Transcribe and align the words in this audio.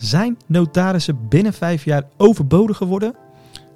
Zijn 0.00 0.38
notarissen 0.46 1.28
binnen 1.28 1.52
vijf 1.52 1.84
jaar 1.84 2.02
overbodig 2.16 2.76
geworden? 2.76 3.14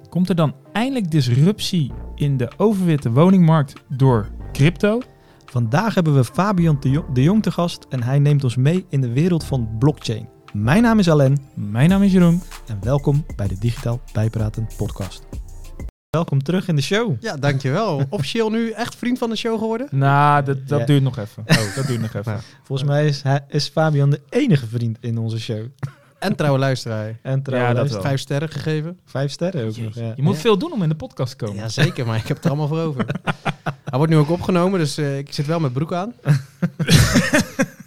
Komt 0.09 0.29
er 0.29 0.35
dan 0.35 0.55
eindelijk 0.73 1.11
disruptie 1.11 1.91
in 2.15 2.37
de 2.37 2.51
overwitte 2.57 3.11
woningmarkt 3.11 3.73
door 3.87 4.27
crypto? 4.53 5.01
Vandaag 5.45 5.93
hebben 5.95 6.15
we 6.15 6.23
Fabian 6.23 6.77
de 7.13 7.21
Jong, 7.21 7.43
te 7.43 7.51
gast 7.51 7.85
en 7.89 8.03
hij 8.03 8.19
neemt 8.19 8.43
ons 8.43 8.55
mee 8.55 8.85
in 8.89 9.01
de 9.01 9.11
wereld 9.11 9.43
van 9.43 9.69
blockchain. 9.79 10.29
Mijn 10.53 10.81
naam 10.81 10.99
is 10.99 11.09
Alain 11.09 11.37
Mijn 11.53 11.89
naam 11.89 12.01
is 12.03 12.11
Jeroen. 12.11 12.41
en 12.67 12.77
welkom 12.81 13.25
bij 13.35 13.47
de 13.47 13.57
Digitaal 13.59 14.01
Bijpraten 14.13 14.67
podcast. 14.77 15.23
Welkom 16.09 16.43
terug 16.43 16.67
in 16.67 16.75
de 16.75 16.81
show. 16.81 17.15
Ja, 17.19 17.37
dankjewel. 17.37 18.03
Officieel 18.09 18.49
nu 18.49 18.69
echt 18.71 18.95
vriend 18.95 19.17
van 19.17 19.29
de 19.29 19.35
show 19.35 19.59
geworden? 19.59 19.87
Nou, 19.91 20.43
dat, 20.43 20.67
dat 20.67 20.79
Ja. 20.79 20.85
duurt 20.85 21.03
nog 21.03 21.17
even. 21.17 21.43
Oh, 21.47 21.75
dat 21.75 21.87
duurt 21.87 22.01
nog 22.01 22.13
even. 22.13 22.39
Volgens 22.63 22.89
mij 22.89 23.05
is, 23.05 23.21
is 23.47 23.67
Fabian 23.67 24.09
de 24.09 24.21
enige 24.29 24.67
vriend 24.67 24.97
in 25.01 25.17
onze 25.17 25.39
show. 25.39 25.65
En 26.25 26.35
trouwe 26.35 26.59
luisteraar. 26.59 27.17
En 27.21 27.41
trouwens, 27.43 27.77
Ja, 27.77 27.87
dat 27.95 28.01
vijf, 28.01 28.19
sterren 28.19 28.49
gegeven. 28.49 28.99
vijf 29.05 29.31
sterren 29.31 29.67
ook 29.67 29.77
nog. 29.77 29.95
Ja. 29.95 30.13
Je 30.15 30.21
moet 30.23 30.35
Ja. 30.35 30.39
veel 30.41 30.57
doen 30.57 30.71
om 30.73 30.83
in 30.83 30.89
de 30.89 30.95
podcast 30.95 31.37
te 31.37 31.45
komen. 31.45 31.61
Ja, 31.61 31.69
zeker, 31.69 32.05
maar 32.05 32.17
ik 32.17 32.27
heb 32.27 32.35
het 32.35 32.45
er 32.45 32.51
allemaal 32.51 32.67
voor 32.67 32.79
over. 32.79 33.05
Hij 33.89 33.97
wordt 33.97 34.11
nu 34.13 34.17
ook 34.17 34.29
opgenomen, 34.29 34.79
dus 34.79 34.97
eh, 34.97 35.17
ik 35.17 35.33
zit 35.33 35.45
wel 35.45 35.59
met 35.59 35.73
broek 35.73 35.93
aan. 35.93 36.13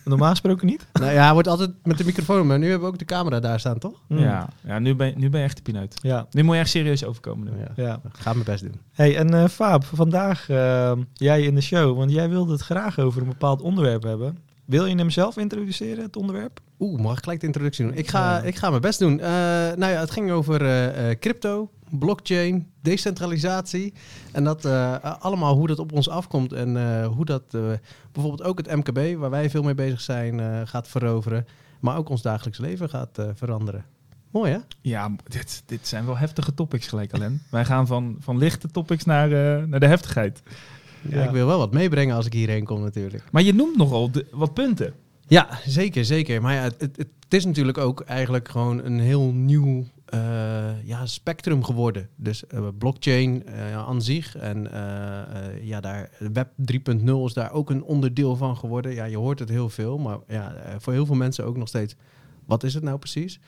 Normaal 0.04 0.30
gesproken 0.30 0.66
niet. 0.66 0.86
Nou 0.92 1.12
ja, 1.12 1.22
hij 1.24 1.32
wordt 1.32 1.48
altijd 1.48 1.70
met 1.82 1.98
de 1.98 2.04
microfoon, 2.04 2.46
maar 2.46 2.58
nu 2.58 2.64
hebben 2.70 2.86
we 2.86 2.92
ook 2.92 2.98
de 2.98 3.04
camera 3.04 3.40
daar 3.40 3.60
staan, 3.60 3.78
toch? 3.78 3.92
Hmm. 4.06 4.18
Ja, 4.18 4.48
ja 4.66 4.78
nu, 4.78 4.94
ben, 4.94 5.06
je- 5.06 5.14
nu 5.16 5.30
ben 5.30 5.40
je 5.40 5.46
echt 5.46 5.56
de 5.56 5.62
pineut. 5.62 5.94
Ja. 6.02 6.26
Nu 6.30 6.42
moet 6.42 6.54
je 6.54 6.60
echt 6.60 6.70
serieus 6.70 7.04
overkomen. 7.04 7.44
nu. 7.52 7.58
Ja. 7.60 7.84
ja. 7.84 8.00
Ga 8.12 8.32
mijn 8.32 8.44
best 8.44 8.62
doen. 8.62 8.80
Hey, 8.92 9.16
en 9.16 9.34
eh 9.34 9.48
Faab, 9.48 9.84
vandaag 9.84 10.48
eh, 10.48 10.92
jij 11.14 11.42
in 11.42 11.54
de 11.54 11.60
show, 11.60 11.96
want 11.96 12.10
jij 12.10 12.28
wilde 12.28 12.52
het 12.52 12.60
graag 12.60 12.98
over 12.98 13.20
een 13.22 13.28
bepaald 13.28 13.60
onderwerp 13.62 14.02
hebben. 14.02 14.38
Wil 14.68 14.86
je 14.86 14.94
hem 14.94 15.10
zelf 15.10 15.36
introduceren, 15.36 16.04
het 16.04 16.16
onderwerp? 16.16 16.60
Oeh, 16.78 17.00
mag 17.00 17.16
ik 17.16 17.22
gelijk 17.22 17.40
de 17.40 17.46
introductie 17.46 17.84
doen? 17.84 17.94
Ik 17.94 18.08
ga, 18.08 18.40
ik 18.40 18.56
ga 18.56 18.70
mijn 18.70 18.82
best 18.82 18.98
doen. 18.98 19.20
Eh, 19.20 19.28
nou 19.76 19.86
ja, 19.86 20.00
het 20.00 20.10
ging 20.10 20.30
over 20.30 20.62
eh, 20.62 21.10
eh, 21.10 21.18
crypto, 21.18 21.70
blockchain, 21.90 22.66
decentralisatie. 22.82 23.92
En 24.32 24.44
dat 24.44 24.64
eh, 24.64 24.94
allemaal 25.18 25.54
hoe 25.54 25.66
dat 25.66 25.78
op 25.78 25.92
ons 25.92 26.08
afkomt 26.08 26.52
en 26.52 26.76
eh, 26.76 27.06
hoe 27.06 27.24
dat 27.24 27.42
eh, 27.50 27.60
bijvoorbeeld 28.12 28.48
ook 28.48 28.58
het 28.58 28.76
MKB, 28.76 29.18
waar 29.18 29.30
wij 29.30 29.50
veel 29.50 29.62
mee 29.62 29.74
bezig 29.74 30.00
zijn, 30.00 30.40
eh, 30.40 30.60
gaat 30.64 30.88
veroveren. 30.88 31.46
Maar 31.80 31.96
ook 31.96 32.08
ons 32.08 32.22
dagelijks 32.22 32.58
leven 32.58 32.88
gaat 32.88 33.18
eh, 33.18 33.26
veranderen. 33.34 33.84
Mooi 34.30 34.52
hè? 34.52 34.58
Ja, 34.80 35.10
dit, 35.28 35.62
dit 35.66 35.86
zijn 35.86 36.06
wel 36.06 36.16
heftige 36.16 36.54
topics 36.54 36.86
gelijk, 36.86 37.12
Alain. 37.14 37.42
Wij 37.50 37.64
gaan 37.64 37.86
van, 37.86 38.16
van 38.20 38.38
lichte 38.38 38.68
topics 38.70 39.04
naar, 39.04 39.32
eh, 39.32 39.64
naar 39.64 39.80
de 39.80 39.86
heftigheid. 39.86 40.42
Ja. 41.08 41.24
Ik 41.24 41.30
wil 41.30 41.46
wel 41.46 41.58
wat 41.58 41.72
meebrengen 41.72 42.16
als 42.16 42.26
ik 42.26 42.32
hierheen 42.32 42.64
kom 42.64 42.80
natuurlijk. 42.80 43.24
Maar 43.32 43.42
je 43.42 43.54
noemt 43.54 43.76
nogal 43.76 44.10
de- 44.10 44.26
wat 44.30 44.54
punten. 44.54 44.94
Ja, 45.26 45.48
zeker, 45.66 46.04
zeker. 46.04 46.42
Maar 46.42 46.54
ja, 46.54 46.62
het, 46.62 46.80
het, 46.80 46.96
het 46.96 47.34
is 47.34 47.44
natuurlijk 47.44 47.78
ook 47.78 48.00
eigenlijk 48.00 48.48
gewoon 48.48 48.84
een 48.84 49.00
heel 49.00 49.32
nieuw 49.32 49.84
eh, 50.04 50.84
ja, 50.84 51.06
spectrum 51.06 51.64
geworden. 51.64 52.08
Dus 52.16 52.46
eh, 52.46 52.68
blockchain 52.78 53.46
eh, 53.46 53.74
aan 53.76 54.02
zich 54.02 54.36
en 54.36 54.68
ja, 55.62 55.80
daar, 55.80 56.10
web 56.32 56.48
3.0 56.72 57.04
is 57.24 57.32
daar 57.32 57.52
ook 57.52 57.70
een 57.70 57.82
onderdeel 57.82 58.36
van 58.36 58.56
geworden. 58.56 58.94
Ja, 58.94 59.04
je 59.04 59.16
hoort 59.16 59.38
het 59.38 59.48
heel 59.48 59.68
veel, 59.68 59.98
maar 59.98 60.18
ja, 60.28 60.54
voor 60.78 60.92
heel 60.92 61.06
veel 61.06 61.14
mensen 61.14 61.44
ook 61.44 61.56
nog 61.56 61.68
steeds, 61.68 61.94
wat 62.46 62.64
is 62.64 62.74
het 62.74 62.82
nou 62.82 62.98
precies? 62.98 63.40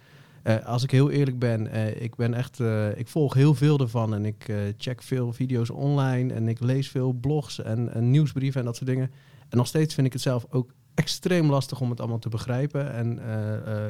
Eh, 0.42 0.66
als 0.66 0.82
ik 0.82 0.90
heel 0.90 1.10
eerlijk 1.10 1.38
ben, 1.38 1.66
eh, 1.66 2.02
ik 2.02 2.16
ben 2.16 2.34
echt, 2.34 2.60
eh, 2.60 2.98
ik 2.98 3.08
volg 3.08 3.34
heel 3.34 3.54
veel 3.54 3.78
ervan 3.78 4.14
en 4.14 4.24
ik 4.24 4.52
check 4.76 5.02
veel 5.02 5.32
video's 5.32 5.70
online 5.70 6.34
en 6.34 6.48
ik 6.48 6.60
lees 6.60 6.88
veel 6.88 7.12
blogs 7.12 7.62
en, 7.62 7.94
en 7.94 8.10
nieuwsbrieven 8.10 8.60
en 8.60 8.66
dat 8.66 8.76
soort 8.76 8.88
dingen. 8.88 9.10
En 9.48 9.56
nog 9.56 9.66
steeds 9.66 9.94
vind 9.94 10.06
ik 10.06 10.12
het 10.12 10.22
zelf 10.22 10.46
ook 10.50 10.72
extreem 10.94 11.50
lastig 11.50 11.80
om 11.80 11.90
het 11.90 12.00
allemaal 12.00 12.18
te 12.18 12.28
begrijpen. 12.28 12.92
En 12.92 13.20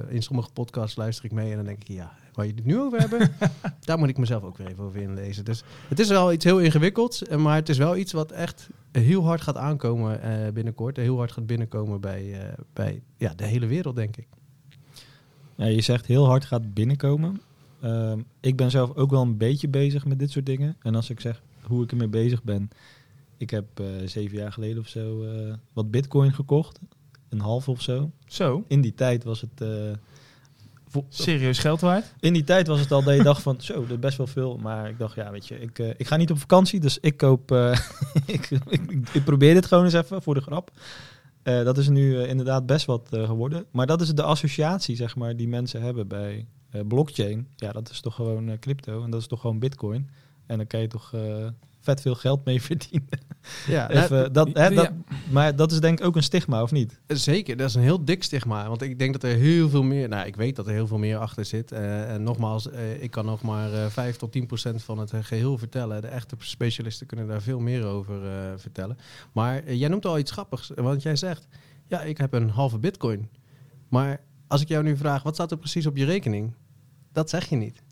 in 0.09 0.23
sommige 0.23 0.51
podcasts 0.53 0.97
luister 0.97 1.25
ik 1.25 1.33
mee 1.33 1.51
en 1.51 1.57
dan 1.57 1.65
denk 1.65 1.81
ik, 1.81 1.89
ja, 1.89 2.13
waar 2.33 2.47
je 2.47 2.53
het 2.55 2.65
nu 2.65 2.79
over 2.79 2.99
hebben, 2.99 3.33
daar 3.85 3.99
moet 3.99 4.09
ik 4.09 4.19
mezelf 4.19 4.43
ook 4.43 4.57
weer 4.57 4.67
even 4.67 4.85
over 4.85 5.01
inlezen. 5.01 5.45
Dus 5.45 5.65
het 5.89 5.99
is 5.99 6.09
wel 6.09 6.33
iets 6.33 6.45
heel 6.45 6.61
ingewikkelds, 6.61 7.23
maar 7.29 7.57
het 7.57 7.69
is 7.69 7.79
wel 7.79 7.97
iets 7.97 8.13
wat 8.13 8.33
echt 8.33 8.69
heel 8.93 9.25
hard 9.25 9.41
gaat 9.41 9.57
aankomen 9.57 10.21
binnenkort. 10.55 10.97
En 10.97 11.03
heel 11.03 11.17
hard 11.17 11.33
gaat 11.33 11.47
binnenkomen 11.47 12.01
bij, 12.01 12.55
bij 12.73 13.03
ja, 13.17 13.35
de 13.35 13.45
hele 13.45 13.67
wereld, 13.67 13.97
denk 13.97 14.17
ik. 14.17 14.27
Ja, 15.61 15.67
je 15.67 15.81
zegt 15.81 16.07
heel 16.07 16.27
hard 16.27 16.45
gaat 16.45 16.75
binnenkomen. 16.75 17.41
Ehm, 17.81 18.19
ik 18.41 18.57
ben 18.57 18.71
zelf 18.71 18.95
ook 18.95 19.11
wel 19.11 19.23
een 19.23 19.37
beetje 19.37 19.69
bezig 19.69 20.05
met 20.05 20.19
dit 20.19 20.31
soort 20.31 20.47
dingen. 20.47 20.77
En 20.83 20.95
als 20.95 21.11
ik 21.11 21.21
zeg 21.21 21.43
hoe 21.63 21.83
ik 21.83 21.91
ermee 21.91 22.09
bezig 22.09 22.43
ben. 22.43 22.71
Ik 23.37 23.51
heb 23.51 23.65
eh, 23.75 23.87
zeven 24.05 24.37
jaar 24.39 24.53
geleden 24.53 24.79
of 24.83 24.89
zo 24.89 25.23
eh, 25.25 25.55
wat 25.73 25.91
bitcoin 25.91 26.33
gekocht. 26.33 26.79
Een 27.29 27.41
half 27.41 27.69
of 27.69 27.83
zo. 27.83 28.11
Zo, 28.27 28.65
In 28.69 28.81
die 28.81 28.95
tijd 28.95 29.25
was 29.25 29.41
het... 29.41 29.61
eh, 29.61 31.03
serieus 31.09 31.59
geld 31.59 31.81
waard. 31.81 32.15
in 32.21 32.33
die 32.33 32.45
tijd 32.45 32.67
was 32.67 32.81
het 32.81 32.93
al 32.93 33.03
dat 33.03 33.17
je 33.17 33.23
dacht 33.23 33.43
van, 33.43 33.61
zo, 33.61 33.81
dat 33.81 33.91
is 33.91 33.99
best 33.99 34.17
wel 34.17 34.27
veel. 34.27 34.57
Maar 34.57 34.89
ik 34.89 34.99
dacht, 34.99 35.15
ja, 35.15 35.31
weet 35.31 35.49
je, 35.49 35.61
ik, 35.61 35.79
ik 35.79 36.07
ga 36.07 36.17
niet 36.17 36.31
op 36.31 36.39
vakantie, 36.39 36.81
dus 36.81 36.99
ik 37.01 37.17
koop, 37.17 37.51
ik, 38.27 38.51
ik, 38.69 39.09
ik 39.13 39.25
probeer 39.25 39.55
dit 39.55 39.67
gewoon 39.67 39.85
eens 39.85 39.93
even 39.95 40.23
voor 40.23 40.35
de 40.35 40.41
grap. 40.41 40.71
Eh, 41.43 41.65
dat 41.65 41.79
is 41.79 41.89
nu 41.89 42.19
eh, 42.19 42.29
inderdaad 42.29 42.67
best 42.67 42.87
wat 42.87 43.13
eh, 43.13 43.27
geworden. 43.27 43.65
Maar 43.71 43.87
dat 43.87 44.01
is 44.01 44.15
de 44.15 44.23
associatie, 44.23 44.97
zeg 44.97 45.17
maar, 45.17 45.37
die 45.37 45.49
mensen 45.49 45.83
hebben 45.83 46.09
bij 46.09 46.47
blockchain. 46.87 47.49
Ja, 47.57 47.73
dat 47.73 47.91
is 47.91 48.01
toch 48.01 48.15
gewoon 48.15 48.59
crypto 48.59 49.03
en 49.03 49.11
dat 49.11 49.21
is 49.21 49.27
toch 49.27 49.41
gewoon 49.41 49.59
bitcoin. 49.59 50.11
En 50.47 50.57
dan 50.57 50.67
kan 50.67 50.81
je 50.81 50.87
toch 50.87 51.15
vet 51.81 52.01
veel 52.01 52.15
geld 52.15 52.45
mee 52.45 52.63
verdienen. 52.71 53.29
Ja, 53.67 53.91
Even, 53.91 54.33
dat, 54.33 54.49
hè, 54.53 54.67
ja. 54.67 54.75
dat, 54.75 54.91
maar 55.31 55.57
dat 55.57 55.73
is 55.73 55.81
denk 55.81 55.99
ik 55.99 56.07
ook 56.07 56.17
een 56.17 56.23
stigma, 56.23 56.63
of 56.63 56.71
niet? 56.71 57.01
Zeker, 57.07 57.57
dat 57.57 57.69
is 57.69 57.75
een 57.75 57.83
heel 57.83 58.05
dik 58.05 58.23
stigma. 58.23 58.69
Want 58.69 58.83
ik 58.83 58.99
denk 58.99 59.13
dat 59.13 59.23
er 59.23 59.37
heel 59.37 59.69
veel 59.69 59.83
meer, 59.83 60.09
nou 60.09 60.27
ik 60.27 60.37
weet 60.37 60.57
dat 60.57 60.67
er 60.67 60.73
heel 60.73 60.87
veel 60.87 60.99
meer 60.99 61.17
achter 61.17 61.45
zit. 61.45 61.73
Eh, 61.73 62.13
en 62.13 62.23
nogmaals, 62.23 62.71
eh, 62.71 63.03
ik 63.03 63.11
kan 63.11 63.25
nog 63.25 63.43
maar 63.43 63.73
eh 63.73 63.87
5 63.87 64.17
tot 64.17 64.33
10 64.33 64.47
procent 64.47 64.83
van 64.83 64.99
het 64.99 65.13
eh, 65.13 65.21
geheel 65.23 65.59
vertellen. 65.59 66.01
De 66.01 66.09
echte 66.09 66.37
specialisten 66.39 67.07
kunnen 67.07 67.27
daar 67.27 67.43
veel 67.43 67.61
meer 67.61 67.85
over 67.85 68.19
vertellen. 68.57 68.99
Maar 69.33 69.73
jij 69.73 69.89
noemt 69.89 70.07
al 70.07 70.19
iets 70.19 70.31
grappigs, 70.31 70.71
want 70.75 71.03
jij 71.03 71.17
zegt, 71.17 71.47
ja 71.87 72.03
ik 72.03 72.19
heb 72.19 72.33
een 72.33 72.51
halve 72.51 72.79
bitcoin. 72.79 73.29
Maar 73.89 74.21
als 74.47 74.61
ik 74.61 74.69
jou 74.69 74.83
nu 74.85 74.97
vraag, 74.97 75.23
wat 75.23 75.35
staat 75.35 75.51
er 75.51 75.59
precies 75.59 75.87
op 75.87 75.97
je 75.97 76.05
rekening? 76.05 76.55
Dat 77.13 77.31
zeg 77.31 77.49
je 77.49 77.57
niet. 77.57 77.83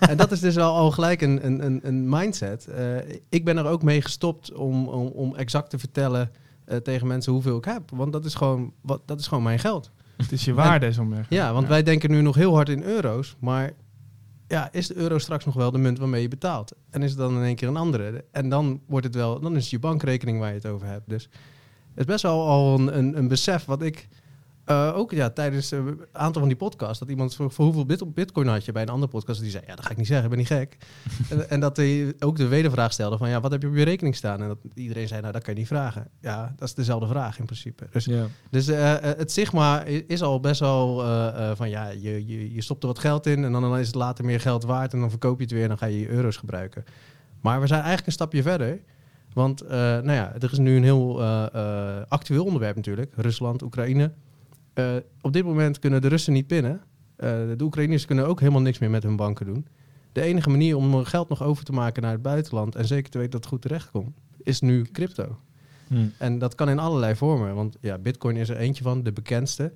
En 0.00 0.16
dat 0.16 0.32
is 0.32 0.40
dus 0.40 0.56
al, 0.58 0.76
al 0.76 0.90
gelijk 0.90 1.22
een, 1.22 1.46
een, 1.46 1.64
een, 1.64 1.80
een 1.82 2.08
mindset. 2.08 2.66
Eh, 2.66 2.96
ik 3.28 3.44
ben 3.44 3.56
er 3.56 3.66
ook 3.66 3.82
mee 3.82 4.02
gestopt 4.02 4.52
om, 4.52 4.88
om, 4.88 5.06
om 5.06 5.34
exact 5.34 5.70
te 5.70 5.78
vertellen 5.78 6.30
eh, 6.64 6.76
tegen 6.76 7.06
mensen 7.06 7.32
hoeveel 7.32 7.56
ik 7.56 7.64
heb. 7.64 7.90
Want 7.90 8.12
dat 8.12 8.24
is 8.24 8.34
gewoon, 8.34 8.72
wat, 8.80 9.02
dat 9.04 9.20
is 9.20 9.26
gewoon 9.26 9.42
mijn 9.42 9.58
geld. 9.58 9.90
Het 10.16 10.32
is 10.32 10.44
je 10.44 10.54
waarde, 10.54 10.92
zo 10.92 11.04
maar. 11.04 11.26
Ja, 11.28 11.52
want 11.52 11.68
wij 11.68 11.82
denken 11.82 12.10
nu 12.10 12.20
nog 12.20 12.34
heel 12.34 12.54
hard 12.54 12.68
in 12.68 12.82
euro's. 12.82 13.36
Maar 13.38 13.72
ja, 14.48 14.72
is 14.72 14.86
de 14.86 14.96
euro 14.96 15.18
straks 15.18 15.44
nog 15.44 15.54
wel 15.54 15.70
de 15.70 15.78
munt 15.78 15.98
waarmee 15.98 16.22
je 16.22 16.28
betaalt? 16.28 16.72
En 16.90 17.02
is 17.02 17.10
het 17.10 17.18
dan 17.18 17.36
in 17.36 17.42
één 17.42 17.56
keer 17.56 17.68
een 17.68 17.76
andere? 17.76 18.24
En 18.32 18.48
dan 18.48 18.80
wordt 18.86 19.06
het 19.06 19.14
wel, 19.14 19.40
dan 19.40 19.56
is 19.56 19.62
het 19.62 19.70
je 19.70 19.78
bankrekening 19.78 20.38
waar 20.38 20.48
je 20.48 20.54
het 20.54 20.66
over 20.66 20.86
hebt. 20.86 21.08
Dus 21.08 21.22
het 21.22 21.98
is 21.98 22.04
best 22.04 22.22
wel 22.22 22.46
al 22.46 22.78
een, 22.78 22.98
een, 22.98 23.18
een 23.18 23.28
besef 23.28 23.64
wat 23.64 23.82
ik 23.82 24.08
eh, 24.68 24.96
ook 24.96 25.10
ja, 25.10 25.30
tijdens 25.30 25.72
eh, 25.72 25.78
een 25.78 26.00
aantal 26.12 26.40
van 26.40 26.48
die 26.48 26.56
podcasts, 26.56 26.98
dat 26.98 27.08
iemand 27.08 27.34
vroeg 27.34 27.54
voor 27.54 27.64
hoeveel 27.64 27.86
bit 27.86 28.14
bitcoin 28.14 28.46
had 28.46 28.64
je 28.64 28.72
bij 28.72 28.82
een 28.82 28.88
andere 28.88 29.10
podcast, 29.10 29.40
die 29.40 29.50
zei, 29.50 29.64
ja, 29.66 29.74
dat 29.74 29.84
ga 29.84 29.90
ik 29.90 29.96
niet 29.96 30.06
zeggen, 30.06 30.24
ik 30.24 30.30
ben 30.30 30.38
niet 30.38 30.48
gek. 30.48 30.76
en, 31.30 31.50
en 31.50 31.60
dat 31.60 31.76
hij 31.76 32.14
ook 32.18 32.36
de 32.36 32.46
wedervraag 32.46 32.92
stelde 32.92 33.18
van, 33.18 33.28
ja, 33.28 33.40
wat 33.40 33.50
heb 33.50 33.62
je 33.62 33.68
op 33.68 33.74
je 33.74 33.84
rekening 33.84 34.16
staan? 34.16 34.42
En 34.42 34.48
dat 34.48 34.58
iedereen 34.74 35.08
zei, 35.08 35.20
nou, 35.20 35.32
dat 35.32 35.42
kan 35.42 35.54
je 35.54 35.58
niet 35.58 35.68
vragen. 35.68 36.08
Ja, 36.20 36.54
dat 36.56 36.68
is 36.68 36.74
dezelfde 36.74 37.06
vraag 37.06 37.38
in 37.38 37.44
principe. 37.44 37.86
Dus 37.90 38.08
dus 38.50 38.68
eh, 38.68 38.94
het 39.00 39.32
Sigma 39.32 39.82
is 39.84 40.22
al 40.22 40.40
best 40.40 40.60
wel 40.60 40.96
van 41.56 41.70
ja, 41.70 41.88
je, 41.88 42.26
je, 42.26 42.54
je 42.54 42.62
stopt 42.62 42.82
er 42.82 42.88
wat 42.88 42.98
geld 42.98 43.26
in 43.26 43.44
en 43.44 43.52
dan 43.52 43.78
is 43.78 43.86
het 43.86 43.96
later 43.96 44.24
meer 44.24 44.40
geld 44.40 44.64
waard 44.64 44.92
en 44.92 45.00
dan 45.00 45.10
verkoop 45.10 45.36
je 45.36 45.42
het 45.42 45.52
weer 45.52 45.62
en 45.62 45.68
dan 45.68 45.78
ga 45.78 45.86
je 45.86 46.00
je 46.00 46.08
euro's 46.08 46.36
gebruiken. 46.36 46.84
Maar 47.40 47.60
we 47.60 47.66
zijn 47.66 47.78
eigenlijk 47.78 48.06
een 48.06 48.12
stapje 48.12 48.42
verder. 48.42 48.80
Want 49.32 49.68
nou 49.68 50.12
ja, 50.12 50.34
er 50.38 50.52
is 50.52 50.58
nu 50.58 50.76
een 50.76 50.82
heel 50.82 51.22
actueel 52.08 52.44
onderwerp 52.44 52.76
natuurlijk. 52.76 53.12
Rusland, 53.16 53.62
Oekraïne. 53.62 54.12
Eh, 54.78 54.96
op 55.20 55.32
dit 55.32 55.44
moment 55.44 55.78
kunnen 55.78 56.00
de 56.00 56.08
Russen 56.08 56.32
niet 56.32 56.46
pinnen. 56.46 56.80
Eh, 57.16 57.30
de 57.56 57.64
Oekraïners 57.64 58.04
kunnen 58.04 58.26
ook 58.26 58.40
helemaal 58.40 58.60
niks 58.60 58.78
meer 58.78 58.90
met 58.90 59.02
hun 59.02 59.16
banken 59.16 59.46
doen. 59.46 59.66
De 60.12 60.20
enige 60.20 60.50
manier 60.50 60.76
om 60.76 61.04
geld 61.04 61.28
nog 61.28 61.42
over 61.42 61.64
te 61.64 61.72
maken 61.72 62.02
naar 62.02 62.12
het 62.12 62.22
buitenland 62.22 62.74
en 62.74 62.86
zeker 62.86 63.10
te 63.10 63.18
weten 63.18 63.32
dat 63.32 63.40
het 63.40 63.52
goed 63.52 63.62
terechtkomt, 63.62 64.16
is 64.42 64.60
nu 64.60 64.82
crypto. 64.82 65.38
Hm. 65.86 66.06
En 66.18 66.38
dat 66.38 66.54
kan 66.54 66.68
in 66.68 66.78
allerlei 66.78 67.16
vormen. 67.16 67.54
Want 67.54 67.76
ja, 67.80 67.98
Bitcoin 67.98 68.36
is 68.36 68.48
er 68.48 68.56
eentje 68.56 68.82
van, 68.82 69.02
de 69.02 69.12
bekendste. 69.12 69.72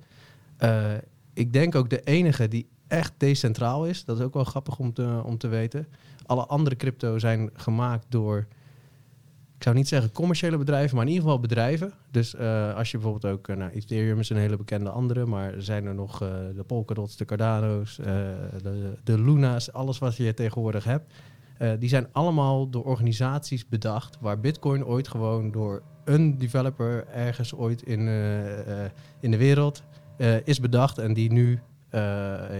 Eh, 0.57 0.91
ik 1.33 1.53
denk 1.53 1.75
ook 1.75 1.89
de 1.89 2.01
enige 2.03 2.47
die 2.47 2.67
echt 2.87 3.13
decentraal 3.17 3.85
is. 3.85 4.05
Dat 4.05 4.17
is 4.17 4.23
ook 4.23 4.33
wel 4.33 4.43
grappig 4.43 4.79
om 4.79 4.93
te, 4.93 5.21
om 5.25 5.37
te 5.37 5.47
weten. 5.47 5.87
Alle 6.25 6.45
andere 6.45 6.75
crypto 6.75 7.19
zijn 7.19 7.49
gemaakt 7.53 8.05
door, 8.09 8.47
ik 9.63 9.69
zou 9.69 9.81
niet 9.81 9.91
zeggen 9.91 10.11
commerciële 10.11 10.57
bedrijven, 10.57 10.95
maar 10.95 11.05
in 11.05 11.11
ieder 11.11 11.25
geval 11.25 11.39
bedrijven. 11.39 11.93
Dus 12.11 12.35
eh, 12.35 12.75
als 12.75 12.91
je 12.91 12.97
bijvoorbeeld 12.97 13.33
ook, 13.33 13.47
eh, 13.47 13.55
nou, 13.55 13.71
Ethereum 13.71 14.19
is 14.19 14.29
een 14.29 14.37
hele 14.37 14.57
bekende 14.57 14.89
andere, 14.89 15.25
maar 15.25 15.53
zijn 15.57 15.85
er 15.85 15.95
nog 15.95 16.21
eh, 16.21 16.29
de 16.55 16.63
Polkadots, 16.63 17.17
de 17.17 17.25
Cardano's, 17.25 17.95
de, 17.95 18.93
de 19.03 19.21
Luna's, 19.21 19.71
alles 19.71 19.99
wat 19.99 20.15
je 20.15 20.33
tegenwoordig 20.33 20.83
hebt. 20.83 21.13
Die 21.79 21.89
zijn 21.89 22.07
allemaal 22.11 22.69
door 22.69 22.83
organisaties 22.83 23.67
bedacht, 23.67 24.17
waar 24.19 24.39
Bitcoin 24.39 24.85
ooit 24.85 25.07
gewoon 25.07 25.51
door 25.51 25.81
een 26.05 26.37
developer 26.37 27.07
ergens 27.07 27.53
ooit 27.53 27.81
in, 27.81 27.99
in 29.19 29.31
de 29.31 29.37
wereld 29.37 29.83
is 30.43 30.59
bedacht 30.59 30.97
en 30.97 31.13
die 31.13 31.31
nu 31.31 31.59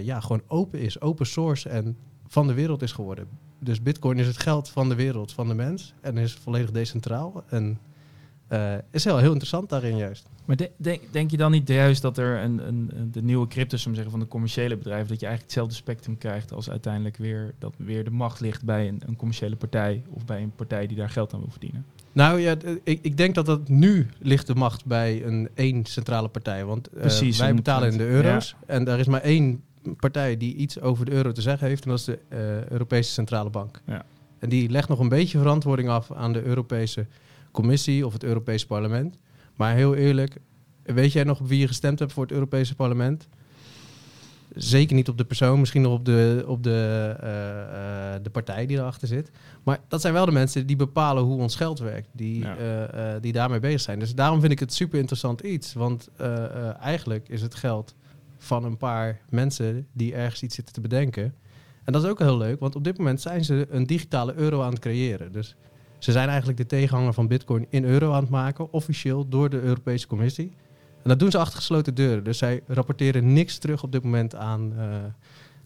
ja, 0.01 0.19
gewoon 0.19 0.41
open 0.47 0.79
is, 0.79 1.01
open 1.01 1.25
source 1.25 1.69
en 1.69 1.97
van 2.27 2.47
de 2.47 2.53
wereld 2.53 2.81
is 2.81 2.91
geworden. 2.91 3.27
Dus 3.63 3.81
Bitcoin 3.81 4.17
is 4.17 4.27
het 4.27 4.37
geld 4.37 4.69
van 4.69 4.89
de 4.89 4.95
wereld, 4.95 5.31
van 5.31 5.47
de 5.47 5.53
mens 5.53 5.93
en 6.01 6.17
is 6.17 6.33
volledig 6.33 6.71
decentraal. 6.71 7.43
En 7.49 7.79
eh, 8.47 8.73
is 8.91 9.03
heel, 9.03 9.17
heel 9.17 9.27
interessant 9.31 9.69
daarin 9.69 9.97
juist. 9.97 10.27
Maar 10.45 10.55
de- 10.55 10.71
denk, 10.77 11.01
denk 11.11 11.31
je 11.31 11.37
dan 11.37 11.51
niet 11.51 11.67
juist 11.67 12.01
dat 12.01 12.17
er 12.17 12.43
een, 12.43 12.67
een, 12.67 13.09
de 13.11 13.21
nieuwe 13.21 13.47
cryptos, 13.47 13.85
om 13.85 13.89
te 13.91 13.95
zeggen, 13.95 14.11
van 14.11 14.19
de 14.23 14.27
commerciële 14.31 14.77
bedrijven, 14.77 15.07
dat 15.07 15.19
je 15.19 15.25
eigenlijk 15.25 15.55
hetzelfde 15.55 15.75
spectrum 15.75 16.17
krijgt 16.17 16.51
als 16.53 16.69
uiteindelijk 16.69 17.17
weer 17.17 17.53
dat 17.59 17.73
weer 17.77 18.03
de 18.03 18.11
macht 18.11 18.39
ligt 18.39 18.63
bij 18.65 18.87
een, 18.87 19.01
een 19.05 19.15
commerciële 19.15 19.55
partij 19.55 20.03
of 20.09 20.25
bij 20.25 20.41
een 20.41 20.55
partij 20.55 20.87
die 20.87 20.97
daar 20.97 21.09
geld 21.09 21.33
aan 21.33 21.39
wil 21.39 21.51
verdienen? 21.51 21.85
Nou 22.11 22.39
ja, 22.39 22.55
ik, 22.83 22.99
ik 23.01 23.17
denk 23.17 23.35
dat 23.35 23.45
dat 23.45 23.69
nu 23.69 24.07
ligt 24.19 24.47
de 24.47 24.55
macht 24.55 24.85
bij 24.85 25.25
een 25.25 25.49
één 25.53 25.85
centrale 25.85 26.27
partij. 26.27 26.65
Want 26.65 26.87
eh, 26.89 26.99
Precies, 26.99 27.37
wij 27.39 27.55
betalen 27.55 27.91
in 27.91 27.97
de 27.97 28.03
100%. 28.03 28.07
euro's. 28.07 28.55
En 28.65 28.87
er 28.87 28.99
is 28.99 29.07
maar 29.07 29.21
één 29.21 29.61
partij 29.99 30.37
die 30.37 30.55
iets 30.55 30.79
over 30.79 31.05
de 31.05 31.11
euro 31.11 31.31
te 31.31 31.41
zeggen 31.41 31.67
heeft. 31.67 31.83
En 31.83 31.89
dat 31.89 31.99
is 31.99 32.05
de 32.05 32.19
eh, 32.29 32.69
Europese 32.69 33.11
Centrale 33.11 33.49
Bank. 33.49 33.81
Ja. 33.85 34.05
En 34.39 34.49
die 34.49 34.69
legt 34.69 34.89
nog 34.89 34.99
een 34.99 35.09
beetje 35.09 35.37
verantwoording 35.37 35.89
af 35.89 36.11
aan 36.11 36.33
de 36.33 36.43
Europese 36.43 37.05
Commissie 37.51 38.05
of 38.05 38.13
het 38.13 38.23
Europese 38.23 38.67
Parlement. 38.67 39.17
Maar 39.55 39.75
heel 39.75 39.95
eerlijk, 39.95 40.37
weet 40.83 41.11
jij 41.11 41.23
nog 41.23 41.39
op 41.39 41.47
wie 41.47 41.59
je 41.59 41.67
gestemd 41.67 41.99
hebt 41.99 42.13
voor 42.13 42.23
het 42.23 42.31
Europese 42.31 42.75
Parlement? 42.75 43.27
Zeker 44.55 44.95
niet 44.95 45.09
op 45.09 45.17
de 45.17 45.25
persoon, 45.25 45.59
misschien 45.59 45.81
nog 45.81 45.93
op 45.93 46.05
de, 46.05 46.43
op 46.47 46.63
de, 46.63 47.15
eh, 47.19 48.13
eh, 48.15 48.23
de 48.23 48.29
partij 48.29 48.65
die 48.65 48.77
erachter 48.77 49.07
zit. 49.07 49.31
Maar 49.63 49.79
dat 49.87 50.01
zijn 50.01 50.13
wel 50.13 50.25
de 50.25 50.31
mensen 50.31 50.67
die 50.67 50.75
bepalen 50.75 51.23
hoe 51.23 51.41
ons 51.41 51.55
geld 51.55 51.79
werkt, 51.79 52.09
die, 52.11 52.39
Ja. 52.39 53.19
die 53.19 53.31
daarmee 53.31 53.59
bezig 53.59 53.81
zijn. 53.81 53.99
Dus 53.99 54.15
daarom 54.15 54.39
vind 54.39 54.51
ik 54.51 54.59
het 54.59 54.73
super 54.73 54.99
interessant 54.99 55.41
iets. 55.41 55.73
Want 55.73 56.09
eigenlijk 56.79 57.29
is 57.29 57.41
het 57.41 57.55
geld 57.55 57.95
van 58.43 58.63
een 58.63 58.77
paar 58.77 59.21
mensen 59.29 59.87
die 59.93 60.13
ergens 60.13 60.43
iets 60.43 60.55
zitten 60.55 60.73
te 60.73 60.81
bedenken. 60.81 61.33
En 61.83 61.93
dat 61.93 62.03
is 62.03 62.09
ook 62.09 62.19
heel 62.19 62.37
leuk, 62.37 62.59
want 62.59 62.75
op 62.75 62.83
dit 62.83 62.97
moment 62.97 63.21
zijn 63.21 63.43
ze 63.43 63.67
een 63.69 63.85
digitale 63.85 64.33
euro 64.33 64.61
aan 64.61 64.71
het 64.71 64.79
creëren. 64.79 65.31
Dus 65.31 65.55
ze 65.97 66.11
zijn 66.11 66.27
eigenlijk 66.27 66.57
de 66.57 66.65
tegenhanger 66.65 67.13
van 67.13 67.27
Bitcoin 67.27 67.65
in 67.69 67.83
euro 67.83 68.11
aan 68.11 68.21
het 68.21 68.29
maken, 68.29 68.73
officieel 68.73 69.29
door 69.29 69.49
de 69.49 69.61
Europese 69.61 70.07
Commissie. 70.07 70.51
En 71.03 71.09
dat 71.09 71.19
doen 71.19 71.31
ze 71.31 71.37
achter 71.37 71.57
gesloten 71.57 71.95
deuren. 71.95 72.23
Dus 72.23 72.37
zij 72.37 72.61
rapporteren 72.67 73.33
niks 73.33 73.57
terug 73.57 73.83
op 73.83 73.91
dit 73.91 74.03
moment 74.03 74.35
aan, 74.35 74.73
eh, 74.77 74.85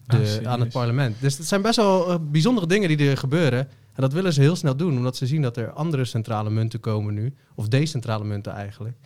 de, 0.06 0.40
Ah, 0.44 0.52
aan 0.52 0.60
het 0.60 0.72
parlement. 0.72 1.16
Dus 1.20 1.38
het 1.38 1.46
zijn 1.46 1.62
best 1.62 1.76
wel 1.76 2.10
eh, 2.10 2.16
bijzondere 2.30 2.66
dingen 2.66 2.88
die 2.96 3.10
er 3.10 3.16
gebeuren. 3.16 3.58
En 3.94 4.04
dat 4.04 4.12
willen 4.12 4.32
ze 4.32 4.40
heel 4.40 4.56
snel 4.56 4.76
doen, 4.76 4.96
omdat 4.96 5.16
ze 5.16 5.26
zien 5.26 5.42
dat 5.42 5.56
er 5.56 5.70
andere 5.70 6.04
centrale 6.04 6.50
munten 6.50 6.80
komen 6.80 7.14
nu. 7.14 7.34
Of 7.54 7.68
decentrale 7.68 8.24
munten 8.24 8.52
eigenlijk. 8.52 8.96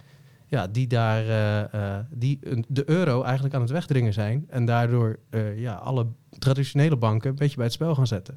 Ja, 0.52 0.66
die 0.66 0.86
daar 0.86 1.22
eh, 1.26 1.96
eh, 1.98 2.04
die 2.10 2.38
de 2.68 2.82
euro 2.90 3.22
eigenlijk 3.22 3.54
aan 3.54 3.60
het 3.60 3.70
wegdringen 3.70 4.12
zijn. 4.12 4.44
En 4.48 4.64
daardoor 4.64 5.18
eh, 5.30 5.58
ja, 5.60 5.74
alle 5.74 6.06
traditionele 6.38 6.96
banken 6.96 7.30
een 7.30 7.36
beetje 7.36 7.56
bij 7.56 7.64
het 7.64 7.74
spel 7.74 7.94
gaan 7.94 8.06
zetten. 8.06 8.34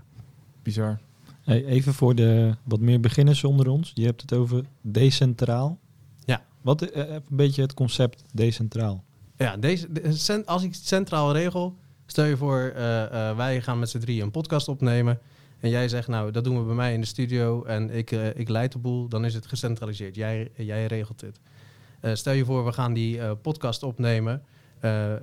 Bizar. 0.63 0.99
Hey, 1.41 1.65
even 1.65 1.93
voor 1.93 2.15
de 2.15 2.55
wat 2.63 2.79
meer 2.79 2.99
beginners 2.99 3.43
onder 3.43 3.67
ons. 3.69 3.91
Je 3.93 4.05
hebt 4.05 4.21
het 4.21 4.33
over 4.33 4.63
decentraal. 4.81 5.79
Ja. 6.25 6.43
Wat 6.61 6.81
even 6.81 7.13
een 7.13 7.21
beetje 7.29 7.61
het 7.61 7.73
concept 7.73 8.23
decentraal? 8.33 9.03
Ja, 9.37 9.57
deze, 9.57 9.91
de- 9.91 10.13
cent- 10.13 10.45
als 10.45 10.63
ik 10.63 10.73
het 10.73 10.85
centraal 10.85 11.31
regel, 11.33 11.75
stel 12.05 12.25
je 12.25 12.37
voor, 12.37 12.71
eh, 12.75 13.29
eh, 13.29 13.37
wij 13.37 13.61
gaan 13.61 13.79
met 13.79 13.89
z'n 13.89 13.99
drieën 13.99 14.23
een 14.23 14.31
podcast 14.31 14.67
opnemen. 14.67 15.19
En 15.59 15.69
jij 15.69 15.87
zegt, 15.87 16.07
nou, 16.07 16.31
dat 16.31 16.43
doen 16.43 16.57
we 16.59 16.63
bij 16.65 16.75
mij 16.75 16.93
in 16.93 17.01
de 17.01 17.07
studio 17.07 17.63
en 17.63 17.89
ik, 17.89 18.11
eh, 18.11 18.27
ik 18.35 18.49
leid 18.49 18.71
de 18.71 18.77
boel, 18.79 19.07
dan 19.07 19.25
is 19.25 19.33
het 19.33 19.45
gecentraliseerd. 19.45 20.15
Jij, 20.15 20.51
jij 20.55 20.85
regelt 20.85 21.19
dit. 21.19 21.39
Eh, 22.05 22.13
stel 22.13 22.33
je 22.33 22.45
voor, 22.45 22.65
we 22.65 22.71
gaan 22.71 22.93
die 22.93 23.19
eh, 23.19 23.31
podcast 23.41 23.83
opnemen, 23.83 24.43
eh, 24.79 25.13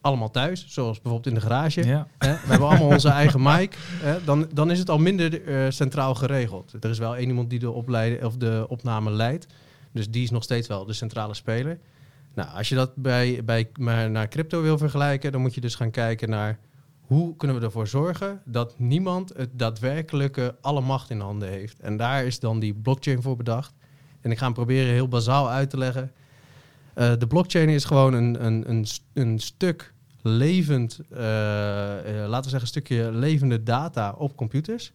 allemaal 0.00 0.30
thuis, 0.30 0.64
zoals 0.68 1.00
bijvoorbeeld 1.00 1.34
in 1.34 1.40
de 1.40 1.46
garage. 1.46 1.86
Ja. 1.86 2.06
We 2.18 2.26
hebben 2.26 2.68
allemaal 2.68 2.88
onze 2.88 3.08
eigen 3.08 3.42
mic. 3.42 3.76
Hè? 3.78 4.24
Dan, 4.24 4.48
dan 4.52 4.70
is 4.70 4.78
het 4.78 4.90
al 4.90 4.98
minder 4.98 5.40
centraal 5.72 6.14
geregeld. 6.14 6.74
Er 6.80 6.90
is 6.90 6.98
wel 6.98 7.16
één 7.16 7.28
iemand 7.28 7.50
die 7.50 7.58
de, 7.58 7.70
opleiding, 7.70 8.24
of 8.24 8.36
de 8.36 8.66
opname 8.68 9.10
leidt. 9.10 9.46
Dus 9.92 10.10
die 10.10 10.22
is 10.22 10.30
nog 10.30 10.42
steeds 10.42 10.68
wel 10.68 10.84
de 10.84 10.92
centrale 10.92 11.34
speler. 11.34 11.78
Nou, 12.34 12.56
als 12.56 12.68
je 12.68 12.74
dat 12.74 12.96
bij, 12.96 13.44
bij, 13.44 13.70
maar 13.80 14.10
naar 14.10 14.28
crypto 14.28 14.62
wil 14.62 14.78
vergelijken, 14.78 15.32
dan 15.32 15.40
moet 15.40 15.54
je 15.54 15.60
dus 15.60 15.74
gaan 15.74 15.90
kijken 15.90 16.30
naar 16.30 16.58
hoe 17.00 17.36
kunnen 17.36 17.58
we 17.58 17.64
ervoor 17.64 17.86
zorgen 17.86 18.42
dat 18.44 18.78
niemand 18.78 19.32
het 19.36 19.50
daadwerkelijke 19.52 20.56
alle 20.60 20.80
macht 20.80 21.10
in 21.10 21.20
handen 21.20 21.48
heeft. 21.48 21.80
En 21.80 21.96
daar 21.96 22.24
is 22.24 22.40
dan 22.40 22.58
die 22.58 22.74
blockchain 22.74 23.22
voor 23.22 23.36
bedacht. 23.36 23.74
En 24.20 24.30
ik 24.30 24.38
ga 24.38 24.44
hem 24.44 24.54
proberen 24.54 24.92
heel 24.92 25.08
bazaal 25.08 25.50
uit 25.50 25.70
te 25.70 25.78
leggen. 25.78 26.12
Eh, 26.94 27.12
de 27.18 27.26
blockchain 27.26 27.68
is 27.68 27.84
gewoon 27.84 28.14
een, 28.14 28.44
een, 28.44 28.70
een, 28.70 28.86
een 29.14 29.38
stuk 29.38 29.94
levend, 30.22 31.00
eh, 31.10 32.22
eh, 32.22 32.28
laten 32.28 32.50
we 32.50 32.58
zeggen, 32.58 32.60
een 32.60 32.66
stukje 32.66 33.12
levende 33.12 33.62
data 33.62 34.14
op 34.18 34.36
computers, 34.36 34.92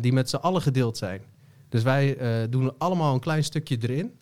die 0.00 0.12
met 0.12 0.30
z'n 0.30 0.36
allen 0.36 0.62
gedeeld 0.62 0.96
zijn. 0.96 1.20
Dus 1.68 1.82
wij 1.82 2.16
doen 2.50 2.78
allemaal 2.78 3.14
een 3.14 3.20
klein 3.20 3.44
stukje 3.44 3.76
erin. 3.80 4.12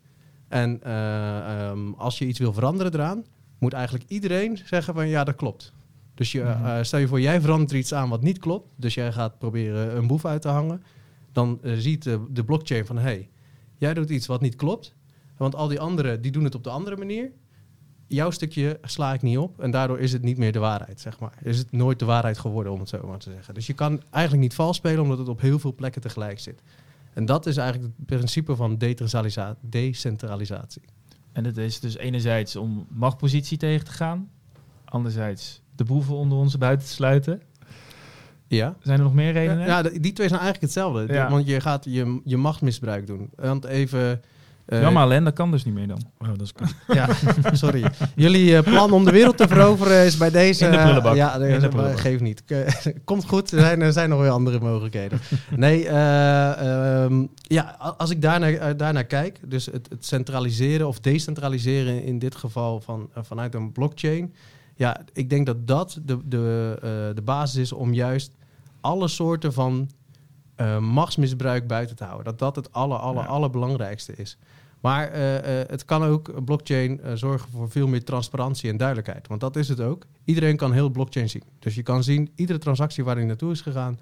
En 0.50 0.82
eh, 0.82 1.68
ehm, 1.68 1.92
als 1.92 2.18
je 2.18 2.26
iets 2.26 2.38
wil 2.38 2.52
veranderen 2.52 2.94
eraan, 2.94 3.24
moet 3.58 3.72
eigenlijk 3.72 4.04
iedereen 4.08 4.58
zeggen 4.64 4.94
van 4.94 5.08
ja, 5.08 5.24
dat 5.24 5.34
klopt. 5.34 5.72
Dus 6.14 6.32
je, 6.32 6.42
Mhm. 6.42 6.84
stel 6.84 6.98
je 6.98 7.08
voor, 7.08 7.20
jij 7.20 7.40
verandert 7.40 7.70
er 7.70 7.76
iets 7.76 7.94
aan 7.94 8.08
wat 8.08 8.22
niet 8.22 8.38
klopt. 8.38 8.68
Dus 8.76 8.94
jij 8.94 9.12
gaat 9.12 9.38
proberen 9.38 9.96
een 9.96 10.06
boef 10.06 10.24
uit 10.24 10.42
te 10.42 10.48
hangen. 10.48 10.82
Dan 11.32 11.60
ziet 11.62 12.02
de, 12.02 12.26
de 12.30 12.44
blockchain 12.44 12.86
van 12.86 12.96
hé, 12.96 13.02
hey, 13.02 13.28
jij 13.80 13.94
doet 13.94 14.10
iets 14.10 14.26
wat 14.26 14.40
niet 14.40 14.56
klopt. 14.56 14.94
Want 15.36 15.54
al 15.54 15.68
die 15.68 15.80
anderen 15.80 16.22
die 16.22 16.32
doen 16.32 16.44
het 16.44 16.54
op 16.54 16.64
de 16.64 16.70
andere 16.70 16.96
manier. 16.96 17.32
Jouw 18.06 18.30
stukje 18.30 18.78
sla 18.82 19.12
ik 19.12 19.22
niet 19.22 19.38
op. 19.38 19.60
En 19.60 19.70
daardoor 19.70 19.98
is 19.98 20.12
het 20.12 20.22
niet 20.22 20.38
meer 20.38 20.52
de 20.52 20.58
waarheid, 20.58 21.00
zeg 21.00 21.18
maar. 21.18 21.38
Is 21.42 21.58
het 21.58 21.72
nooit 21.72 21.98
de 21.98 22.04
waarheid 22.04 22.38
geworden, 22.38 22.72
om 22.72 22.80
het 22.80 22.88
zo 22.88 23.06
maar 23.06 23.18
te 23.18 23.30
zeggen. 23.30 23.54
Dus 23.54 23.66
je 23.66 23.72
kan 23.72 24.02
eigenlijk 24.10 24.42
niet 24.42 24.54
vals 24.54 24.76
spelen, 24.76 25.02
omdat 25.02 25.18
het 25.18 25.28
op 25.28 25.40
heel 25.40 25.58
veel 25.58 25.74
plekken 25.74 26.02
tegelijk 26.02 26.40
zit. 26.40 26.62
En 27.12 27.24
dat 27.24 27.46
is 27.46 27.56
eigenlijk 27.56 27.92
het 27.96 28.06
principe 28.06 28.56
van 28.56 28.78
decentralisa- 28.78 29.56
decentralisatie. 29.60 30.82
En 31.32 31.44
het 31.44 31.56
is 31.56 31.80
dus 31.80 31.96
enerzijds 31.96 32.56
om 32.56 32.86
machtpositie 32.88 33.58
tegen 33.58 33.84
te 33.84 33.92
gaan. 33.92 34.30
Anderzijds 34.84 35.62
de 35.76 35.84
boeven 35.84 36.14
onder 36.14 36.38
ons 36.38 36.58
buiten 36.58 36.86
te 36.86 36.92
sluiten. 36.92 37.42
Ja. 38.56 38.74
Zijn 38.82 38.98
er 38.98 39.04
nog 39.04 39.14
meer 39.14 39.32
redenen? 39.32 39.66
Ja, 39.66 39.82
die 39.82 40.12
twee 40.12 40.28
zijn 40.28 40.40
eigenlijk 40.40 40.60
hetzelfde. 40.60 41.12
Ja. 41.12 41.30
Want 41.30 41.46
je 41.46 41.60
gaat 41.60 41.84
je, 41.88 42.20
je 42.24 42.36
machtmisbruik 42.36 43.06
doen. 43.06 43.30
Want 43.36 43.64
even... 43.64 44.22
eh, 44.66 44.80
Jammer 44.80 45.02
alleen, 45.02 45.24
dat 45.24 45.32
kan 45.34 45.50
dus 45.50 45.64
niet 45.64 45.74
meer 45.74 45.86
dan. 45.86 46.02
Oh, 46.18 46.28
dat 46.28 46.40
is 46.40 46.52
kut. 46.52 46.74
Ja, 46.88 47.08
sorry. 47.52 47.84
Jullie 48.16 48.56
eh, 48.56 48.62
plan 48.62 48.92
om 48.92 49.04
de 49.04 49.10
wereld 49.10 49.36
te 49.36 49.48
veroveren 49.48 50.04
is 50.04 50.16
bij 50.16 50.30
deze... 50.30 50.64
In 50.64 50.70
de 50.70 50.76
prullenbak. 50.78 51.12
eh, 51.12 51.16
ja, 51.18 51.34
In 51.34 51.60
de 51.60 51.68
prullenbak. 51.68 52.00
geef 52.00 52.20
niet. 52.20 52.42
Komt 53.04 53.24
goed, 53.28 53.50
er 53.52 53.60
zijn, 53.60 53.80
er 53.80 53.92
zijn 53.92 54.08
nog 54.08 54.20
weer 54.20 54.30
andere 54.30 54.60
mogelijkheden. 54.60 55.18
Nee, 55.56 55.88
eh, 55.88 57.02
ehm, 57.04 57.26
ja, 57.40 57.76
als 57.98 58.10
ik 58.10 58.22
daarnaar, 58.22 58.76
daarnaar 58.76 59.04
kijk, 59.04 59.40
dus 59.46 59.66
het, 59.66 59.86
het 59.90 60.06
centraliseren 60.06 60.88
of 60.88 61.00
decentraliseren 61.00 62.04
in 62.04 62.18
dit 62.18 62.34
geval 62.34 62.80
van, 62.80 63.10
vanuit 63.14 63.54
een 63.54 63.72
blockchain... 63.72 64.34
Ja, 64.74 65.00
ik 65.12 65.30
denk 65.30 65.46
dat 65.46 65.66
dat 65.66 65.98
de, 66.04 66.18
de, 66.24 66.74
eh, 66.82 66.90
de 67.14 67.22
basis 67.22 67.60
is 67.60 67.72
om 67.72 67.94
juist 67.94 68.32
alle 68.80 69.08
soorten 69.08 69.52
van 69.52 69.90
eh, 70.54 70.78
machtsmisbruik 70.78 71.66
buiten 71.66 71.96
te 71.96 72.04
houden. 72.04 72.24
Dat 72.24 72.38
dat 72.38 72.56
het 72.56 72.72
aller, 72.72 72.98
aller, 72.98 73.22
Ja. 73.22 73.28
allerbelangrijkste 73.28 74.12
is. 74.16 74.38
Maar 74.80 75.08
eh, 75.08 75.60
eh, 75.60 75.68
het 75.68 75.84
kan 75.84 76.02
ook, 76.04 76.44
blockchain, 76.44 77.00
zorgen 77.14 77.50
voor 77.50 77.70
veel 77.70 77.86
meer 77.88 78.04
transparantie 78.04 78.70
en 78.70 78.76
duidelijkheid. 78.76 79.28
Want 79.28 79.40
dat 79.40 79.56
is 79.56 79.68
het 79.68 79.80
ook. 79.80 80.06
Iedereen 80.24 80.56
kan 80.56 80.72
heel 80.72 80.88
blockchain 80.90 81.28
zien. 81.28 81.42
Dus 81.58 81.74
je 81.74 81.82
kan 81.82 82.02
zien, 82.02 82.30
iedere 82.34 82.58
transactie 82.58 83.04
waar 83.04 83.14
die 83.14 83.24
naartoe 83.24 83.52
is 83.52 83.60
gegaan, 83.60 83.98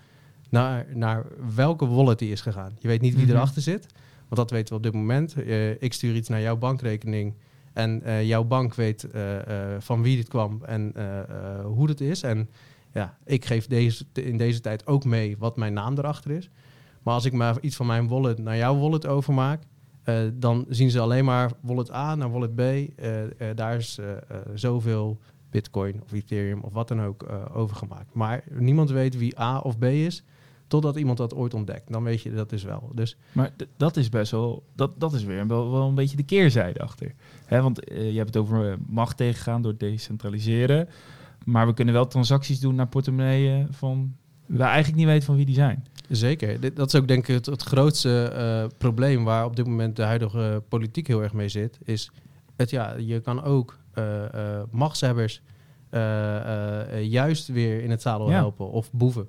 naar, 0.51 0.87
naar 0.95 1.27
welke 1.55 1.87
wallet 1.87 2.19
die 2.19 2.33
is 2.33 2.41
gegaan. 2.41 2.77
Je 2.79 2.89
weet 2.89 3.01
niet 3.01 3.15
wie 3.15 3.25
Mhm. 3.27 3.35
erachter 3.35 3.63
zit, 3.63 3.87
want 4.21 4.37
dat 4.37 4.51
weten 4.51 4.69
we 4.69 4.75
op 4.75 4.83
dit 4.83 4.93
moment. 4.93 5.37
Ik 5.79 5.93
stuur 5.93 6.15
iets 6.15 6.29
naar 6.29 6.41
jouw 6.41 6.57
bankrekening 6.57 7.35
en 7.73 8.03
jouw 8.27 8.45
bank 8.45 8.75
weet 8.75 9.07
van 9.79 10.03
wie 10.03 10.17
dit 10.17 10.29
kwam 10.29 10.61
en 10.65 10.93
hoe 11.65 11.89
het 11.89 12.01
is. 12.01 12.23
En 12.23 12.49
ja, 12.99 13.17
ik 13.25 13.45
geef 13.45 13.67
deze, 13.67 14.05
in 14.13 14.37
deze 14.37 14.61
tijd 14.61 14.87
ook 14.87 15.05
mee 15.05 15.37
wat 15.39 15.57
mijn 15.57 15.73
naam 15.73 15.99
erachter 15.99 16.31
is. 16.31 16.51
Maar 17.03 17.15
als 17.15 17.25
ik 17.25 17.33
maar 17.33 17.57
iets 17.61 17.77
van 17.77 17.87
mijn 17.87 18.09
wallet 18.09 18.39
naar 18.39 18.57
jouw 18.57 18.79
wallet 18.79 19.07
overmaak, 19.07 19.63
eh, 20.03 20.17
dan 20.35 20.67
zien 20.69 20.91
ze 20.91 21.01
alleen 21.01 21.25
maar 21.25 21.53
wallet 21.61 21.93
A 21.93 22.15
naar 22.15 22.31
wallet 22.31 22.55
B. 22.55 22.61
Eh, 22.61 23.23
eh, 23.25 23.57
daar 23.57 23.77
is 23.77 23.99
zoveel 24.55 25.19
Bitcoin 25.51 26.03
of 26.03 26.13
Ethereum 26.13 26.61
of 26.61 26.73
wat 26.73 26.89
dan 26.89 27.03
ook 27.03 27.27
overgemaakt. 27.55 28.15
Maar 28.15 28.45
niemand 28.51 28.91
weet 28.91 29.19
wie 29.19 29.41
A 29.41 29.59
of 29.59 29.79
B 29.79 29.85
is, 29.85 30.25
totdat 30.67 30.97
iemand 30.97 31.19
dat 31.19 31.35
ooit 31.35 31.55
ontdekt. 31.55 31.93
Dan 31.93 32.03
weet 32.03 32.23
je 32.23 32.33
dat 32.33 32.53
is 32.53 32.63
wel. 32.63 32.91
Dus 32.95 33.17
Maar 33.33 33.51
dat 33.77 33.97
is 33.97 34.09
best 34.09 34.31
wel, 34.31 34.63
dat, 34.75 35.01
dat 35.01 35.13
is 35.13 35.25
weer 35.25 35.47
wel, 35.47 35.71
wel 35.71 35.89
een 35.89 35.95
beetje 35.95 36.17
de 36.17 36.23
keerzijde 36.23 36.81
achter. 36.81 37.15
Want 37.49 37.81
je 37.87 38.17
hebt 38.17 38.35
het 38.35 38.37
over 38.37 38.77
macht 38.87 39.17
tegengaan 39.17 39.63
door 39.63 39.77
decentraliseren. 39.77 40.89
Maar 41.49 41.67
we 41.67 41.75
kunnen 41.75 41.95
wel 41.95 42.07
transacties 42.07 42.61
doen 42.61 42.75
naar 42.75 42.87
portemonneeën 42.87 43.67
van 43.71 44.15
we 44.47 44.63
eigenlijk 44.63 44.97
niet 44.97 45.07
weten 45.07 45.25
van 45.27 45.37
wie 45.37 45.45
die 45.47 45.55
zijn. 45.55 45.87
Zeker. 46.09 46.75
Dat 46.75 46.87
is 46.93 47.01
ook 47.01 47.09
denk 47.09 47.29
ik 47.29 47.35
het, 47.35 47.47
het 47.47 47.63
grootste 47.63 48.23
eh, 48.23 48.79
probleem 48.79 49.25
waar 49.25 49.45
op 49.45 49.57
dit 49.57 49.67
moment 49.67 49.97
de 49.97 50.03
huidige 50.03 50.63
politiek 50.69 51.07
heel 51.07 51.23
erg 51.23 51.33
mee 51.33 51.49
zit. 51.49 51.79
Is 51.85 52.11
het 52.57 52.71
ja, 52.71 52.95
je 52.97 53.21
kan 53.21 53.43
ook 53.43 53.79
eh, 53.93 54.25
eh, 54.59 54.63
machtshebbers 54.71 55.43
eh, 55.91 56.37
eh, 56.37 56.93
eh, 56.93 57.05
juist 57.11 57.49
weer 57.49 57.83
in 57.83 57.91
het 57.91 58.03
zadel 58.03 58.29
Ja. 58.31 58.35
helpen. 58.37 58.71
Of 58.71 58.93
boeven. 58.93 59.29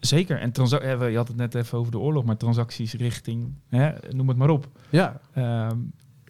Zeker. 0.00 0.38
En 0.38 0.52
eh, 0.52 1.10
je 1.10 1.16
had 1.16 1.28
het 1.28 1.36
net 1.36 1.54
even 1.54 1.78
over 1.78 1.92
de 1.92 1.98
oorlog, 1.98 2.24
maar 2.24 2.36
transacties 2.36 2.92
richting, 2.94 3.54
hè, 3.68 3.90
noem 4.10 4.28
het 4.28 4.36
maar 4.36 4.50
op. 4.50 4.68
Ja. 4.90 5.20
Ehm, 5.32 5.76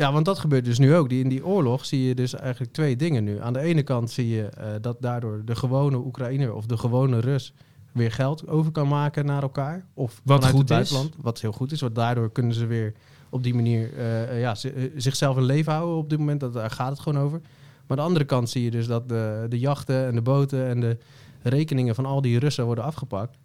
Ja, 0.03 0.13
want 0.13 0.25
dat 0.25 0.39
gebeurt 0.39 0.65
dus 0.65 0.79
nu 0.79 0.95
ook. 0.95 1.09
Die, 1.09 1.23
in 1.23 1.29
die 1.29 1.47
oorlog 1.47 1.85
zie 1.85 2.03
je 2.09 2.15
dus 2.15 2.35
eigenlijk 2.35 2.73
twee 2.73 2.97
dingen 2.97 3.25
nu. 3.25 3.41
Aan 3.41 3.53
de 3.53 3.59
ene 3.61 3.83
kant 3.83 4.11
zie 4.11 4.29
je 4.29 4.43
eh, 4.45 4.67
dat 4.81 4.97
daardoor 5.01 5.43
de 5.45 5.55
gewone 5.55 5.97
Oekraïner 5.97 6.55
of 6.55 6.67
de 6.67 6.77
gewone 6.77 7.19
Rus 7.19 7.53
weer 7.93 8.13
geld 8.13 8.49
over 8.49 8.73
kan 8.73 8.89
maken 8.89 9.27
naar 9.27 9.43
elkaar. 9.43 9.85
Of 9.95 10.21
Wat 10.25 10.37
vanuit 10.37 10.55
goed 10.55 10.69
het 10.69 10.71
is. 10.71 10.77
buitenland. 10.91 11.15
Wat 11.25 11.41
heel 11.41 11.53
goed 11.53 11.73
is. 11.73 11.81
Want 11.81 11.95
daardoor 11.95 12.33
kunnen 12.33 12.55
ze 12.55 12.67
weer 12.67 12.93
op 13.31 13.43
die 13.43 13.55
manier 13.55 13.91
eh, 13.97 14.23
eh, 14.31 14.41
ja, 14.41 14.55
zi- 14.55 14.93
zichzelf 14.97 15.37
in 15.37 15.43
leven 15.43 15.73
houden 15.73 15.97
op 15.97 16.11
dit 16.11 16.19
moment. 16.19 16.41
Dat, 16.41 16.53
daar 16.53 16.71
gaat 16.71 16.91
het 16.91 17.01
gewoon 17.01 17.23
over. 17.23 17.41
Maar 17.41 17.89
aan 17.89 17.97
de 17.97 18.03
andere 18.03 18.25
kant 18.25 18.51
zie 18.51 18.63
je 18.65 18.71
dus 18.71 18.87
dat 18.87 19.09
de, 19.09 19.47
de 19.49 19.59
jachten 19.59 20.07
en 20.07 20.15
de 20.15 20.23
boten 20.23 20.67
en 20.67 20.81
de 20.81 20.99
rekeningen 21.43 21.95
van 21.95 22.07
al 22.07 22.21
die 22.21 22.39
Russen 22.39 22.65
worden 22.65 22.85
afgepakt. 22.85 23.39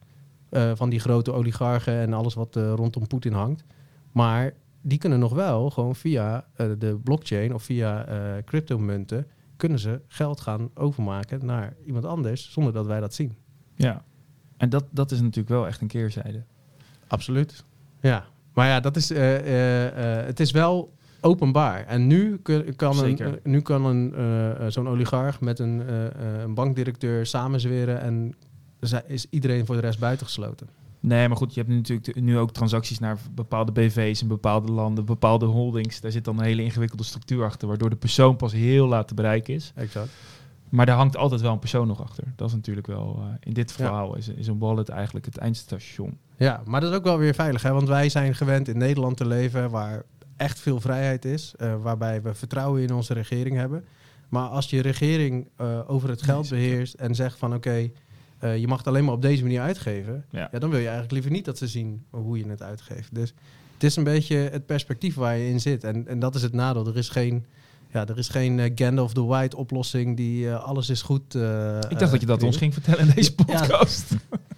Van 0.74 0.90
die 0.90 1.00
grote 1.00 1.32
oligarchen 1.34 1.94
en 1.94 2.14
alles 2.14 2.34
wat 2.34 2.56
rondom 2.56 3.08
Poetin 3.08 3.34
hangt. 3.34 3.64
Maar 4.12 4.54
die 4.88 4.98
kunnen 4.98 5.20
nog 5.20 5.34
wel 5.34 5.70
gewoon 5.70 5.96
via 5.96 6.46
eh, 6.56 6.68
de 6.78 7.00
blockchain 7.04 7.54
of 7.54 7.64
via 7.64 8.06
eh 8.06 8.44
cryptomunten 8.46 9.28
kunnen 9.58 9.80
ze 9.80 10.02
geld 10.08 10.42
gaan 10.42 10.70
overmaken 10.74 11.46
naar 11.46 11.74
iemand 11.86 12.06
anders 12.06 12.52
zonder 12.52 12.74
dat 12.74 12.86
wij 12.86 13.00
dat 13.00 13.14
zien. 13.14 13.36
ja. 13.76 14.04
En 14.58 14.70
dat, 14.70 14.86
dat 14.90 15.12
is 15.12 15.20
natuurlijk 15.22 15.50
wel 15.50 15.68
echt 15.68 15.82
een 15.82 15.88
keerzijde. 15.88 16.44
Absoluut. 17.08 17.64
Ja, 18.02 18.26
maar 18.54 18.68
ja, 18.68 18.80
dat 18.80 18.96
is, 18.96 19.12
eh, 19.12 19.38
eh, 19.38 20.20
eh, 20.20 20.26
het 20.26 20.40
is 20.40 20.52
wel 20.52 20.94
openbaar. 21.22 21.86
En 21.86 22.08
nu 22.08 22.38
kun- 22.38 22.76
kan 22.76 22.90
een, 22.92 22.96
Zeker. 23.18 23.40
nu 23.44 23.62
kan 23.62 23.86
een, 23.86 24.72
zo'n 24.72 24.88
oligarch 24.88 25.40
met 25.42 25.60
een, 25.60 25.94
een 26.42 26.54
bankdirecteur 26.54 27.26
samenzweren 27.26 28.02
en 28.02 28.36
is 29.08 29.26
iedereen 29.30 29.66
voor 29.66 29.76
de 29.76 29.82
rest 29.82 30.00
buitengesloten. 30.00 30.68
Nee, 31.08 31.28
maar 31.28 31.38
goed, 31.38 31.54
je 31.54 31.60
hebt 31.62 31.72
natuurlijk 31.74 32.14
de- 32.14 32.22
nu 32.22 32.38
ook 32.38 32.52
transacties 32.52 33.00
naar 33.00 33.18
bepaalde 33.32 33.72
BV's 33.72 34.22
in 34.22 34.28
bepaalde 34.28 34.72
landen, 34.72 35.06
bepaalde 35.06 35.46
holdings. 35.46 36.02
Daar 36.02 36.12
zit 36.12 36.26
dan 36.26 36.38
een 36.40 36.46
hele 36.46 36.64
ingewikkelde 36.64 37.04
structuur 37.04 37.44
achter, 37.44 37.68
waardoor 37.68 37.90
de 37.90 37.96
persoon 37.96 38.36
pas 38.36 38.52
heel 38.54 38.88
laat 38.88 39.08
te 39.08 39.14
bereiken 39.14 39.54
is. 39.54 39.72
Exact. 39.76 40.10
Maar 40.70 40.86
daar 40.86 40.96
hangt 40.98 41.18
altijd 41.18 41.42
wel 41.42 41.52
een 41.52 41.60
persoon 41.60 41.88
nog 41.88 42.02
achter. 42.02 42.24
Dat 42.36 42.48
is 42.48 42.54
natuurlijk 42.56 42.88
wel, 42.88 43.20
eh, 43.22 43.26
in 43.40 43.54
dit 43.54 43.70
Ja. 43.70 43.76
verhaal 43.76 44.16
is, 44.16 44.28
is 44.28 44.48
een 44.48 44.60
wallet 44.60 44.90
eigenlijk 44.90 45.26
het 45.26 45.38
eindstation. 45.38 46.18
Ja, 46.38 46.62
maar 46.66 46.82
dat 46.82 46.92
is 46.92 46.98
ook 46.98 47.04
wel 47.04 47.18
weer 47.18 47.34
veilig, 47.34 47.62
hè? 47.62 47.72
want 47.72 47.88
wij 47.88 48.10
zijn 48.10 48.36
gewend 48.36 48.68
in 48.68 48.78
Nederland 48.78 49.18
te 49.18 49.26
leven 49.28 49.70
waar 49.70 50.04
echt 50.38 50.60
veel 50.60 50.80
vrijheid 50.80 51.26
is, 51.26 51.54
eh, 51.58 51.76
waarbij 51.82 52.22
we 52.22 52.34
vertrouwen 52.34 52.82
in 52.82 52.94
onze 52.94 53.14
regering 53.14 53.56
hebben. 53.56 53.86
Maar 54.30 54.48
als 54.48 54.70
je 54.70 54.82
regering 54.82 55.48
eh, 55.56 55.80
over 55.88 56.10
het 56.10 56.22
geld 56.22 56.50
beheerst 56.50 56.94
en 56.94 57.16
zegt 57.16 57.38
van 57.38 57.54
oké, 57.54 57.90
eh, 58.40 58.58
je 58.58 58.68
mag 58.68 58.78
het 58.78 58.88
alleen 58.88 59.06
maar 59.06 59.14
op 59.14 59.22
deze 59.22 59.44
manier 59.44 59.62
uitgeven, 59.62 60.26
Ja. 60.32 60.50
ja. 60.52 60.60
dan 60.60 60.70
wil 60.70 60.78
je 60.80 60.84
eigenlijk 60.86 61.14
liever 61.14 61.32
niet 61.32 61.46
dat 61.46 61.58
ze 61.58 61.68
zien 61.68 62.04
hoe 62.10 62.38
je 62.38 62.48
het 62.50 62.62
uitgeeft. 62.62 63.16
Dus 63.16 63.34
het 63.74 63.84
is 63.84 63.96
een 63.96 64.04
beetje 64.04 64.36
het 64.36 64.66
perspectief 64.66 65.16
waar 65.16 65.38
je 65.38 65.50
in 65.50 65.60
zit. 65.60 65.84
En, 65.84 66.08
en 66.08 66.20
dat 66.20 66.36
is 66.36 66.42
het 66.42 66.54
nadeel. 66.54 66.88
Er 66.88 66.98
is 66.98 67.10
geen, 67.10 67.46
ja, 67.94 68.08
er 68.08 68.18
is 68.18 68.30
geen 68.30 68.60
eh, 68.60 68.72
Gandalf 68.76 69.14
the 69.14 69.26
White 69.26 69.58
oplossing 69.58 70.18
die 70.18 70.50
eh, 70.50 70.64
alles 70.64 70.90
is 70.90 71.02
goed. 71.02 71.36
Ik 71.90 72.00
dacht 72.00 72.12
dat 72.12 72.20
je 72.22 72.26
dat 72.26 72.44
ons 72.44 72.58
ging 72.58 72.74
vertellen 72.74 73.00
in 73.00 73.12
deze 73.16 73.36
podcast. 73.46 74.16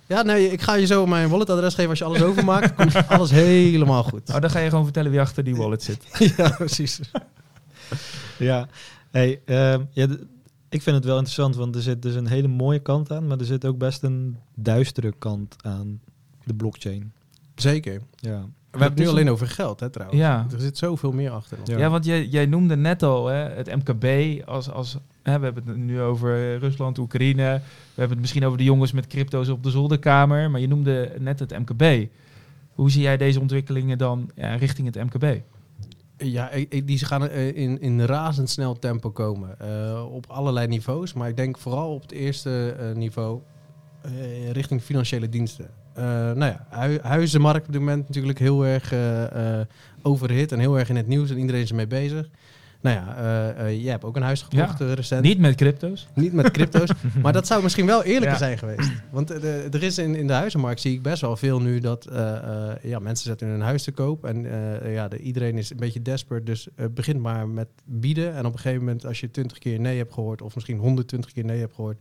Ja, 0.07 0.21
nee, 0.21 0.51
ik 0.51 0.61
ga 0.61 0.73
je 0.73 0.85
zo 0.85 1.05
mijn 1.05 1.29
walletadres 1.29 1.73
geven. 1.73 1.89
Als 1.89 1.99
je 1.99 2.05
alles 2.05 2.21
overmaakt, 2.21 2.75
komt 2.75 3.07
alles 3.07 3.31
helemaal 3.31 4.03
goed. 4.03 4.29
Oh, 4.29 4.39
dan 4.39 4.49
ga 4.49 4.59
je 4.59 4.69
gewoon 4.69 4.83
vertellen 4.83 5.11
wie 5.11 5.19
achter 5.19 5.43
die 5.43 5.55
wallet 5.55 5.83
zit. 5.83 6.03
ja, 6.37 6.49
precies. 6.49 6.99
Ja, 8.37 8.67
hey, 9.11 9.41
ehm, 9.45 9.81
ja, 9.91 10.07
ik 10.69 10.81
vind 10.81 10.95
het 10.95 11.05
wel 11.05 11.15
interessant, 11.15 11.55
want 11.55 11.75
er 11.75 11.81
zit 11.81 12.01
dus 12.01 12.15
een 12.15 12.27
hele 12.27 12.47
mooie 12.47 12.79
kant 12.79 13.11
aan, 13.11 13.27
maar 13.27 13.39
er 13.39 13.45
zit 13.45 13.65
ook 13.65 13.77
best 13.77 14.03
een 14.03 14.37
duistere 14.55 15.13
kant 15.19 15.55
aan 15.61 16.01
de 16.43 16.53
blockchain. 16.53 17.11
Zeker. 17.55 18.01
Ja, 18.15 18.41
We 18.71 18.79
hebben 18.79 18.89
het 18.89 18.97
nu 18.97 19.07
alleen 19.07 19.29
over 19.29 19.47
geld, 19.47 19.79
hè, 19.79 19.89
trouwens. 19.89 20.19
Ja. 20.19 20.47
Er 20.53 20.59
zit 20.59 20.77
zoveel 20.77 21.11
meer 21.11 21.31
achter. 21.31 21.57
Ja. 21.63 21.77
Ja, 21.77 21.89
want 21.89 22.05
jij, 22.05 22.25
jij 22.25 22.45
noemde 22.45 22.75
net 22.75 23.03
al 23.03 23.27
hè, 23.27 23.35
het 23.35 23.75
MKB 23.75 24.05
als... 24.47 24.69
als 24.69 24.97
hè, 25.23 25.39
we 25.39 25.45
hebben 25.45 25.67
het 25.67 25.77
nu 25.77 26.01
over 26.01 26.57
Rusland, 26.57 26.97
Oekraïne. 26.97 27.43
We 27.93 27.95
hebben 27.95 28.09
het 28.09 28.19
misschien 28.19 28.45
over 28.45 28.57
de 28.57 28.63
jongens 28.63 28.91
met 28.91 29.07
crypto's 29.07 29.49
op 29.49 29.63
de 29.63 29.69
zolderkamer. 29.69 30.51
Maar 30.51 30.61
je 30.61 30.67
noemde 30.67 31.11
net 31.19 31.39
het 31.39 31.59
MKB. 31.59 32.07
Hoe 32.73 32.91
zie 32.91 33.01
jij 33.01 33.17
deze 33.17 33.39
ontwikkelingen 33.39 33.97
dan 33.97 34.31
ja, 34.35 34.55
richting 34.55 34.93
het 34.93 35.03
MKB? 35.03 35.41
Ja, 36.23 36.49
die 36.85 37.05
gaan 37.05 37.29
eh, 37.29 37.55
in, 37.55 37.81
in 37.81 38.01
razendsnel 38.01 38.79
tempo 38.79 39.11
komen. 39.11 39.59
eh, 39.59 40.05
op 40.11 40.25
allerlei 40.27 40.67
niveaus. 40.67 41.13
Maar 41.13 41.29
ik 41.29 41.35
denk 41.37 41.57
vooral 41.57 41.93
op 41.93 42.01
het 42.01 42.11
eerste 42.11 42.75
eh, 42.79 42.95
niveau 42.95 43.39
richting 44.51 44.81
financiële 44.81 45.29
diensten. 45.29 45.69
Nou 45.95 46.45
ja, 46.45 46.65
hui- 46.69 46.99
huizenmarkt 47.01 47.65
op 47.67 47.71
dit 47.71 47.81
moment 47.81 48.07
natuurlijk 48.07 48.39
heel 48.39 48.65
erg 48.65 48.93
overhit 50.01 50.51
en 50.51 50.59
heel 50.59 50.79
erg 50.79 50.89
in 50.89 50.95
het 50.95 51.07
nieuws 51.07 51.29
en 51.29 51.37
iedereen 51.37 51.61
is 51.61 51.69
ermee 51.69 51.87
bezig. 51.87 52.29
Nou 52.81 52.95
ja, 52.95 53.15
eh, 53.15 53.67
eh, 53.67 53.81
jij 53.81 53.91
hebt 53.91 54.03
ook 54.03 54.15
een 54.15 54.21
huis 54.21 54.41
gekocht 54.41 54.81
eh, 54.81 54.93
recent. 54.93 55.23
Niet 55.23 55.39
met 55.39 55.55
crypto's. 55.55 56.07
Niet 56.13 56.33
met 56.33 56.51
crypto's. 56.51 56.89
maar 57.23 57.33
dat 57.33 57.47
zou 57.47 57.63
misschien 57.63 57.85
wel 57.85 58.03
eerlijker 58.03 58.31
Ja. 58.31 58.37
zijn 58.37 58.57
geweest. 58.57 58.91
Want 59.11 59.29
er 59.29 59.83
is 59.83 59.97
in, 59.97 60.15
in 60.15 60.27
de 60.27 60.33
huizenmarkt 60.33 60.81
zie 60.81 60.93
ik 60.93 61.01
best 61.01 61.21
wel 61.21 61.35
veel 61.35 61.61
nu 61.61 61.79
dat 61.79 62.07
ja, 62.81 62.99
mensen 62.99 63.25
zetten 63.25 63.47
hun 63.47 63.61
huis 63.61 63.83
te 63.83 63.91
koop. 63.91 64.25
En 64.25 64.43
ja, 64.91 65.07
de, 65.07 65.19
iedereen 65.19 65.57
is 65.57 65.69
een 65.69 65.77
beetje 65.77 66.01
desperate. 66.01 66.43
Dus 66.43 66.67
begint 66.91 67.19
maar 67.19 67.47
met 67.47 67.67
bieden. 67.85 68.35
En 68.35 68.45
op 68.45 68.53
een 68.53 68.59
gegeven 68.59 68.83
moment, 68.83 69.05
als 69.05 69.19
je 69.19 69.31
20 69.31 69.57
keer 69.57 69.79
nee 69.79 69.97
hebt 69.97 70.13
gehoord, 70.13 70.41
of 70.41 70.55
misschien 70.55 70.77
120 70.77 71.31
keer 71.31 71.45
nee 71.45 71.59
hebt 71.59 71.75
gehoord, 71.75 71.97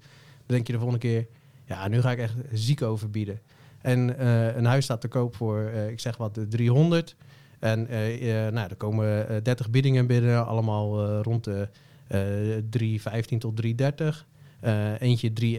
dan 0.47 0.57
denk 0.57 0.67
je 0.67 0.73
de 0.73 0.79
volgende 0.79 1.07
keer, 1.07 1.27
ja, 1.65 1.89
nu 1.89 2.01
ga 2.01 2.11
ik 2.11 2.19
echt 2.19 2.35
ziek 2.53 2.83
overbieden. 2.83 3.41
En 3.81 4.27
een 4.59 4.65
huis 4.65 4.85
staat 4.85 5.01
te 5.01 5.09
koop 5.09 5.37
voor, 5.37 5.71
ik 5.91 6.01
zeg 6.01 6.17
wat, 6.17 6.35
de 6.35 6.49
300. 6.49 7.17
En 7.59 7.87
eh, 7.89 8.47
eh, 8.47 8.53
nou, 8.53 8.69
er 8.71 8.77
komen 8.77 9.29
eh, 9.29 9.37
30 9.43 9.71
biedingen 9.71 10.07
binnen, 10.07 10.47
allemaal 10.47 11.05
eh, 11.09 11.19
rond 11.23 11.45
de 11.45 11.69
eh 12.09 13.19
3,15 13.33 13.39
tot 13.39 13.63
3,30. 13.67 14.07
Eh, 14.61 15.01
eentje 15.01 15.31
3,31. 15.43 15.59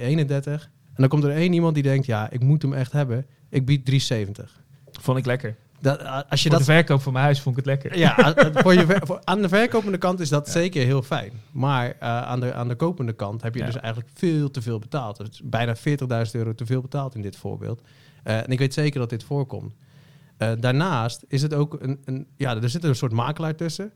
En 0.94 1.06
dan 1.06 1.08
komt 1.08 1.24
er 1.24 1.32
één 1.32 1.54
iemand 1.54 1.74
die 1.74 1.84
denkt, 1.84 2.06
ja, 2.06 2.30
ik 2.30 2.42
moet 2.44 2.62
hem 2.62 2.74
echt 2.74 2.92
hebben. 2.92 3.26
Ik 3.50 3.66
bied 3.66 3.86
3,70. 3.86 4.50
Vond 4.92 5.18
ik 5.18 5.26
lekker. 5.26 5.56
Dat, 5.82 6.00
eh, 6.02 6.20
als 6.30 6.44
je 6.44 6.50
Voor 6.50 6.58
dat 6.58 6.68
de 6.68 6.74
verkoop 6.74 7.02
van 7.02 7.14
mijn 7.14 7.26
huis 7.26 7.42
vond 7.42 7.58
ik 7.58 7.66
het 7.66 7.82
lekker. 7.82 8.00
ja, 8.00 8.34
voor 8.54 8.74
je 8.74 8.86
ver- 8.92 9.06
voor- 9.08 9.22
aan 9.24 9.42
de 9.42 9.50
verkopende 9.50 9.98
kant 9.98 10.20
is 10.20 10.30
dat 10.30 10.50
zeker 10.50 10.86
heel 10.86 11.02
fijn. 11.02 11.32
Maar 11.52 11.86
eh, 12.00 12.22
aan, 12.22 12.40
de, 12.40 12.54
aan 12.54 12.68
de 12.68 12.76
kopende 12.76 13.14
kant 13.14 13.42
heb 13.42 13.54
je 13.54 13.60
Ja. 13.60 13.66
dus 13.66 13.76
eigenlijk 13.80 14.14
veel 14.14 14.52
te 14.52 14.62
veel 14.62 14.80
betaald. 14.80 15.18
Dus 15.18 15.42
bijna 15.44 15.76
40.000 15.76 15.82
euro 16.32 16.56
te 16.56 16.66
veel 16.66 16.82
betaald 16.82 17.16
in 17.16 17.22
dit 17.22 17.36
voorbeeld. 17.36 17.82
Eh, 18.24 18.38
en 18.38 18.48
ik 18.48 18.60
weet 18.60 18.74
zeker 18.74 19.00
dat 19.00 19.10
dit 19.10 19.24
voorkomt. 19.24 19.74
Eh, 20.40 20.52
daarnaast 20.60 21.26
is 21.28 21.42
het 21.42 21.54
ook 21.54 21.78
een, 21.80 22.00
een... 22.06 22.28
Ja, 22.36 22.62
er 22.62 22.70
zit 22.70 22.84
een 22.84 22.96
soort 22.96 23.12
makelaar 23.12 23.56
tussen 23.56 23.92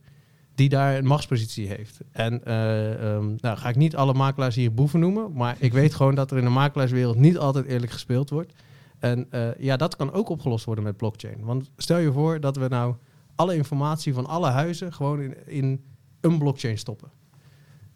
die 0.55 0.69
daar 0.69 0.97
een 0.97 1.05
machtspositie 1.05 1.67
heeft. 1.67 2.00
En 2.12 2.45
eh, 2.45 3.13
ehm, 3.13 3.35
nou 3.38 3.57
ga 3.57 3.69
ik 3.69 3.75
niet 3.75 3.95
alle 3.95 4.13
makelaars 4.13 4.55
hier 4.55 4.73
boeven 4.73 5.00
noemen, 5.00 5.33
maar 5.33 5.55
ik 5.59 5.73
weet 5.73 5.93
gewoon 5.93 6.15
dat 6.15 6.31
er 6.31 6.38
in 6.38 6.43
de 6.43 6.50
makelaarswereld 6.50 7.17
niet 7.17 7.38
altijd 7.38 7.65
eerlijk 7.65 7.91
gespeeld 7.91 8.29
wordt. 8.29 8.53
En 9.00 9.31
eh, 9.31 9.55
ja, 9.57 9.77
dat 9.77 9.95
kan 9.95 10.12
ook 10.12 10.29
opgelost 10.29 10.65
worden 10.65 10.83
met 10.83 10.97
blockchain. 10.97 11.38
Want 11.39 11.71
stel 11.77 11.97
je 11.97 12.12
voor 12.12 12.39
dat 12.39 12.55
we 12.55 12.67
nou 12.67 12.95
alle 13.35 13.55
informatie 13.55 14.13
van 14.13 14.25
alle 14.25 14.50
huizen 14.50 14.93
gewoon 14.93 15.21
in, 15.21 15.35
in 15.45 15.83
een 16.21 16.38
blockchain 16.38 16.77
stoppen. 16.77 17.12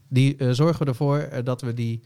Die 0.07 0.53
zorgen 0.53 0.85
ervoor 0.85 1.29
dat 1.43 1.61
we 1.61 1.73
die 1.73 2.03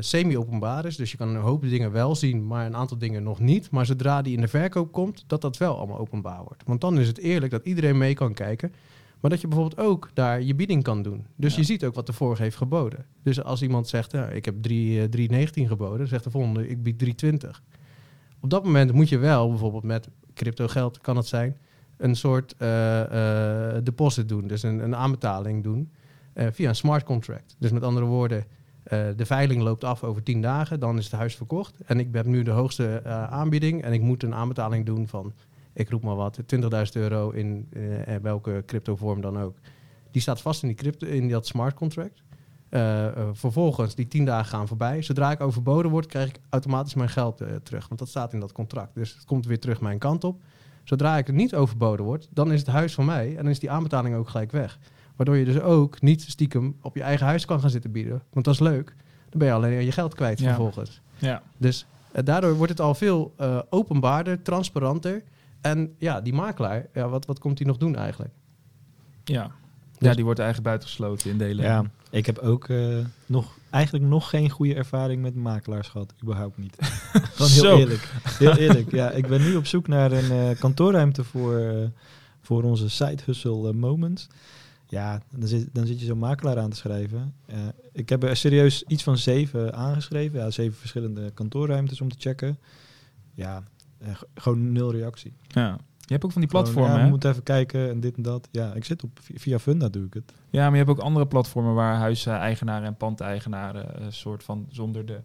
semi-openbaar 0.00 0.84
is. 0.84 0.96
Dus 0.96 1.10
je 1.10 1.16
kan 1.16 1.28
een 1.28 1.40
hoop 1.40 1.62
dingen 1.62 1.92
wel 1.92 2.14
zien, 2.14 2.46
maar 2.46 2.66
een 2.66 2.76
aantal 2.76 2.98
dingen 2.98 3.22
nog 3.22 3.40
niet. 3.40 3.70
Maar 3.70 3.86
zodra 3.86 4.22
die 4.22 4.34
in 4.34 4.40
de 4.40 4.48
verkoop 4.48 4.92
komt, 4.92 5.24
dat 5.26 5.40
dat 5.40 5.56
wel 5.56 5.78
allemaal 5.78 5.98
openbaar 5.98 6.42
wordt. 6.44 6.62
Want 6.66 6.80
dan 6.80 6.98
is 6.98 7.08
het 7.08 7.18
eerlijk 7.18 7.52
dat 7.52 7.64
iedereen 7.64 7.98
mee 7.98 8.14
kan 8.14 8.34
kijken. 8.34 8.72
Maar 9.20 9.30
dat 9.30 9.40
je 9.40 9.48
bijvoorbeeld 9.48 9.80
ook 9.80 10.10
daar 10.14 10.42
je 10.42 10.54
bieding 10.54 10.82
kan 10.82 11.02
doen. 11.02 11.26
Dus 11.36 11.52
Ja. 11.52 11.58
je 11.60 11.64
ziet 11.66 11.84
ook 11.84 11.94
wat 11.94 12.06
de 12.06 12.12
vorige 12.12 12.42
heeft 12.42 12.56
geboden. 12.56 13.04
Dus 13.22 13.42
als 13.42 13.62
iemand 13.62 13.88
zegt, 13.88 14.12
ja, 14.12 14.26
ik 14.28 14.44
heb 14.44 14.62
3, 14.62 15.00
eh, 15.00 15.08
3,19 15.08 15.66
geboden, 15.66 16.08
zegt 16.08 16.24
de 16.24 16.30
volgende, 16.30 16.68
ik 16.68 16.82
bied 16.82 16.98
3,20. 16.98 17.62
Op 18.40 18.50
dat 18.50 18.64
moment 18.64 18.92
moet 18.92 19.08
je 19.08 19.18
wel, 19.18 19.48
bijvoorbeeld 19.48 19.82
met 19.84 20.08
crypto 20.34 20.66
geld 20.68 20.98
kan 21.00 21.16
het 21.16 21.26
zijn, 21.26 21.56
een 21.96 22.14
soort 22.16 22.54
eh, 22.58 23.76
eh, 23.76 23.84
deposit 23.84 24.28
doen. 24.28 24.46
Dus 24.46 24.62
een, 24.62 24.78
een 24.78 24.96
aanbetaling 24.96 25.62
doen 25.62 25.90
eh, 26.32 26.46
via 26.52 26.68
een 26.68 26.76
smart 26.76 27.04
contract. 27.04 27.56
Dus 27.58 27.70
met 27.70 27.82
andere 27.82 28.06
woorden, 28.06 28.44
eh, 28.86 29.06
de 29.16 29.26
veiling 29.26 29.62
loopt 29.62 29.84
af 29.84 30.02
over 30.04 30.22
10 30.22 30.42
dagen, 30.42 30.80
dan 30.80 30.98
is 30.98 31.04
het 31.04 31.14
huis 31.14 31.34
verkocht. 31.34 31.74
En 31.86 31.98
ik 31.98 32.08
heb 32.12 32.26
nu 32.26 32.42
de 32.42 32.50
hoogste 32.50 33.00
eh, 33.04 33.24
aanbieding 33.24 33.82
en 33.82 33.92
ik 33.92 34.00
moet 34.00 34.22
een 34.22 34.34
aanbetaling 34.34 34.86
doen 34.86 35.08
van, 35.08 35.32
ik 35.72 35.90
roep 35.90 36.02
maar 36.02 36.14
wat, 36.14 36.40
20.000 36.54 36.60
euro 36.92 37.30
in 37.30 37.68
eh, 37.72 38.16
welke 38.22 38.62
cryptovorm 38.66 39.20
dan 39.20 39.38
ook. 39.38 39.56
Die 40.10 40.22
staat 40.22 40.40
vast 40.40 40.62
in, 40.62 40.68
die 40.68 40.76
crypto, 40.76 41.06
in 41.06 41.28
dat 41.28 41.46
smart 41.46 41.74
contract. 41.74 42.22
Vervolgens, 43.32 43.94
die 43.94 44.08
10 44.08 44.24
dagen 44.24 44.46
gaan 44.46 44.68
voorbij. 44.68 45.02
Zodra 45.02 45.30
ik 45.30 45.40
overboden 45.40 45.90
word, 45.90 46.06
krijg 46.06 46.28
ik 46.28 46.38
automatisch 46.48 46.94
mijn 46.94 47.08
geld 47.08 47.36
terug. 47.62 47.88
Want 47.88 48.00
dat 48.00 48.08
staat 48.08 48.32
in 48.32 48.40
dat 48.40 48.52
contract. 48.52 48.94
Dus 48.94 49.14
het 49.14 49.24
komt 49.24 49.46
weer 49.46 49.60
terug 49.60 49.80
mijn 49.80 49.98
kant 49.98 50.24
op. 50.24 50.40
Zodra 50.84 51.16
ik 51.16 51.32
niet 51.32 51.54
overboden 51.54 52.04
word, 52.04 52.28
dan 52.30 52.52
is 52.52 52.58
het 52.58 52.68
huis 52.68 52.94
van 52.94 53.04
mij 53.04 53.28
en 53.28 53.42
dan 53.42 53.48
is 53.48 53.58
die 53.58 53.70
aanbetaling 53.70 54.16
ook 54.16 54.28
gelijk 54.28 54.52
weg. 54.52 54.78
Waardoor 55.16 55.36
je 55.36 55.44
dus 55.44 55.60
ook 55.60 56.00
niet 56.02 56.22
stiekem 56.22 56.76
op 56.82 56.94
je 56.96 57.02
eigen 57.02 57.26
huis 57.26 57.44
kan 57.44 57.60
gaan 57.60 57.70
zitten 57.70 57.92
bieden. 57.92 58.22
Want 58.32 58.44
dat 58.44 58.54
is 58.54 58.60
leuk. 58.60 58.94
Dan 59.30 59.38
ben 59.38 59.48
je 59.48 59.54
alleen 59.54 59.84
je 59.84 59.92
geld 59.92 60.14
kwijt 60.14 60.38
Ja. 60.38 60.46
vervolgens. 60.46 61.00
Ja. 61.18 61.42
Dus 61.56 61.86
eh, 62.12 62.24
daardoor 62.24 62.54
wordt 62.54 62.70
het 62.72 62.80
al 62.80 62.94
veel 62.94 63.32
eh, 63.36 63.58
openbaarder, 63.70 64.42
transparanter. 64.42 65.22
En 65.60 65.94
ja, 65.98 66.20
die 66.20 66.32
makelaar, 66.34 66.86
ja, 66.94 67.08
wat, 67.08 67.26
wat 67.26 67.38
komt 67.38 67.58
hij 67.58 67.66
nog 67.66 67.76
doen 67.76 67.96
eigenlijk? 67.96 68.32
Ja. 69.24 69.50
Dus- 69.98 70.08
ja, 70.08 70.14
die 70.14 70.24
wordt 70.24 70.38
eigenlijk 70.38 70.68
buitengesloten 70.68 71.30
in 71.30 71.38
delen. 71.38 71.64
Ja, 71.64 71.84
ik 72.10 72.26
heb 72.26 72.38
ook 72.38 72.68
eh, 72.68 72.98
nog, 73.26 73.58
eigenlijk 73.70 74.04
nog 74.04 74.30
geen 74.30 74.50
goede 74.50 74.74
ervaring 74.74 75.22
met 75.22 75.34
makelaars 75.34 75.88
gehad. 75.88 76.14
Überhaupt 76.22 76.58
niet. 76.58 76.76
Gewoon 77.34 77.50
heel 77.50 77.62
Zo. 77.62 77.78
eerlijk. 77.78 78.12
Heel 78.38 78.56
eerlijk. 78.56 78.90
Ja, 78.90 79.10
ik 79.10 79.26
ben 79.26 79.40
nu 79.40 79.56
op 79.56 79.66
zoek 79.66 79.88
naar 79.88 80.12
een 80.12 80.30
eh, 80.30 80.58
kantoorruimte 80.60 81.24
voor, 81.24 81.90
voor 82.40 82.62
onze 82.62 82.90
side 82.90 83.22
hustle 83.24 83.72
moments. 83.72 84.28
Ja, 84.88 85.20
dan 85.36 85.48
zit, 85.48 85.68
dan 85.72 85.86
zit 85.86 86.00
je 86.00 86.06
zo'n 86.06 86.18
makelaar 86.18 86.58
aan 86.58 86.70
te 86.70 86.76
schrijven. 86.76 87.34
Eh, 87.46 87.58
ik 87.92 88.08
heb 88.08 88.22
er 88.22 88.36
serieus 88.36 88.82
iets 88.82 89.02
van 89.02 89.18
zeven 89.18 89.74
aangeschreven. 89.74 90.38
Ja, 90.40 90.50
zeven 90.50 90.78
verschillende 90.78 91.30
kantoorruimtes 91.30 92.00
om 92.00 92.08
te 92.08 92.16
checken. 92.18 92.58
Ja, 93.34 93.62
eh, 93.98 94.08
gewoon 94.34 94.72
nul 94.72 94.92
reactie. 94.92 95.32
Ja. 95.46 95.78
Je 95.98 96.12
hebt 96.12 96.24
ook 96.24 96.32
van 96.32 96.40
die 96.40 96.50
Gewoon, 96.50 96.64
platformen, 96.64 96.92
ja, 96.92 96.98
hè? 96.98 97.04
we 97.04 97.10
moeten 97.10 97.30
even 97.30 97.42
kijken 97.42 97.90
en 97.90 98.00
dit 98.00 98.16
en 98.16 98.22
dat. 98.22 98.48
Ja, 98.50 98.74
ik 98.74 98.84
zit 98.84 99.02
op 99.02 99.18
via 99.34 99.58
Funda 99.58 99.88
doe 99.88 100.04
ik 100.06 100.14
het. 100.14 100.32
Ja, 100.50 100.62
maar 100.62 100.70
je 100.78 100.84
hebt 100.84 100.90
ook 100.90 100.98
andere 100.98 101.26
platformen 101.26 101.74
waar 101.74 101.94
huiseigenaren 101.96 102.86
en 102.86 102.96
pandeigenaren 102.96 104.02
een 104.04 104.12
soort 104.12 104.44
van 104.44 104.66
zonder 104.70 105.06
de... 105.06 105.20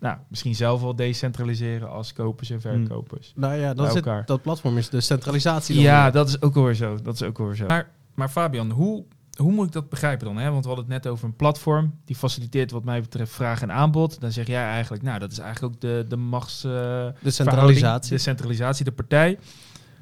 Nou, 0.00 0.18
misschien 0.28 0.54
zelf 0.54 0.80
wel 0.80 0.96
decentraliseren 0.96 1.90
als 1.90 2.12
kopers 2.12 2.50
en 2.50 2.60
verkopers. 2.60 3.32
Nou 3.36 3.54
ja, 3.54 3.60
Bij 3.60 3.74
dat, 3.74 3.86
zit, 3.86 3.96
elkaar. 4.06 4.26
dat 4.26 4.42
platform 4.42 4.76
is 4.78 4.88
de 4.88 5.00
centralisatie. 5.00 5.74
dan 5.74 5.84
Ja, 5.84 6.02
weer. 6.02 6.12
dat 6.12 6.28
is 6.28 6.42
ook 6.42 6.54
weer 6.54 6.74
zo. 6.74 7.02
Dat 7.02 7.14
is 7.14 7.22
ook 7.22 7.38
weer 7.38 7.54
zo. 7.54 7.66
Maar, 7.66 7.90
maar 8.16 8.28
Fabian, 8.28 8.70
hoe, 8.70 9.04
hoe 9.38 9.52
moet 9.52 9.66
ik 9.66 9.72
dat 9.72 9.88
begrijpen 9.88 10.26
dan? 10.26 10.36
Hè? 10.36 10.50
Want 10.50 10.62
we 10.62 10.68
hadden 10.68 10.84
het 10.92 11.02
net 11.02 11.12
over 11.12 11.24
een 11.24 11.36
platform. 11.36 11.94
Die 12.04 12.16
faciliteert 12.16 12.70
wat 12.70 12.84
mij 12.84 13.00
betreft 13.00 13.32
vraag 13.32 13.62
en 13.62 13.72
aanbod. 13.72 14.20
Dan 14.20 14.32
zeg 14.32 14.46
jij 14.46 14.62
eigenlijk, 14.64 15.02
nou, 15.02 15.18
dat 15.18 15.32
is 15.32 15.38
eigenlijk 15.38 15.74
ook 15.74 15.80
de, 15.80 16.04
de 16.08 16.16
machts... 16.16 16.64
eh, 16.64 16.70
de 17.22 17.30
centralisatie. 17.30 18.10
De 18.10 18.18
centralisatie, 18.18 18.84
de 18.84 18.92
partij. 18.92 19.38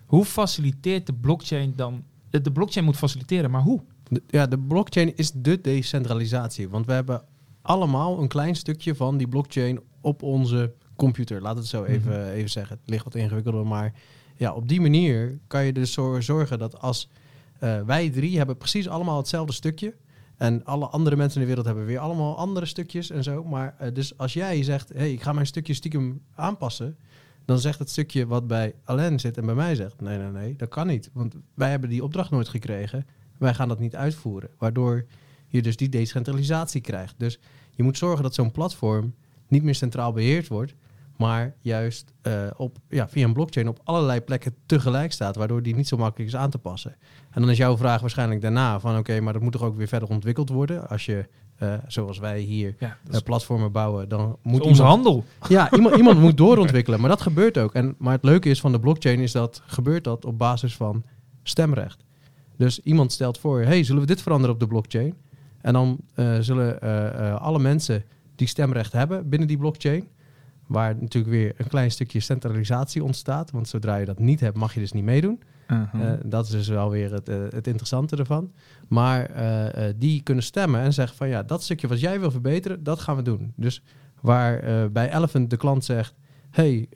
Hoe 0.06 0.24
faciliteert 0.24 1.06
de 1.06 1.14
blockchain 1.14 1.72
dan... 1.76 2.04
De 2.30 2.52
blockchain 2.52 2.84
moet 2.86 2.96
faciliteren, 2.96 3.50
maar 3.50 3.62
hoe? 3.62 3.82
De- 4.08 4.22
ja, 4.26 4.46
de 4.46 4.58
blockchain 4.58 5.16
is 5.16 5.32
de 5.32 5.60
decentralisatie. 5.60 6.68
Want 6.68 6.86
we 6.86 6.92
hebben 6.92 7.22
allemaal 7.62 8.20
een 8.20 8.28
klein 8.28 8.56
stukje 8.56 8.94
van 8.94 9.16
die 9.16 9.28
blockchain 9.28 9.80
op 10.00 10.22
onze 10.22 10.72
computer. 10.96 11.40
Laat 11.40 11.56
het 11.56 11.66
zo 11.66 11.84
even, 11.84 12.30
even 12.32 12.50
zeggen. 12.50 12.76
Het 12.80 12.90
ligt 12.90 13.04
wat 13.04 13.14
ingewikkelder, 13.14 13.66
maar 13.66 13.92
ja, 14.36 14.52
op 14.52 14.68
die 14.68 14.80
manier 14.80 15.38
kan 15.46 15.64
je 15.64 15.72
dus 15.72 15.92
zo 15.92 16.20
zorgen 16.20 16.58
dat 16.58 16.80
als 16.80 17.10
eh, 17.58 17.80
wij 17.80 18.10
drie 18.10 18.36
hebben 18.36 18.56
precies 18.56 18.88
allemaal 18.88 19.16
hetzelfde 19.16 19.52
stukje. 19.52 19.94
En 20.36 20.64
alle 20.64 20.86
andere 20.86 21.16
mensen 21.16 21.34
in 21.34 21.40
de 21.40 21.46
wereld 21.46 21.66
hebben 21.66 21.86
weer 21.86 21.98
allemaal 21.98 22.36
andere 22.36 22.66
stukjes 22.66 23.10
en 23.10 23.22
zo. 23.22 23.44
Maar 23.44 23.74
eh, 23.78 23.92
dus 23.92 24.18
als 24.18 24.32
jij 24.32 24.62
zegt, 24.62 24.88
hey, 24.94 25.12
ik 25.12 25.22
ga 25.22 25.32
mijn 25.32 25.46
stukje 25.46 25.74
stiekem 25.74 26.22
aanpassen. 26.34 26.98
Dan 27.44 27.58
zegt 27.58 27.78
het 27.78 27.90
stukje 27.90 28.26
wat 28.26 28.46
bij 28.46 28.74
Alain 28.84 29.20
zit 29.20 29.36
en 29.36 29.46
bij 29.46 29.54
mij 29.54 29.74
zegt, 29.74 30.00
nee, 30.00 30.18
nee, 30.18 30.30
nee, 30.30 30.56
dat 30.56 30.68
kan 30.68 30.86
niet. 30.86 31.10
Want 31.12 31.34
wij 31.54 31.70
hebben 31.70 31.88
die 31.88 32.04
opdracht 32.04 32.30
nooit 32.30 32.48
gekregen. 32.48 33.06
Wij 33.38 33.54
gaan 33.54 33.68
dat 33.68 33.78
niet 33.78 33.96
uitvoeren. 33.96 34.50
Waardoor 34.58 35.06
je 35.48 35.62
dus 35.62 35.76
die 35.76 35.88
decentralisatie 35.88 36.80
krijgt. 36.80 37.14
Dus 37.18 37.38
je 37.70 37.82
moet 37.82 37.98
zorgen 37.98 38.22
dat 38.22 38.34
zo'n 38.34 38.50
platform 38.50 39.14
niet 39.48 39.62
meer 39.62 39.74
centraal 39.74 40.12
beheerd 40.12 40.48
wordt, 40.48 40.74
maar 41.16 41.54
juist 41.60 42.12
eh, 42.22 42.32
op, 42.56 42.76
ja, 42.88 43.08
via 43.08 43.24
een 43.26 43.32
blockchain 43.32 43.68
op 43.68 43.80
allerlei 43.84 44.20
plekken 44.20 44.54
tegelijk 44.66 45.12
staat, 45.12 45.36
waardoor 45.36 45.62
die 45.62 45.74
niet 45.74 45.88
zo 45.88 45.96
makkelijk 45.96 46.30
is 46.32 46.36
aan 46.36 46.50
te 46.50 46.58
passen. 46.58 46.96
En 47.30 47.40
dan 47.40 47.50
is 47.50 47.56
jouw 47.56 47.76
vraag 47.76 48.00
waarschijnlijk 48.00 48.40
daarna 48.40 48.80
van 48.80 48.98
oké, 48.98 49.20
maar 49.20 49.32
dat 49.32 49.42
moet 49.42 49.52
toch 49.52 49.62
ook 49.62 49.76
weer 49.76 49.88
verder 49.88 50.08
ontwikkeld 50.08 50.48
worden. 50.48 50.88
Als 50.88 51.04
je, 51.06 51.28
eh, 51.56 51.74
zoals 51.86 52.18
wij 52.18 52.40
hier, 52.40 52.74
Ja, 52.78 52.96
eh, 53.10 53.20
platformen 53.20 53.72
bouwen, 53.72 54.08
dan 54.08 54.20
moet 54.20 54.38
moet 54.42 54.60
onze 54.60 54.82
iemand- 54.82 55.04
handel. 55.04 55.24
ja, 55.48 55.70
iemand, 55.76 55.96
iemand 55.96 56.20
moet 56.20 56.36
doorontwikkelen, 56.36 57.00
maar 57.00 57.08
dat 57.10 57.20
gebeurt 57.22 57.58
ook. 57.58 57.74
En, 57.74 57.94
maar 57.98 58.12
het 58.12 58.24
leuke 58.24 58.48
is 58.48 58.60
van 58.60 58.72
de 58.72 58.80
blockchain 58.80 59.20
is 59.20 59.32
dat 59.32 59.62
gebeurt 59.66 60.04
dat 60.04 60.24
op 60.24 60.38
basis 60.38 60.76
van 60.76 61.04
stemrecht. 61.42 62.04
Dus 62.56 62.80
iemand 62.80 63.12
stelt 63.12 63.38
voor, 63.38 63.60
hey, 63.60 63.84
zullen 63.84 64.00
we 64.00 64.06
dit 64.06 64.22
veranderen 64.22 64.54
op 64.54 64.60
de 64.60 64.66
blockchain? 64.66 65.14
En 65.60 65.72
dan 65.72 65.98
zullen 66.40 66.80
alle 67.40 67.58
mensen 67.58 68.04
die 68.34 68.46
stemrecht 68.48 68.92
hebben 68.92 69.28
binnen 69.28 69.48
die 69.48 69.56
blockchain, 69.58 70.08
waar 70.66 70.96
natuurlijk 71.00 71.34
weer 71.34 71.54
een 71.56 71.68
klein 71.68 71.90
stukje 71.90 72.20
centralisatie 72.20 73.04
ontstaat, 73.04 73.50
want 73.50 73.68
zodra 73.68 73.96
je 73.96 74.04
dat 74.04 74.18
niet 74.18 74.40
hebt, 74.40 74.56
mag 74.56 74.74
je 74.74 74.80
dus 74.80 74.92
niet 74.92 75.04
meedoen. 75.04 75.42
Uh-huh. 75.68 76.12
Eh, 76.12 76.18
dat 76.24 76.44
is 76.44 76.50
dus 76.50 76.68
wel 76.68 76.90
weer 76.90 77.12
het, 77.12 77.28
eh, 77.28 77.36
het 77.50 77.66
interessante 77.66 78.16
ervan. 78.16 78.52
Maar 78.88 79.24
eh, 79.24 79.92
die 79.96 80.22
kunnen 80.22 80.44
stemmen 80.44 80.80
en 80.80 80.92
zeggen 80.92 81.16
van 81.16 81.28
ja, 81.28 81.42
dat 81.42 81.62
stukje 81.62 81.88
wat 81.88 82.00
jij 82.00 82.20
wil 82.20 82.30
verbeteren, 82.30 82.82
dat 82.82 83.00
gaan 83.00 83.16
we 83.16 83.22
doen. 83.22 83.52
Dus 83.56 83.82
waar 84.20 84.90
bij 84.92 85.14
Elephant 85.14 85.50
de 85.50 85.56
klant 85.56 85.84
zegt, 85.84 86.14
hey, 86.50 86.86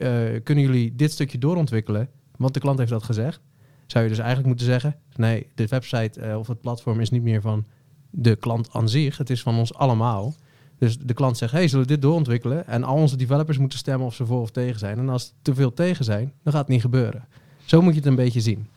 kunnen 0.43 0.63
jullie 0.63 0.95
dit 0.95 1.11
stukje 1.11 1.37
doorontwikkelen? 1.37 2.09
Want 2.37 2.53
de 2.53 2.59
klant 2.59 2.79
heeft 2.79 2.91
dat 2.91 3.03
gezegd. 3.03 3.41
Zou 3.85 4.03
je 4.03 4.09
dus 4.09 4.19
eigenlijk 4.19 4.47
moeten 4.47 4.65
zeggen, 4.65 4.95
nee, 5.15 5.47
de 5.55 5.67
website 5.67 6.37
of 6.37 6.47
het 6.47 6.61
platform 6.61 6.99
is 6.99 7.09
niet 7.09 7.23
meer 7.23 7.41
van 7.41 7.65
de 8.09 8.35
klant 8.35 8.73
aan 8.73 8.89
zich, 8.89 9.17
het 9.17 9.29
is 9.29 9.41
van 9.41 9.57
ons 9.57 9.73
allemaal. 9.73 10.35
Dus 10.79 10.97
de 10.97 11.13
klant 11.13 11.37
zegt, 11.37 11.51
hey, 11.51 11.67
zullen 11.67 11.85
we 11.85 11.91
dit 11.91 12.01
doorontwikkelen? 12.01 12.67
En 12.67 12.83
al 12.83 12.95
onze 12.95 13.17
developers 13.17 13.57
moeten 13.57 13.77
stemmen 13.79 14.07
of 14.07 14.15
ze 14.15 14.25
voor 14.25 14.41
of 14.41 14.51
tegen 14.51 14.79
zijn. 14.79 14.97
En 14.97 15.09
als 15.09 15.25
er 15.25 15.33
te 15.41 15.53
veel 15.55 15.73
tegen 15.73 16.05
zijn, 16.05 16.33
dan 16.43 16.53
gaat 16.53 16.61
het 16.61 16.71
niet 16.71 16.81
gebeuren. 16.81 17.27
Zo 17.65 17.81
moet 17.81 17.93
je 17.93 17.99
het 17.99 18.07
een 18.07 18.15
beetje 18.15 18.41
zien. 18.41 18.67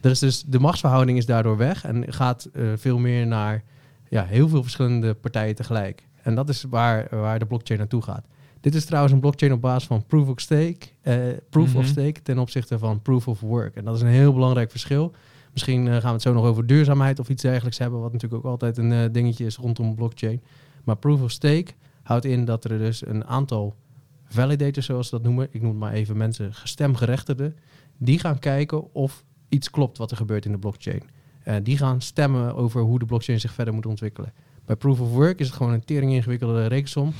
Er 0.00 0.10
is 0.10 0.18
dus, 0.18 0.42
de 0.42 0.58
machtsverhouding 0.60 1.18
is 1.18 1.26
daardoor 1.26 1.56
weg 1.56 1.84
en 1.84 2.12
gaat 2.12 2.44
eh, 2.52 2.62
veel 2.76 2.98
meer 2.98 3.26
naar 3.26 3.62
ja, 4.08 4.24
heel 4.24 4.48
veel 4.48 4.62
verschillende 4.62 5.14
partijen 5.14 5.54
tegelijk. 5.54 6.06
En 6.22 6.34
dat 6.34 6.48
is 6.48 6.64
waar, 6.70 7.06
waar 7.10 7.38
de 7.38 7.46
blockchain 7.46 7.78
naartoe 7.80 8.02
gaat. 8.02 8.24
Dit 8.60 8.74
is 8.74 8.84
trouwens 8.84 9.12
een 9.12 9.20
blockchain 9.20 9.52
op 9.52 9.60
basis 9.60 9.86
van 9.86 10.04
proof 10.06 10.28
of 10.28 10.40
stake, 10.40 10.78
eh, 11.00 11.16
proof 11.50 11.68
Mhm. 11.68 11.76
of 11.78 11.86
stake 11.86 12.22
ten 12.22 12.38
opzichte 12.38 12.78
van 12.78 13.02
proof 13.02 13.28
of 13.28 13.40
work. 13.40 13.76
En 13.76 13.84
dat 13.84 13.96
is 13.96 14.00
een 14.00 14.06
heel 14.08 14.32
belangrijk 14.32 14.70
verschil. 14.70 15.12
Misschien 15.52 15.86
eh, 15.86 15.92
gaan 15.92 16.02
we 16.02 16.08
het 16.08 16.22
zo 16.22 16.32
nog 16.32 16.44
over 16.44 16.66
duurzaamheid 16.66 17.18
of 17.18 17.28
iets 17.28 17.42
dergelijks 17.42 17.78
hebben, 17.78 18.00
wat 18.00 18.12
natuurlijk 18.12 18.44
ook 18.44 18.50
altijd 18.50 18.76
een 18.78 19.12
dingetje 19.12 19.46
is 19.46 19.56
rondom 19.56 19.94
blockchain. 19.94 20.40
Maar 20.84 20.96
proof 20.96 21.22
of 21.22 21.30
stake 21.30 21.72
houdt 22.02 22.24
in 22.24 22.44
dat 22.44 22.64
er 22.64 22.78
dus 22.78 23.06
een 23.06 23.24
aantal 23.24 23.76
validators, 24.24 24.86
zoals 24.86 25.08
ze 25.08 25.14
dat 25.14 25.24
noemen, 25.24 25.48
ik 25.50 25.62
noem 25.62 25.78
maar 25.78 25.92
even 25.92 26.16
mensen, 26.16 26.50
stemgerechtigden, 26.64 27.56
die 27.96 28.18
gaan 28.18 28.38
kijken 28.38 28.94
of 28.94 29.24
iets 29.48 29.70
klopt 29.70 29.98
wat 29.98 30.10
er 30.10 30.16
gebeurt 30.16 30.44
in 30.44 30.52
de 30.52 30.58
blockchain. 30.58 31.02
Eh, 31.42 31.56
die 31.62 31.76
gaan 31.76 32.00
stemmen 32.00 32.54
over 32.54 32.80
hoe 32.80 32.98
de 32.98 33.06
blockchain 33.06 33.40
zich 33.40 33.52
verder 33.52 33.74
moet 33.74 33.86
ontwikkelen. 33.86 34.32
Bij 34.64 34.76
proof 34.76 35.00
of 35.00 35.10
work 35.10 35.40
is 35.40 35.46
het 35.46 35.56
gewoon 35.56 35.72
een 35.72 35.84
tering 35.84 36.12
ingewikkelde 36.12 36.66
reeksom. 36.66 37.12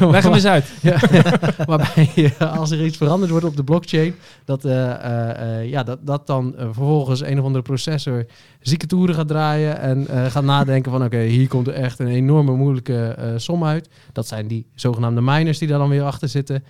Leg 0.00 0.22
hem 0.22 0.32
eens 0.32 0.46
uit. 0.46 0.72
Ja, 0.82 0.98
waarbij 1.66 2.10
eh, 2.38 2.58
als 2.58 2.70
er 2.70 2.84
iets 2.84 2.96
veranderd 2.96 3.30
wordt 3.30 3.46
op 3.46 3.56
de 3.56 3.64
blockchain, 3.64 4.14
dat, 4.44 4.64
eh, 4.64 5.60
eh, 5.60 5.68
ja, 5.70 5.82
dat, 5.82 5.98
dat 6.06 6.26
dan 6.26 6.54
vervolgens 6.56 7.20
een 7.20 7.38
of 7.38 7.44
andere 7.44 7.64
processor 7.64 8.26
zieke 8.60 8.86
toeren 8.86 9.14
gaat 9.14 9.28
draaien 9.28 9.78
en 9.78 10.06
gaat 10.30 10.44
nadenken 10.44 10.92
van 10.92 11.04
oké, 11.04 11.20
hier 11.20 11.48
komt 11.48 11.66
er 11.66 11.74
echt 11.74 11.98
een 11.98 12.06
enorme 12.06 12.52
moeilijke 12.52 13.16
som 13.36 13.64
uit. 13.64 13.88
Dat 14.12 14.26
zijn 14.26 14.46
die 14.46 14.66
zogenaamde 14.74 15.20
miners 15.20 15.58
die 15.58 15.68
daar 15.68 15.78
dan 15.78 15.88
weer 15.88 16.02
achter 16.02 16.28
zitten, 16.28 16.64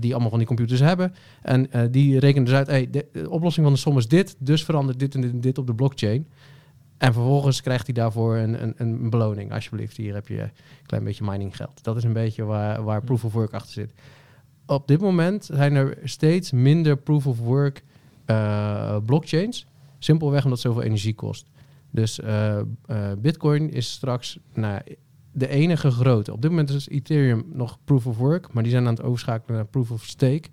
die 0.00 0.12
allemaal 0.12 0.30
van 0.30 0.38
die 0.38 0.48
computers 0.48 0.80
hebben. 0.80 1.14
En 1.42 1.70
die 1.90 2.18
rekenen 2.18 2.44
dus 2.44 2.54
uit, 2.54 2.66
hey, 2.66 2.88
de, 2.90 3.06
de 3.12 3.30
oplossing 3.30 3.66
van 3.66 3.74
de 3.74 3.80
som 3.80 3.98
is 3.98 4.08
dit, 4.08 4.36
dus 4.38 4.64
verandert 4.64 4.98
dit 4.98 5.14
en 5.14 5.20
dit 5.20 5.30
en 5.30 5.40
dit 5.40 5.58
op 5.58 5.66
de 5.66 5.74
blockchain. 5.74 6.26
En 6.98 7.12
vervolgens 7.12 7.60
krijgt 7.60 7.86
hij 7.86 7.94
daarvoor 7.94 8.36
een, 8.36 8.62
een, 8.62 8.74
een 8.76 9.10
beloning. 9.10 9.52
Alsjeblieft, 9.52 9.96
hier 9.96 10.14
heb 10.14 10.28
je 10.28 10.40
een 10.40 10.50
klein 10.86 11.04
beetje 11.04 11.24
mining 11.24 11.56
geld. 11.56 11.82
Dat 11.82 11.96
is 11.96 12.04
een 12.04 12.12
beetje 12.12 12.44
waar, 12.44 12.82
waar 12.82 13.02
proof 13.02 13.24
of 13.24 13.32
work 13.32 13.52
achter 13.52 13.72
zit. 13.72 13.92
Op 14.66 14.88
dit 14.88 15.00
moment 15.00 15.44
zijn 15.44 15.74
er 15.74 15.98
steeds 16.04 16.52
minder 16.52 16.96
proof 16.96 17.26
of 17.26 17.38
work 17.38 17.84
eh, 18.24 18.96
blockchains. 19.06 19.66
Simpelweg 19.98 20.44
omdat 20.44 20.62
het 20.62 20.66
zoveel 20.66 20.82
energie 20.82 21.14
kost. 21.14 21.46
Dus 21.90 22.20
eh, 22.20 22.58
eh, 22.58 22.64
Bitcoin 23.18 23.70
is 23.70 23.90
straks 23.90 24.38
nou, 24.54 24.80
de 25.32 25.48
enige 25.48 25.90
grote. 25.90 26.32
Op 26.32 26.42
dit 26.42 26.50
moment 26.50 26.70
is 26.70 26.88
Ethereum 26.88 27.44
nog 27.52 27.78
proof 27.84 28.06
of 28.06 28.16
work, 28.16 28.52
maar 28.52 28.62
die 28.62 28.72
zijn 28.72 28.86
aan 28.86 28.94
het 28.94 29.02
overschakelen 29.02 29.56
naar 29.56 29.66
proof 29.66 29.90
of 29.90 30.04
stake. 30.04 30.48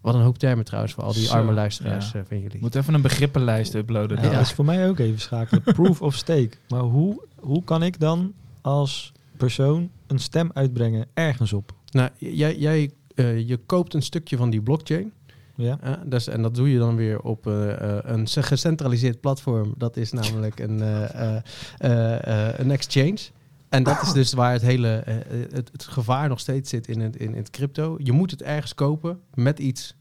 Wat 0.00 0.14
een 0.14 0.20
hoop 0.20 0.38
termen 0.38 0.64
trouwens 0.64 0.94
voor 0.94 1.04
al 1.04 1.12
die 1.12 1.22
Zo, 1.24 1.32
arme 1.34 1.52
luisteraars 1.52 2.10
ja. 2.12 2.18
eh, 2.18 2.24
van 2.28 2.40
jullie. 2.40 2.60
Moet 2.60 2.74
even 2.74 2.94
een 2.94 3.02
begrippenlijst 3.02 3.74
uploaden. 3.74 4.22
Ja. 4.22 4.30
Dat 4.30 4.40
is 4.40 4.52
voor 4.52 4.64
mij 4.64 4.88
ook 4.88 4.98
even 4.98 5.20
schakelen. 5.20 5.62
Proof 5.74 6.02
of 6.02 6.14
stake. 6.14 6.50
Maar 6.68 6.80
hoe, 6.80 7.22
hoe 7.40 7.64
kan 7.64 7.82
ik 7.82 8.00
dan 8.00 8.32
als 8.60 9.12
persoon 9.36 9.90
een 10.06 10.18
stem 10.18 10.50
uitbrengen 10.54 11.06
ergens 11.14 11.52
op? 11.52 11.72
Nou, 11.90 12.10
jij, 12.18 12.56
jij 12.58 12.90
eh, 13.14 13.48
je 13.48 13.56
koopt 13.56 13.94
een 13.94 14.02
stukje 14.02 14.36
van 14.36 14.50
die 14.50 14.60
blockchain. 14.62 15.12
Ja? 15.54 15.78
Dus, 16.06 16.28
en 16.28 16.42
dat 16.42 16.54
doe 16.54 16.70
je 16.72 16.78
dan 16.78 16.96
weer 16.96 17.20
op 17.20 17.46
eh, 17.46 17.70
eh, 17.96 17.98
een 18.02 18.26
se- 18.26 18.42
gecentraliseerd 18.42 19.20
platform. 19.20 19.74
Dat 19.76 19.96
is 19.96 20.12
namelijk 20.12 20.60
een, 20.60 20.82
eh, 20.82 21.04
eh, 21.36 21.42
eh, 21.78 22.48
eh, 22.48 22.58
een 22.58 22.70
exchange. 22.70 23.18
En 23.68 23.82
dat 23.82 24.02
is 24.02 24.12
dus 24.20 24.32
waar 24.32 24.52
het 24.52 24.62
hele 24.62 24.88
eh, 24.96 25.14
het, 25.52 25.68
het 25.72 25.84
gevaar 25.84 26.28
nog 26.28 26.40
steeds 26.40 26.70
zit 26.70 26.88
in 26.88 27.00
het, 27.00 27.16
in 27.16 27.34
het 27.34 27.50
crypto. 27.50 27.96
Je 28.02 28.12
moet 28.12 28.30
het 28.30 28.42
ergens 28.42 28.74
kopen 28.74 29.20
met 29.34 29.58
iets 29.58 29.96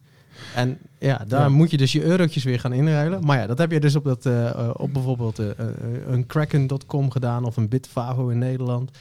En 0.55 0.77
ja, 0.99 1.23
daar 1.27 1.41
Ja. 1.41 1.49
moet 1.49 1.71
je 1.71 1.77
dus 1.77 1.91
je 1.91 2.03
eurotjes 2.03 2.43
weer 2.43 2.59
gaan 2.59 2.73
inruilen. 2.73 3.25
Maar 3.25 3.37
ja, 3.39 3.47
dat 3.47 3.57
heb 3.57 3.71
je 3.71 3.79
dus 3.79 3.95
op, 3.95 4.03
dat, 4.03 4.25
eh, 4.25 4.49
eh, 4.49 4.69
op 4.73 4.93
bijvoorbeeld 4.93 5.39
eh, 5.39 5.49
eh, 5.49 5.65
een 6.07 6.25
Kraken.com 6.25 7.11
gedaan 7.11 7.43
of 7.45 7.57
een 7.57 7.69
Bitfavo 7.69 8.27
in 8.29 8.37
Nederland. 8.37 8.91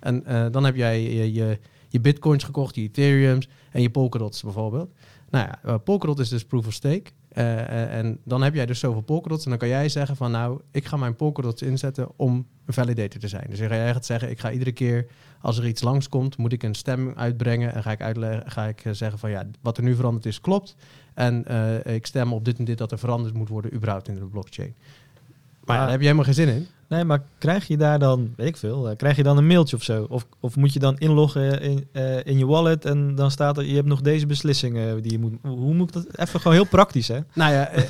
En 0.00 0.24
eh, 0.26 0.46
dan 0.50 0.64
heb 0.64 0.76
jij 0.76 1.02
je, 1.02 1.32
je, 1.32 1.58
je 1.88 2.00
bitcoins 2.00 2.44
gekocht, 2.44 2.74
je 2.74 2.82
Ethereums 2.82 3.48
en 3.70 3.82
je 3.82 3.90
Polkadots 3.90 4.42
bijvoorbeeld. 4.42 4.90
Nou 5.30 5.46
ja, 5.46 5.58
eh, 5.62 5.74
Polkadot 5.84 6.18
is 6.18 6.28
dus 6.28 6.44
proof 6.44 6.66
of 6.66 6.72
stake. 6.72 7.10
Eh, 7.38 7.60
eh, 7.60 7.98
en 7.98 8.18
dan 8.24 8.42
heb 8.42 8.54
jij 8.54 8.66
dus 8.66 8.78
zoveel 8.78 9.00
Polkadots. 9.00 9.44
En 9.44 9.50
dan 9.50 9.58
kan 9.58 9.68
jij 9.68 9.88
zeggen 9.88 10.16
van 10.16 10.30
nou, 10.30 10.60
ik 10.70 10.84
ga 10.84 10.96
mijn 10.96 11.16
Polkadots 11.16 11.62
inzetten 11.62 12.08
om 12.16 12.46
een 12.66 12.72
validator 12.74 13.20
te 13.20 13.28
zijn. 13.28 13.46
Dus 13.48 13.58
dan 13.58 13.68
ga 13.68 13.74
jij 13.74 13.92
gaat 13.92 14.06
zeggen, 14.06 14.30
ik 14.30 14.38
ga 14.40 14.50
iedere 14.50 14.72
keer 14.72 15.06
als 15.40 15.58
er 15.58 15.66
iets 15.66 15.82
langskomt, 15.82 16.36
moet 16.36 16.52
ik 16.52 16.62
een 16.62 16.74
stem 16.74 17.12
uitbrengen. 17.16 17.74
En 17.74 17.82
ga 17.82 17.90
ik, 17.90 18.00
uitleggen, 18.00 18.50
ga 18.50 18.66
ik 18.66 18.84
eh, 18.84 18.92
zeggen 18.92 19.18
van 19.18 19.30
ja, 19.30 19.46
wat 19.60 19.76
er 19.76 19.82
nu 19.82 19.94
veranderd 19.94 20.26
is 20.26 20.40
klopt. 20.40 20.76
En 21.14 21.44
ik 21.84 22.06
stem 22.06 22.32
op 22.32 22.44
dit 22.44 22.58
en 22.58 22.64
dit 22.64 22.78
dat 22.78 22.92
er 22.92 22.98
veranderd 22.98 23.34
moet 23.34 23.48
worden 23.48 23.74
überhaupt 23.74 24.08
in 24.08 24.14
de 24.14 24.24
blockchain. 24.24 24.74
Maar 24.76 24.86
ja, 24.86 25.64
Maar- 25.64 25.76
daar 25.76 25.90
heb 25.90 25.98
je 25.98 26.04
helemaal 26.04 26.24
geen 26.24 26.34
zin 26.34 26.48
in. 26.48 26.66
Nee, 26.88 27.04
maar 27.04 27.22
krijg 27.38 27.66
je 27.66 27.76
daar 27.76 27.98
dan, 27.98 28.32
weet 28.36 28.48
ik 28.48 28.56
veel, 28.56 28.88
eh, 28.88 28.96
krijg 28.96 29.16
je 29.16 29.22
dan 29.22 29.36
een 29.36 29.46
mailtje 29.46 29.76
of 29.76 29.82
zo? 29.82 30.06
Of, 30.08 30.26
of 30.40 30.56
moet 30.56 30.72
je 30.72 30.78
dan 30.78 30.98
inloggen 30.98 31.60
in, 31.60 31.86
eh, 31.92 32.24
in 32.26 32.38
je 32.38 32.46
wallet 32.46 32.84
en 32.84 33.14
dan 33.14 33.30
staat 33.30 33.56
er, 33.56 33.64
je 33.64 33.74
hebt 33.74 33.86
nog 33.86 34.00
deze 34.00 34.26
beslissingen 34.26 35.02
die 35.02 35.12
je 35.12 35.18
moet... 35.18 35.32
Hoe 35.42 35.74
moet 35.74 35.88
ik 35.88 35.94
dat? 35.94 36.06
Even 36.18 36.40
gewoon 36.40 36.56
heel 36.56 36.66
praktisch, 36.66 37.08
hè? 37.08 37.18
Nou 37.34 37.52
ja, 37.52 37.68
eh, 37.68 37.82
eh, 37.82 37.88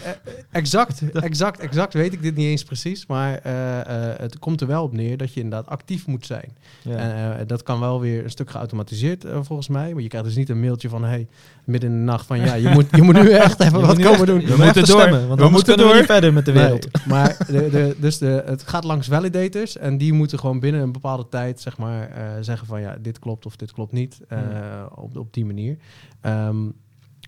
exact, 0.50 1.02
exact, 1.20 1.60
exact 1.60 1.94
weet 1.94 2.12
ik 2.12 2.22
dit 2.22 2.36
niet 2.36 2.46
eens 2.46 2.64
precies. 2.64 3.06
Maar 3.06 3.38
eh, 3.42 3.80
eh, 3.80 4.18
het 4.18 4.38
komt 4.38 4.60
er 4.60 4.66
wel 4.66 4.82
op 4.82 4.92
neer 4.92 5.16
dat 5.16 5.32
je 5.34 5.40
inderdaad 5.40 5.68
actief 5.68 6.06
moet 6.06 6.26
zijn. 6.26 6.56
Ja. 6.82 6.96
En 6.96 7.38
eh, 7.40 7.46
dat 7.46 7.62
kan 7.62 7.80
wel 7.80 8.00
weer 8.00 8.24
een 8.24 8.30
stuk 8.30 8.50
geautomatiseerd 8.50 9.24
eh, 9.24 9.38
volgens 9.42 9.68
mij. 9.68 9.92
Maar 9.94 10.02
je 10.02 10.08
krijgt 10.08 10.26
dus 10.26 10.36
niet 10.36 10.48
een 10.48 10.60
mailtje 10.60 10.88
van 10.88 11.04
hey, 11.04 11.26
midden 11.64 11.90
in 11.90 11.96
de 11.96 12.02
nacht 12.04 12.26
van 12.26 12.38
ja, 12.40 12.54
je 12.54 12.68
moet, 12.68 12.86
je 12.90 13.02
moet 13.02 13.22
nu 13.22 13.30
echt 13.46 13.60
even 13.60 13.80
wat 13.80 13.96
komen 13.96 14.10
echt- 14.10 14.26
doen. 14.26 14.40
We 14.40 14.46
moet 14.48 14.58
moeten 14.64 14.86
door. 14.86 15.00
stemmen, 15.00 15.28
want 15.28 15.40
We 15.40 15.48
moeten 15.48 15.64
kunnen 15.74 15.86
we 15.86 15.92
door. 15.92 16.00
niet 16.00 16.10
verder 16.10 16.32
met 16.32 16.44
de 16.44 16.52
wereld. 16.52 16.88
Nee, 16.92 17.02
maar 17.06 17.36
de, 17.46 17.68
de, 17.70 17.96
dus 17.98 18.18
de, 18.18 18.42
het 18.46 18.62
gaat 18.66 18.84
langs 18.88 19.08
validators 19.08 19.76
en 19.76 19.98
die 19.98 20.12
moeten 20.12 20.38
gewoon 20.38 20.60
binnen 20.60 20.82
een 20.82 20.92
bepaalde 20.92 21.28
tijd 21.28 21.60
zeg 21.60 21.78
maar, 21.78 22.10
eh, 22.10 22.24
zeggen 22.40 22.66
van 22.66 22.80
ja, 22.80 22.96
dit 23.00 23.18
klopt 23.18 23.46
of 23.46 23.56
dit 23.56 23.72
klopt 23.72 23.92
niet 23.92 24.20
eh, 24.28 24.86
op, 24.94 25.16
op 25.16 25.32
die 25.34 25.44
manier. 25.44 25.76
Ehm, 26.20 26.70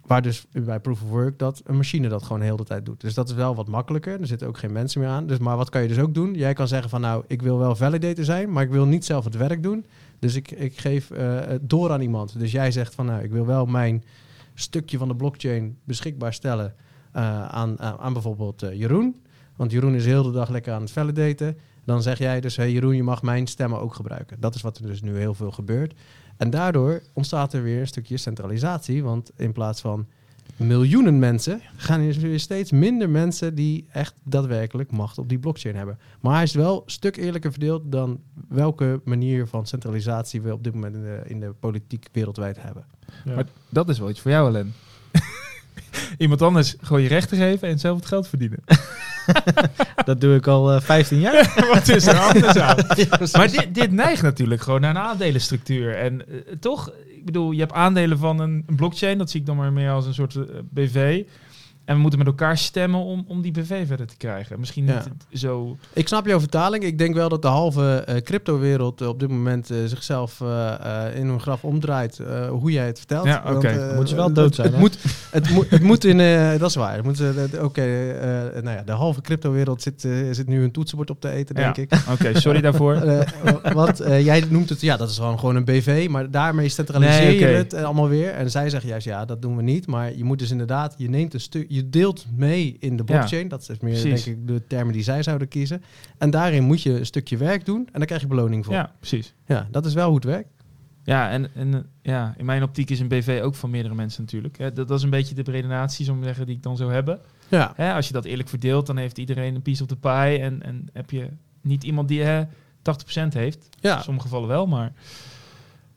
waar 0.07 0.23
dus 0.23 0.47
bij 0.53 0.81
Proof 0.81 1.03
of 1.03 1.09
Work 1.09 1.39
dat 1.39 1.63
een 1.65 1.77
machine 1.77 2.09
dat 2.09 2.23
gewoon 2.23 2.39
de 2.39 2.45
hele 2.45 2.65
tijd 2.65 2.87
doet. 2.87 3.01
Dus 3.01 3.15
dat 3.15 3.29
is 3.29 3.35
wel 3.35 3.55
wat 3.55 3.69
makkelijker. 3.69 4.21
Er 4.21 4.27
zitten 4.27 4.49
ook 4.49 4.59
geen 4.59 4.73
mensen 4.73 5.01
meer 5.01 5.11
aan. 5.11 5.27
Dus, 5.27 5.39
maar 5.39 5.57
wat 5.57 5.71
kan 5.71 5.83
je 5.83 5.89
dus 5.89 5.99
ook 5.99 6.15
doen? 6.15 6.35
Jij 6.35 6.53
kan 6.53 6.69
zeggen 6.69 6.91
van 6.91 7.01
nou, 7.01 7.25
ik 7.27 7.43
wil 7.43 7.59
wel 7.59 7.77
validator 7.77 8.25
zijn, 8.25 8.53
maar 8.53 8.63
ik 8.63 8.71
wil 8.71 8.87
niet 8.87 9.05
zelf 9.05 9.25
het 9.25 9.37
werk 9.37 9.63
doen. 9.63 9.87
Dus 10.19 10.35
ik, 10.35 10.51
ik 10.51 10.79
geef 10.79 11.11
eh, 11.11 11.41
het 11.41 11.71
door 11.71 11.91
aan 11.93 12.01
iemand. 12.01 12.39
Dus 12.39 12.53
jij 12.53 12.71
zegt 12.71 12.95
van 12.95 13.07
nou, 13.07 13.23
ik 13.23 13.31
wil 13.31 13.47
wel 13.47 13.67
mijn 13.67 14.05
stukje 14.55 14.99
van 14.99 15.09
de 15.09 15.17
blockchain 15.17 15.79
beschikbaar 15.85 16.35
stellen 16.35 16.75
aan, 17.13 17.81
aan, 17.81 17.99
aan 17.99 18.13
bijvoorbeeld 18.13 18.61
Jeroen. 18.61 19.15
Want 19.61 19.73
Jeroen 19.73 19.95
is 19.95 20.05
heel 20.05 20.23
de 20.23 20.31
dag 20.31 20.49
lekker 20.49 20.73
aan 20.73 20.81
het 20.81 20.91
validaten. 20.91 21.59
Dan 21.85 22.03
zeg 22.03 22.19
jij 22.19 22.41
dus, 22.41 22.57
hey 22.57 22.73
Jeroen, 22.73 22.97
je 22.97 23.03
mag 23.03 23.23
mijn 23.23 23.47
stemmen 23.47 23.81
ook 23.81 23.95
gebruiken. 23.95 24.41
Dat 24.41 24.55
is 24.55 24.63
wat 24.63 24.79
er 24.79 24.87
dus 24.87 25.03
nu 25.03 25.17
heel 25.17 25.35
veel 25.35 25.51
gebeurt. 25.51 25.95
En 26.37 26.51
daardoor 26.51 27.03
ontstaat 27.13 27.53
er 27.53 27.63
weer 27.63 27.81
een 27.81 27.87
stukje 27.87 28.17
centralisatie. 28.17 29.03
Want 29.03 29.31
in 29.37 29.53
plaats 29.53 29.81
van 29.81 30.07
miljoenen 30.57 31.19
mensen, 31.19 31.61
gaan 31.77 32.01
er 32.01 32.21
weer 32.21 32.41
steeds 32.41 32.71
minder 32.71 33.11
mensen 33.11 33.55
die 33.55 33.87
echt 33.93 34.15
daadwerkelijk 34.23 34.91
macht 34.91 35.19
op 35.19 35.29
die 35.29 35.39
blockchain 35.39 35.77
hebben. 35.77 35.99
Maar 36.21 36.35
hij 36.35 36.43
is 36.43 36.55
wel 36.55 36.77
een 36.77 36.91
stuk 36.91 37.17
eerlijker 37.17 37.51
verdeeld 37.51 37.83
dan 37.93 38.21
welke 38.49 39.01
manier 39.05 39.47
van 39.47 39.67
centralisatie 39.67 40.43
we 40.43 40.53
op 40.53 40.65
dit 40.65 40.75
moment 40.75 40.95
in 40.95 41.03
de, 41.03 41.23
in 41.25 41.41
de 41.41 41.53
politiek 41.61 42.09
wereldwijd 42.13 42.63
hebben. 42.63 42.85
Ja. 43.25 43.35
Maar 43.35 43.47
dat 43.69 43.89
is 43.89 43.99
wel 43.99 44.11
iets 44.11 44.21
voor 44.21 44.31
jou, 44.31 44.49
Ellen. 44.49 44.75
Iemand 46.19 46.43
anders 46.43 46.77
gewoon 46.81 47.03
je 47.03 47.09
rechten 47.09 47.37
geven 47.37 47.69
en 47.69 47.79
zelf 47.79 47.97
het 47.97 48.07
geld 48.07 48.29
verdienen. 48.29 48.59
Dat 50.05 50.21
doe 50.21 50.35
ik 50.35 50.47
al 50.47 50.73
eh 50.73 50.81
15 50.81 51.21
jaar. 51.21 51.55
Wat 51.75 51.89
is 51.89 52.07
er 52.07 52.19
anders 52.19 52.57
aan? 52.57 52.77
maar 53.39 53.51
dit, 53.51 53.69
dit 53.73 53.93
neigt 53.93 54.23
natuurlijk 54.23 54.61
gewoon 54.61 54.81
naar 54.81 54.91
een 54.91 55.03
aandelenstructuur. 55.03 55.97
En 55.97 56.29
eh, 56.29 56.35
toch, 56.61 56.93
ik 57.09 57.25
bedoel, 57.25 57.51
je 57.51 57.61
hebt 57.61 57.73
aandelen 57.73 58.19
van 58.19 58.41
een, 58.41 58.65
een 58.67 58.77
blockchain. 58.77 59.19
Dat 59.19 59.31
zie 59.31 59.41
ik 59.41 59.47
dan 59.47 59.57
maar 59.57 59.73
meer 59.73 59.91
als 59.91 60.07
een 60.07 60.15
soort 60.15 60.35
eh, 60.35 60.43
BV. 60.71 61.23
En 61.91 61.97
we 61.97 62.03
moeten 62.03 62.19
met 62.19 62.29
elkaar 62.29 62.59
stemmen 62.59 63.01
om, 63.01 63.25
om 63.29 63.43
die 63.43 63.53
BV 63.53 63.87
verder 63.87 64.07
te 64.07 64.17
krijgen. 64.17 64.59
Misschien 64.61 64.87
Ja. 64.87 64.95
niet 64.95 65.05
het 65.05 65.41
zo... 65.41 65.77
Ik 65.93 66.09
snap 66.09 66.27
jouw 66.27 66.39
vertaling. 66.41 66.85
Ik 66.85 66.99
denk 66.99 67.15
wel 67.15 67.29
dat 67.29 67.43
de 67.43 67.49
halve 67.49 67.95
eh 68.07 68.23
crypto-wereld 68.23 69.03
op 69.07 69.21
dit 69.21 69.29
moment 69.29 69.71
eh, 69.71 69.77
zichzelf 69.85 70.41
eh, 70.41 71.07
eh, 71.07 71.17
in 71.17 71.27
hun 71.27 71.41
graf 71.41 71.65
omdraait. 71.65 72.19
eh, 72.19 72.49
hoe 72.49 72.73
jij 72.73 72.87
het 72.87 72.99
vertelt. 72.99 73.27
Ja, 73.27 73.43
oké. 73.55 73.69
eh, 73.69 73.97
Moet 73.97 74.09
je 74.11 74.17
wel 74.17 74.33
dood 74.33 74.55
zijn, 74.55 74.67
Het, 74.67 74.75
hè? 74.77 74.81
moet, 74.83 74.99
het, 75.31 75.51
moet, 75.51 75.71
het 75.71 75.83
moet 75.83 76.05
in. 76.05 76.21
eh, 76.21 76.51
dat 76.59 76.69
is 76.69 76.75
waar. 76.75 76.95
Het 76.95 77.05
moet, 77.05 77.21
eh, 77.21 77.45
eh, 77.55 77.65
Oké, 77.65 77.83
eh, 77.83 78.63
nou 78.63 78.77
ja, 78.77 78.83
de 78.83 78.93
halve 78.93 79.21
crypto-wereld 79.21 79.83
zit, 79.83 80.05
eh, 80.05 80.13
zit 80.31 80.47
nu 80.47 80.63
een 80.63 80.71
toetsenbord 80.73 81.11
op 81.11 81.21
te 81.21 81.31
eten, 81.31 81.55
denk 81.55 81.77
Ja. 81.77 81.83
ik. 81.83 81.93
Oké, 82.13 82.41
sorry 82.41 82.61
daarvoor. 82.61 82.95
Eh, 83.11 83.73
want 83.73 84.01
eh, 84.01 84.25
jij 84.25 84.45
noemt 84.49 84.69
het, 84.69 84.81
ja, 84.81 84.97
dat 84.97 85.11
is 85.11 85.17
gewoon, 85.17 85.39
gewoon 85.39 85.57
een 85.57 85.65
BV, 85.65 86.07
maar 86.11 86.31
daarmee 86.31 86.69
centraliseer 86.69 87.21
Nee, 87.25 87.39
je 87.39 87.45
het 87.47 87.73
eh, 87.73 87.85
allemaal 87.85 88.09
weer. 88.09 88.31
En 88.31 88.51
zij 88.51 88.71
zeggen 88.71 88.89
juist, 88.91 89.07
ja, 89.07 89.25
dat 89.25 89.43
doen 89.43 89.57
we 89.57 89.63
niet. 89.63 89.87
Maar 89.87 90.17
je 90.17 90.25
moet 90.25 90.39
dus 90.39 90.51
inderdaad, 90.51 90.95
je 90.99 91.09
neemt 91.09 91.35
een 91.35 91.41
stuk, 91.41 91.67
je 91.81 91.91
deelt 91.91 92.27
mee 92.37 92.77
in 92.79 92.97
de 92.97 93.05
blockchain. 93.05 93.49
Dat 93.49 93.61
is 93.61 93.69
meer, 93.69 94.01
Precies. 94.01 94.25
denk 94.25 94.39
ik, 94.39 94.47
de 94.47 94.67
termen 94.67 94.93
die 94.93 95.03
zij 95.03 95.23
zouden 95.23 95.49
kiezen. 95.49 95.83
En 96.19 96.31
daarin 96.31 96.65
moet 96.65 96.83
je 96.83 96.99
een 96.99 97.07
stukje 97.07 97.37
werk 97.37 97.65
doen 97.65 97.89
en 97.93 97.99
daar 97.99 98.07
krijg 98.07 98.21
je 98.21 98.27
beloning 98.27 98.65
voor. 98.65 98.75
Ja, 98.75 98.81
Ja, 98.81 98.93
precies. 98.99 99.35
dat 99.71 99.87
is 99.87 99.95
wel 99.95 100.07
hoe 100.07 100.15
het 100.15 100.25
werkt. 100.25 100.49
Ja, 101.05 101.31
en, 101.31 101.55
en 101.55 101.87
ja, 102.03 102.35
in 102.37 102.45
mijn 102.45 102.63
optiek 102.63 102.91
is 102.91 103.01
een 103.01 103.09
BV 103.09 103.41
ook 103.43 103.55
van 103.55 103.71
meerdere 103.71 103.95
mensen 103.95 104.23
natuurlijk. 104.23 104.59
Dat, 104.59 104.77
dat 104.77 104.91
is 104.91 105.03
een 105.03 105.11
beetje 105.11 105.35
de 105.35 105.51
redenatie, 105.51 106.11
om 106.11 106.19
te 106.19 106.25
zeggen, 106.25 106.47
die 106.47 106.57
ik 106.57 106.63
dan 106.63 106.77
zou 106.77 106.93
hebben. 106.93 107.21
Ja, 107.49 107.95
als 107.95 108.07
je 108.07 108.13
dat 108.13 108.25
eerlijk 108.25 108.49
verdeelt, 108.49 108.87
dan 108.87 108.97
heeft 108.97 109.19
iedereen 109.19 109.55
een 109.55 109.63
piece 109.63 109.83
of 109.83 109.89
the 109.89 109.97
pie. 109.97 110.39
En, 110.39 110.63
en 110.63 110.89
heb 110.93 111.11
je 111.11 111.29
niet 111.63 111.85
iemand 111.85 112.09
die 112.09 112.23
hè, 112.23 112.45
80% 112.45 112.49
heeft. 113.29 113.69
ja. 113.81 113.97
In 113.97 114.03
sommige 114.03 114.27
gevallen 114.27 114.49
wel, 114.49 114.67
maar... 114.67 114.93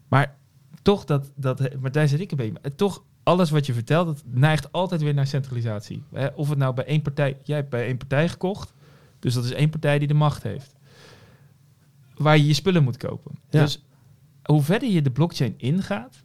Maar 0.08 0.36
toch, 0.82 1.06
dat, 1.06 1.32
dat, 1.36 1.80
maar 1.80 1.92
daar 1.92 2.08
zit 2.08 2.20
ik 2.20 2.32
een 2.32 2.38
beetje... 2.38 2.54
maar 2.62 2.76
Toch, 2.76 3.04
alles 3.24 3.50
wat 3.50 3.66
je 3.66 3.74
vertelt, 3.74 4.06
dat 4.06 4.24
neigt 4.26 4.72
altijd 4.72 5.02
weer 5.02 5.14
naar 5.14 5.28
centralisatie. 5.28 6.04
Of 6.36 6.50
het 6.50 6.58
nou 6.58 6.74
bij 6.74 6.86
één 6.86 7.02
partij... 7.02 7.38
Jij 7.44 7.58
hebt 7.58 7.70
bij 7.70 7.86
één 7.86 7.98
partij 7.98 8.30
gekocht. 8.30 8.74
Dus 9.20 9.34
dat 9.34 9.44
is 9.44 9.52
één 9.52 9.70
partij 9.70 10.00
die 10.00 10.08
de 10.08 10.14
macht 10.14 10.44
heeft. 10.44 10.76
Waar 12.16 12.38
je 12.38 12.46
je 12.46 12.54
spullen 12.54 12.84
moet 12.84 12.98
kopen. 12.98 13.32
Ja. 13.50 13.62
Dus 13.62 13.84
hoe 14.44 14.62
verder 14.62 14.90
je 14.90 15.02
de 15.02 15.12
blockchain 15.12 15.54
ingaat, 15.58 16.24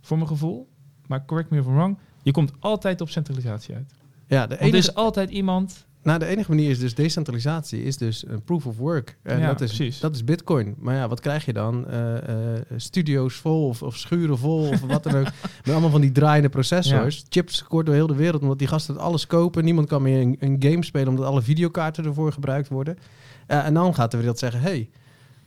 voor 0.00 0.16
mijn 0.16 0.28
gevoel... 0.28 0.68
Maar 1.06 1.24
correct 1.24 1.50
me 1.50 1.58
if 1.58 1.66
I'm 1.66 1.74
wrong, 1.74 1.98
je 2.22 2.32
komt 2.32 2.52
altijd 2.58 3.00
op 3.00 3.10
centralisatie 3.10 3.74
uit. 3.74 3.92
ja 4.26 4.42
de, 4.42 4.48
Want 4.48 4.60
enige, 4.60 4.76
er 4.76 4.82
is 4.82 4.94
altijd 4.94 5.30
iemand... 5.30 5.86
nou, 6.02 6.18
de 6.18 6.26
enige 6.26 6.50
manier 6.50 6.70
is 6.70 6.78
dus 6.78 6.94
decentralisatie, 6.94 7.82
is 7.82 7.96
dus 7.96 8.24
een 8.26 8.42
proof 8.42 8.66
of 8.66 8.76
work. 8.76 9.16
En 9.22 9.38
Ja, 9.38 9.46
dat, 9.46 9.60
is, 9.60 9.76
precies. 9.76 10.00
dat 10.00 10.14
is 10.14 10.24
bitcoin. 10.24 10.74
Maar 10.78 10.94
ja, 10.94 11.08
wat 11.08 11.20
krijg 11.20 11.44
je 11.44 11.52
dan? 11.52 11.88
Eh, 11.88 12.16
eh, 12.56 12.62
studio's 12.76 13.34
vol 13.34 13.68
of, 13.68 13.82
of 13.82 13.96
schuren 13.96 14.38
vol 14.38 14.68
of 14.68 14.80
wat 14.80 15.02
dan 15.02 15.14
ook. 15.14 15.24
Met 15.64 15.70
allemaal 15.70 15.90
van 15.90 16.00
die 16.00 16.12
draaiende 16.12 16.48
processors. 16.48 17.24
Chips 17.28 17.60
gekort 17.60 17.86
door 17.86 17.94
heel 17.94 18.06
de 18.06 18.14
wereld, 18.14 18.42
omdat 18.42 18.58
die 18.58 18.68
gasten 18.68 18.94
het 18.94 19.02
alles 19.02 19.26
kopen. 19.26 19.64
Niemand 19.64 19.88
kan 19.88 20.02
meer 20.02 20.20
een, 20.20 20.36
een 20.38 20.56
game 20.58 20.84
spelen, 20.84 21.08
omdat 21.08 21.26
alle 21.26 21.42
videokaarten 21.42 22.04
ervoor 22.04 22.32
gebruikt 22.32 22.68
worden. 22.68 22.98
Eh, 23.46 23.66
en 23.66 23.74
dan 23.74 23.94
gaat 23.94 24.10
de 24.10 24.16
wereld 24.16 24.38
zeggen, 24.38 24.60
hey, 24.60 24.88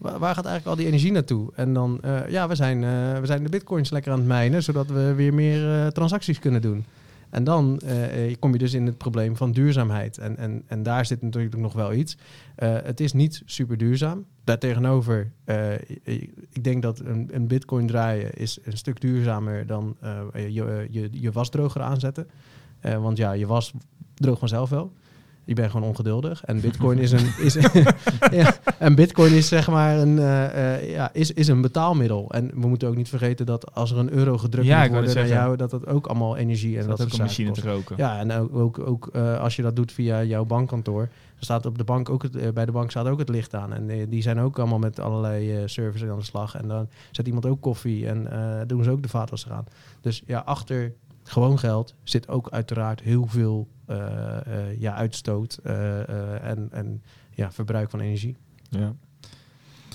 Waar, 0.04 0.20
waar 0.20 0.36
gaat 0.36 0.46
eigenlijk 0.46 0.66
al 0.66 0.84
die 0.84 0.86
energie 0.92 1.12
naartoe? 1.12 1.52
En 1.56 1.74
dan, 1.74 2.00
eh, 2.02 2.30
ja, 2.30 2.48
we 2.48 2.56
zijn, 2.56 2.84
eh, 2.84 3.20
we 3.20 3.26
zijn 3.26 3.44
de 3.44 3.50
bitcoins 3.50 3.90
lekker 3.90 4.12
aan 4.12 4.18
het 4.18 4.28
mijnen, 4.28 4.64
zodat 4.64 4.88
we 4.88 5.14
weer 5.14 5.34
meer 5.34 5.74
eh, 5.74 5.88
transacties 5.88 6.40
kunnen 6.40 6.62
doen. 6.62 6.86
En 7.34 7.44
dan 7.44 7.80
eh, 7.80 8.32
eh, 8.32 8.36
kom 8.40 8.52
je 8.52 8.58
dus 8.58 8.74
in 8.74 8.86
het 8.86 8.98
probleem 8.98 9.38
van 9.38 9.52
duurzaamheid. 9.52 10.18
En, 10.18 10.38
en, 10.38 10.64
en 10.68 10.84
daar 10.84 11.06
zit 11.06 11.22
natuurlijk 11.22 11.56
nog 11.56 11.74
wel 11.74 11.94
iets. 11.94 12.18
Eh, 12.56 12.76
het 12.84 13.00
is 13.00 13.14
niet 13.14 13.42
super 13.46 13.78
duurzaam. 13.78 14.26
Daartegenover, 14.44 15.32
eh 15.46 15.74
ik 16.50 16.64
denk 16.64 16.82
dat 16.82 17.00
een, 17.00 17.30
een 17.32 17.48
bitcoin 17.48 17.88
draaien 17.88 18.34
is 18.34 18.60
een 18.64 18.78
stuk 18.78 19.02
duurzamer 19.02 19.66
dan 19.66 19.98
je, 20.34 20.88
je, 20.90 21.10
je 21.12 21.32
wasdroger 21.32 21.82
aanzetten. 21.82 22.28
Want 22.82 23.18
ja, 23.18 23.32
je 23.32 23.48
was 23.48 23.74
droogt 24.14 24.40
vanzelf 24.40 24.70
wel. 24.70 24.94
Je 25.46 25.54
bent 25.54 25.72
gewoon 25.72 25.88
ongeduldig. 25.88 26.44
En 26.44 26.62
bitcoin 26.62 26.98
is 26.98 27.12
een, 27.12 27.34
is, 27.40 27.54
ja, 28.32 28.58
en 28.80 28.96
bitcoin 28.96 29.34
is 29.34 29.48
zeg 29.48 29.68
maar 29.70 29.98
een, 29.98 30.20
eh, 30.20 30.76
eh, 30.76 30.92
ja, 30.92 31.14
is, 31.14 31.32
is 31.32 31.48
een 31.48 31.62
betaalmiddel. 31.62 32.32
En 32.32 32.52
we 32.54 32.68
moeten 32.68 32.88
ook 32.88 32.96
niet 32.96 33.10
vergeten 33.10 33.46
dat 33.46 33.76
als 33.76 33.92
er 33.92 33.98
een 33.98 34.12
euro 34.12 34.38
gedrukt 34.38 34.68
Ja, 34.68 34.84
ik 34.84 34.92
net 34.92 35.02
naar 35.02 35.10
zeggen. 35.10 35.36
jou, 35.36 35.56
dat 35.56 35.70
dat 35.70 35.88
ook 35.88 36.08
allemaal 36.08 36.38
energie 36.38 36.80
en 36.80 36.88
dat 36.88 36.98
dat 36.98 37.08
ook 37.08 37.14
een 37.14 37.26
machine 37.26 37.50
kost. 37.50 37.62
te 37.62 37.70
roken. 37.70 37.98
Ja, 37.98 38.20
en 38.20 38.32
ook, 38.32 38.56
ook, 38.56 38.80
ook 38.80 39.08
eh, 39.08 39.40
als 39.40 39.56
je 39.56 39.62
dat 39.62 39.76
doet 39.76 39.92
via 39.92 40.24
jouw 40.24 40.46
bankkantoor, 40.46 41.02
dan 41.02 41.44
staat 41.44 41.66
op 41.66 41.78
de 41.78 41.84
bank 41.84 42.10
ook 42.10 42.24
het, 42.24 42.54
bij 42.54 42.66
de 42.66 42.72
bank 42.72 42.90
staat 42.90 43.08
ook 43.08 43.20
het 43.20 43.30
licht 43.30 43.56
aan. 43.56 43.74
En 43.74 44.10
die 44.10 44.22
zijn 44.22 44.40
ook 44.40 44.60
allemaal 44.60 44.80
met 44.80 45.00
allerlei 45.00 45.64
services 45.66 46.10
aan 46.10 46.18
de 46.18 46.24
slag. 46.24 46.56
En 46.56 46.68
dan 46.68 46.88
zet 47.12 47.28
iemand 47.28 47.46
ook 47.46 47.62
koffie 47.62 48.08
en 48.08 48.28
doen 48.68 48.84
ze 48.84 48.92
ook 48.92 49.02
de 49.04 49.10
vaatwasser 49.10 49.52
aan. 49.52 49.66
Dus 50.02 50.22
ja, 50.26 50.40
achter 50.46 50.94
gewoon 51.24 51.60
geld 51.60 51.94
zit 52.04 52.28
ook 52.28 52.50
uiteraard 52.50 53.02
heel 53.02 53.26
veel 53.28 53.68
ja, 54.78 54.94
uitstoot 54.94 55.60
eh, 55.64 56.02
eh, 56.02 56.50
en, 56.50 56.68
en 56.72 57.02
ja, 57.32 57.52
verbruik 57.52 57.90
van 57.90 58.00
energie. 58.00 58.36
Ja. 58.70 58.96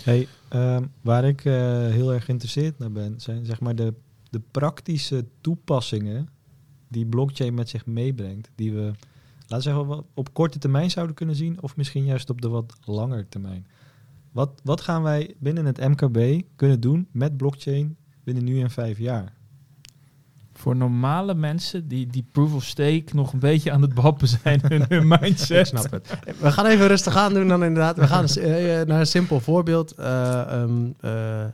Hey, 0.03 0.29
ehm, 0.49 0.85
waar 1.01 1.25
ik 1.25 1.45
eh, 1.45 1.55
heel 1.89 2.13
erg 2.13 2.25
geïnteresseerd 2.25 2.79
naar 2.79 2.93
ben, 2.93 3.21
zijn 3.21 3.45
zeg 3.45 3.61
maar 3.61 3.75
de, 3.75 3.95
de 4.31 4.41
praktische 4.51 5.25
toepassingen 5.41 6.29
die 6.89 7.07
blockchain 7.07 7.55
met 7.55 7.69
zich 7.69 7.87
meebrengt, 7.87 8.51
die 8.55 8.73
we, 8.73 8.93
laten 9.47 9.57
we 9.57 9.61
zeggen, 9.61 10.05
op 10.15 10.35
korte 10.35 10.59
termijn 10.59 10.91
zouden 10.91 11.15
kunnen 11.15 11.37
zien, 11.37 11.63
of 11.63 11.77
misschien 11.77 12.05
juist 12.05 12.31
op 12.31 12.41
de 12.41 12.49
wat 12.49 12.77
langer 12.85 13.29
termijn? 13.29 13.67
Wat, 14.33 14.61
wat 14.65 14.81
gaan 14.81 15.03
wij 15.03 15.35
binnen 15.39 15.65
het 15.65 15.79
MKB 15.79 16.43
kunnen 16.57 16.81
doen 16.81 17.09
met 17.11 17.37
blockchain 17.37 17.97
binnen 18.25 18.45
nu 18.45 18.61
en 18.61 18.71
vijf 18.71 18.99
jaar? 18.99 19.38
Voor 20.59 20.77
normale 20.77 21.35
mensen 21.35 21.89
die, 21.89 22.07
die 22.07 22.25
proof 22.33 22.55
of 22.55 22.65
stake 22.65 23.05
nog 23.13 23.33
een 23.33 23.39
beetje 23.39 23.71
aan 23.71 23.83
het 23.83 23.95
bappen 23.95 24.29
zijn 24.29 24.61
in 24.61 24.85
hun 24.89 25.09
mindset. 25.21 25.59
Ik 25.59 25.79
snap 25.79 25.91
het. 25.91 26.19
We 26.41 26.53
gaan 26.53 26.67
even 26.67 26.87
rustig 26.87 27.17
aan 27.17 27.35
doen 27.35 27.49
dan 27.49 27.65
inderdaad. 27.65 27.97
We 27.97 28.07
gaan 28.07 28.25
eh, 28.25 28.87
naar 28.87 29.01
een 29.01 29.07
simpel 29.07 29.41
voorbeeld. 29.41 29.93
Eh, 29.93 30.41
ehm, 30.41 30.87
eh, 31.01 31.45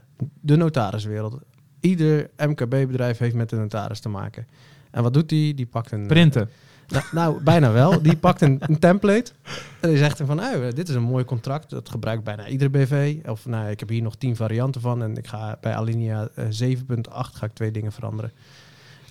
de 0.41 0.55
notariswereld. 0.55 1.39
Ieder 1.79 2.29
MKB-bedrijf 2.37 3.17
heeft 3.17 3.35
met 3.35 3.49
de 3.49 3.55
notaris 3.55 3.99
te 3.99 4.09
maken. 4.09 4.47
En 4.91 5.03
wat 5.03 5.13
doet 5.13 5.29
die? 5.29 5.53
Die 5.53 5.65
pakt 5.65 5.91
een... 5.91 6.07
Printen. 6.07 6.49
Nou, 6.87 7.03
nou, 7.11 7.43
bijna 7.43 7.71
wel. 7.71 8.01
Die 8.01 8.17
pakt 8.17 8.41
een, 8.41 8.57
een 8.59 8.79
template 8.79 9.31
en 9.79 9.89
die 9.89 9.97
zegt 9.97 10.21
van, 10.25 10.39
oh, 10.39 10.69
dit 10.73 10.89
is 10.89 10.95
een 10.95 11.03
mooi 11.03 11.25
contract. 11.25 11.69
Dat 11.69 11.89
gebruikt 11.89 12.23
bijna 12.23 12.47
iedere 12.47 12.69
BV. 12.69 13.17
Of 13.25 13.45
nou, 13.45 13.69
ik 13.69 13.79
heb 13.79 13.89
hier 13.89 14.01
nog 14.01 14.15
tien 14.15 14.35
varianten 14.35 14.81
van 14.81 15.03
en 15.03 15.17
ik 15.17 15.27
ga 15.27 15.57
bij 15.61 15.75
alinea 15.75 16.29
eh, 16.35 16.45
7.8 16.45 16.75
ga 17.09 17.45
ik 17.45 17.53
twee 17.53 17.71
dingen 17.71 17.91
veranderen. 17.91 18.31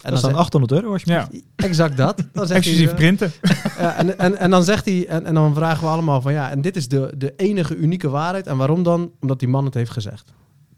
En 0.05 0.11
dat 0.11 0.19
is 0.19 0.21
dan 0.21 0.31
zegt- 0.31 0.43
800 0.43 0.73
euro 0.73 0.93
als 0.93 1.03
je 1.03 1.11
Ja, 1.11 1.29
exact 1.69 1.97
dat. 1.97 2.17
Dan 2.17 2.47
zegt 2.47 2.49
hij, 2.49 2.57
exclusief 2.57 2.89
eh, 2.91 2.95
printen. 2.95 3.33
ja, 3.79 3.97
en, 3.97 4.19
en, 4.19 4.37
en 4.39 4.51
dan 4.51 4.65
zegt 4.65 4.85
hij, 4.85 5.07
en, 5.07 5.25
en 5.25 5.35
dan 5.35 5.55
vragen 5.55 5.85
we 5.85 5.91
allemaal 5.91 6.21
van 6.21 6.33
ja, 6.33 6.51
en 6.51 6.61
dit 6.61 6.77
is 6.77 6.89
de, 6.89 7.13
de 7.17 7.33
enige 7.37 7.77
unieke 7.77 8.09
waarheid. 8.09 8.47
En 8.47 8.57
waarom 8.57 8.83
dan? 8.83 9.13
Omdat 9.21 9.39
die 9.39 9.49
man 9.49 9.65
het 9.65 9.75
heeft 9.75 9.91
gezegd. 9.91 10.33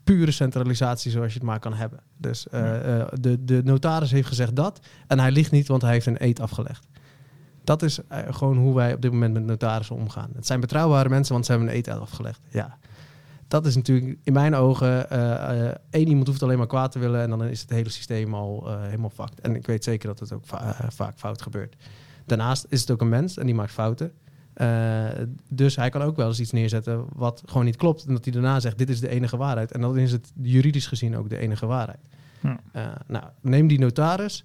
Pure 0.04 0.30
centralisatie 0.30 1.10
zoals 1.10 1.32
je 1.32 1.38
het 1.38 1.46
maar 1.48 1.58
kan 1.58 1.74
hebben. 1.74 1.98
Dus 2.16 2.48
eh, 2.48 3.00
eh, 3.00 3.06
de, 3.20 3.44
de 3.44 3.60
notaris 3.64 4.10
heeft 4.10 4.28
gezegd 4.28 4.56
dat. 4.56 4.80
En 5.06 5.18
hij 5.18 5.30
ligt 5.30 5.50
niet, 5.50 5.68
want 5.68 5.82
hij 5.82 5.92
heeft 5.92 6.06
een 6.06 6.24
eed 6.24 6.40
afgelegd. 6.40 6.86
Dat 7.64 7.82
is 7.82 7.98
gewoon 8.30 8.56
hoe 8.56 8.74
wij 8.74 8.94
op 8.94 9.00
dit 9.02 9.12
moment 9.12 9.32
met 9.32 9.44
notarissen 9.44 9.96
omgaan. 9.96 10.30
Het 10.34 10.46
zijn 10.46 10.60
betrouwbare 10.60 11.08
mensen, 11.08 11.32
want 11.32 11.46
ze 11.46 11.52
hebben 11.52 11.70
een 11.70 11.76
eed 11.76 11.88
afgelegd. 11.88 12.40
Ja. 12.50 12.78
Dat 13.48 13.66
is 13.66 13.74
natuurlijk 13.76 14.18
in 14.22 14.32
mijn 14.32 14.54
ogen, 14.54 15.10
eh, 15.10 15.66
eh, 15.68 15.74
één 15.90 16.08
iemand 16.08 16.26
hoeft 16.26 16.42
alleen 16.42 16.58
maar 16.58 16.66
kwaad 16.66 16.92
te 16.92 16.98
willen 16.98 17.20
en 17.22 17.30
dan 17.30 17.44
is 17.44 17.60
het 17.60 17.70
hele 17.70 17.88
systeem 17.88 18.34
al 18.34 18.64
eh, 18.68 18.82
helemaal 18.82 19.10
fucked. 19.10 19.40
En 19.40 19.54
ik 19.56 19.66
weet 19.66 19.84
zeker 19.84 20.08
dat 20.08 20.18
het 20.18 20.32
ook 20.32 20.46
va- 20.46 20.76
vaak 20.88 21.18
fout 21.18 21.42
gebeurt. 21.42 21.76
Daarnaast 22.26 22.66
is 22.68 22.80
het 22.80 22.90
ook 22.90 23.00
een 23.00 23.08
mens 23.08 23.36
en 23.38 23.46
die 23.46 23.54
maakt 23.54 23.72
fouten. 23.72 24.12
Dus 25.48 25.76
hij 25.76 25.90
kan 25.90 26.02
ook 26.02 26.16
wel 26.16 26.28
eens 26.28 26.40
iets 26.40 26.50
neerzetten 26.52 27.04
wat 27.14 27.42
gewoon 27.46 27.64
niet 27.64 27.76
klopt. 27.76 28.04
En 28.04 28.12
dat 28.12 28.24
hij 28.24 28.32
daarna 28.32 28.60
zegt, 28.60 28.78
dit 28.78 28.88
is 28.88 29.00
de 29.00 29.08
enige 29.08 29.36
waarheid. 29.36 29.72
En 29.72 29.80
dan 29.80 29.98
is 29.98 30.12
het 30.12 30.32
juridisch 30.42 30.86
gezien 30.86 31.16
ook 31.16 31.28
de 31.28 31.38
enige 31.38 31.66
waarheid. 31.66 32.08
Ja. 32.42 32.60
Nou, 33.06 33.24
neem 33.40 33.66
die 33.68 33.78
notaris, 33.78 34.44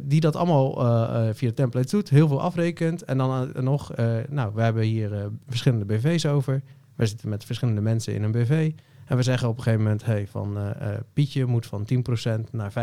die 0.00 0.20
dat 0.20 0.36
allemaal 0.36 0.80
eh, 0.86 1.28
eh, 1.28 1.34
via 1.34 1.52
templates 1.52 1.90
doet, 1.90 2.08
heel 2.08 2.28
veel 2.28 2.40
afrekent. 2.40 3.04
En 3.04 3.18
dan 3.18 3.52
nog, 3.60 3.96
nou, 4.28 4.54
we 4.54 4.62
hebben 4.62 4.82
hier 4.82 5.30
verschillende 5.48 5.84
BV's 5.84 6.26
over. 6.26 6.62
We 6.94 7.06
zitten 7.06 7.28
met 7.28 7.44
verschillende 7.44 7.80
mensen 7.80 8.14
in 8.14 8.22
een 8.22 8.32
BV. 8.32 8.72
En 9.06 9.16
we 9.16 9.22
zeggen 9.22 9.48
op 9.48 9.56
een 9.56 9.62
gegeven 9.62 9.84
moment, 9.84 10.04
hey, 10.04 10.26
van 10.26 10.58
eh, 10.58 10.92
eh, 10.94 11.00
Pietje 11.12 11.44
moet 11.46 11.66
van 11.66 11.84
10% 11.84 12.50
naar 12.50 12.72
15% 12.72 12.74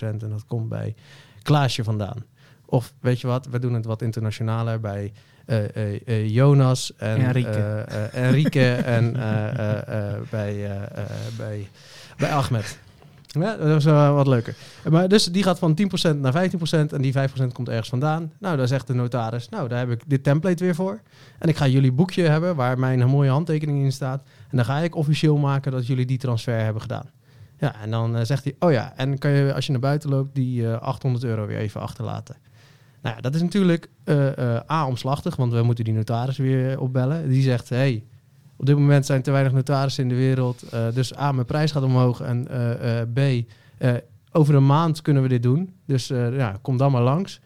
en 0.00 0.18
dat 0.18 0.46
komt 0.46 0.68
bij 0.68 0.94
Klaasje 1.42 1.84
vandaan. 1.84 2.24
Of 2.64 2.92
weet 3.00 3.20
je 3.20 3.26
wat, 3.26 3.46
we 3.46 3.58
doen 3.58 3.74
het 3.74 3.84
wat 3.84 4.02
internationaler 4.02 4.80
bij 4.80 5.12
eh, 5.46 6.28
Jonas 6.28 6.92
en 6.96 7.16
Enrique. 7.16 7.84
Enrique 8.12 8.74
en 8.74 9.16
eh, 9.16 10.12
eh, 10.12 10.20
bij, 10.30 10.70
bij, 11.36 11.68
bij 12.16 12.30
Ahmed. 12.30 12.78
Ja, 13.40 13.56
dat 13.56 13.76
is 13.78 13.84
wel 13.84 14.14
wat 14.14 14.26
leuker. 14.26 14.56
Maar 14.90 15.08
dus 15.08 15.24
die 15.24 15.42
gaat 15.42 15.58
van 15.58 15.78
10% 16.14 16.16
naar 16.16 16.50
15% 16.50 16.92
en 16.92 17.02
die 17.02 17.12
5% 17.12 17.16
komt 17.52 17.68
ergens 17.68 17.88
vandaan. 17.88 18.32
Nou, 18.38 18.56
dan 18.56 18.68
zegt 18.68 18.86
de 18.86 18.94
notaris, 18.94 19.48
nou, 19.48 19.68
daar 19.68 19.78
heb 19.78 19.90
ik 19.90 20.02
dit 20.06 20.22
template 20.22 20.64
weer 20.64 20.74
voor. 20.74 21.00
En 21.38 21.48
ik 21.48 21.56
ga 21.56 21.66
jullie 21.66 21.92
boekje 21.92 22.22
hebben 22.22 22.56
waar 22.56 22.78
mijn 22.78 23.08
mooie 23.08 23.30
handtekening 23.30 23.84
in 23.84 23.92
staat. 23.92 24.22
En 24.50 24.56
dan 24.56 24.64
ga 24.66 24.78
ik 24.78 24.94
officieel 24.94 25.36
maken 25.36 25.72
dat 25.72 25.86
jullie 25.86 26.06
die 26.06 26.18
transfer 26.18 26.60
hebben 26.60 26.82
gedaan. 26.82 27.10
Ja, 27.58 27.80
en 27.82 27.90
dan 27.90 28.16
eh, 28.16 28.24
zegt 28.24 28.44
hij, 28.44 28.54
oh 28.58 28.72
ja, 28.72 28.92
en 28.96 29.18
kan 29.18 29.30
je 29.30 29.54
als 29.54 29.66
je 29.66 29.72
naar 29.72 29.80
buiten 29.80 30.10
loopt 30.10 30.34
die 30.34 30.70
eh, 30.70 30.80
800 30.80 31.24
euro 31.24 31.46
weer 31.46 31.58
even 31.58 31.80
achterlaten. 31.80 32.36
Nou 33.06 33.18
ja, 33.18 33.22
dat 33.22 33.34
is 33.34 33.42
natuurlijk 33.42 33.88
eh, 34.04 34.56
eh, 34.56 34.70
A, 34.70 34.86
omslachtig, 34.86 35.36
want 35.36 35.52
we 35.52 35.62
moeten 35.62 35.84
die 35.84 35.94
notaris 35.94 36.36
weer 36.36 36.80
opbellen. 36.80 37.28
Die 37.28 37.42
zegt, 37.42 37.68
hey, 37.68 38.04
op 38.56 38.66
dit 38.66 38.76
moment 38.76 39.06
zijn 39.06 39.22
te 39.22 39.30
weinig 39.30 39.52
notarissen 39.52 40.02
in 40.02 40.08
de 40.08 40.14
wereld. 40.14 40.62
eh, 40.62 40.86
dus 40.94 41.18
A, 41.18 41.32
mijn 41.32 41.46
prijs 41.46 41.72
gaat 41.72 41.82
omhoog. 41.82 42.20
En 42.20 42.48
eh, 42.48 43.00
eh, 43.00 43.08
B, 43.14 43.50
over 44.32 44.54
een 44.54 44.66
maand 44.66 45.02
kunnen 45.02 45.22
we 45.22 45.28
dit 45.28 45.42
doen. 45.42 45.74
Dus 45.86 46.06
ja, 46.06 46.58
kom 46.62 46.76
dan 46.76 46.92
maar 46.92 47.02
langs. 47.02 47.40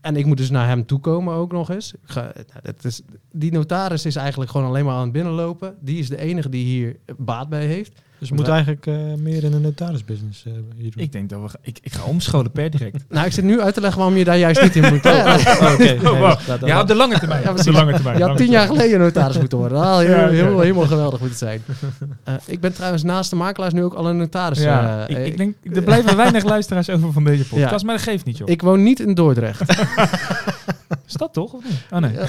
En 0.00 0.16
ik 0.16 0.26
moet 0.26 0.36
dus 0.36 0.50
naar 0.50 0.66
hem 0.66 0.86
toekomen 0.86 1.34
ook 1.34 1.52
nog 1.52 1.70
eens. 1.70 1.92
Ik 1.92 1.98
ga, 2.04 2.20
nou, 2.20 2.60
dat 2.62 2.84
is, 2.84 3.00
die 3.32 3.52
notaris 3.52 4.04
is 4.06 4.16
eigenlijk 4.16 4.50
gewoon 4.50 4.66
alleen 4.66 4.84
maar 4.84 4.94
aan 4.94 5.02
het 5.02 5.12
binnenlopen. 5.12 5.74
Die 5.80 5.98
is 5.98 6.08
de 6.08 6.18
enige 6.20 6.48
die 6.48 6.64
hier 6.64 6.96
baat 7.16 7.48
bij 7.48 7.66
heeft. 7.66 7.92
Dus 8.18 8.28
we 8.28 8.34
moeten 8.34 8.52
eigenlijk 8.54 8.86
eh, 8.86 8.94
meer 9.18 9.44
in 9.44 9.50
de 9.50 9.58
notarisbusiness 9.58 10.44
eh 10.46 10.52
hier 10.76 10.90
doen. 10.90 11.02
Ik 11.02 11.12
denk 11.12 11.28
dat 11.30 11.40
we... 11.40 11.58
Ik, 11.62 11.78
ik 11.82 11.92
ga 11.92 12.02
omscholen 12.04 12.50
per 12.50 12.70
direct. 12.70 13.04
Nou, 13.08 13.26
ik 13.26 13.32
zit 13.32 13.44
nu 13.44 13.60
uit 13.60 13.74
te 13.74 13.80
leggen 13.80 13.98
waarom 13.98 14.16
je 14.18 14.24
daar 14.24 14.38
juist 14.38 14.62
niet 14.62 14.76
in 14.76 14.92
moet. 14.92 15.06
Oh, 15.06 15.36
oké. 15.72 15.82
Nee, 15.84 15.98
wacht. 15.98 16.46
dat- 16.46 16.60
dat- 16.60 16.68
Ja, 16.68 16.80
op 16.80 16.86
de 16.86 16.94
lange 16.94 17.18
termijn. 17.18 17.42
Ja, 17.42 17.50
op 17.50 17.56
de 17.56 17.72
lange 17.72 17.92
termijn. 17.92 18.18
Je 18.18 18.24
had 18.24 18.36
tien 18.36 18.50
jaar 18.50 18.66
geleden 18.66 18.98
notaris 18.98 19.38
moeten 19.38 19.58
worden. 19.58 19.78
Had 19.78 20.00
heel, 20.00 20.10
Ja, 20.10 20.28
heel, 20.28 20.60
helemaal 20.60 20.86
geweldig 20.86 21.20
moeten 21.20 21.38
zijn. 21.38 21.62
Eh, 22.24 22.34
ik 22.46 22.60
ben 22.60 22.72
trouwens 22.72 23.02
naast 23.02 23.30
de 23.30 23.36
makelaars 23.36 23.72
nu 23.72 23.82
ook 23.82 23.94
al 23.94 24.08
een 24.08 24.16
notaris. 24.16 24.58
Ja, 24.62 25.06
eh, 25.08 25.18
ik, 25.18 25.26
ik 25.26 25.36
denk, 25.36 25.54
er 25.76 25.82
blijven 25.82 26.16
weinig 26.16 26.44
luisteraars 26.44 26.90
over 26.90 27.12
van 27.12 27.24
deze 27.24 27.48
podcast, 27.48 27.80
Ja. 27.80 27.86
maar 27.86 27.94
dat 27.94 28.04
geeft 28.04 28.24
niet, 28.24 28.38
joh. 28.38 28.48
ik 28.48 28.62
woon 28.62 28.82
niet 28.82 29.00
in 29.00 29.14
Dordrecht. 29.14 29.60
Is 31.06 31.12
dat 31.12 31.32
toch? 31.32 31.52
Of 31.52 31.64
niet? 31.64 31.86
Oh 31.90 31.98
nee. 31.98 32.12
Ja, 32.12 32.26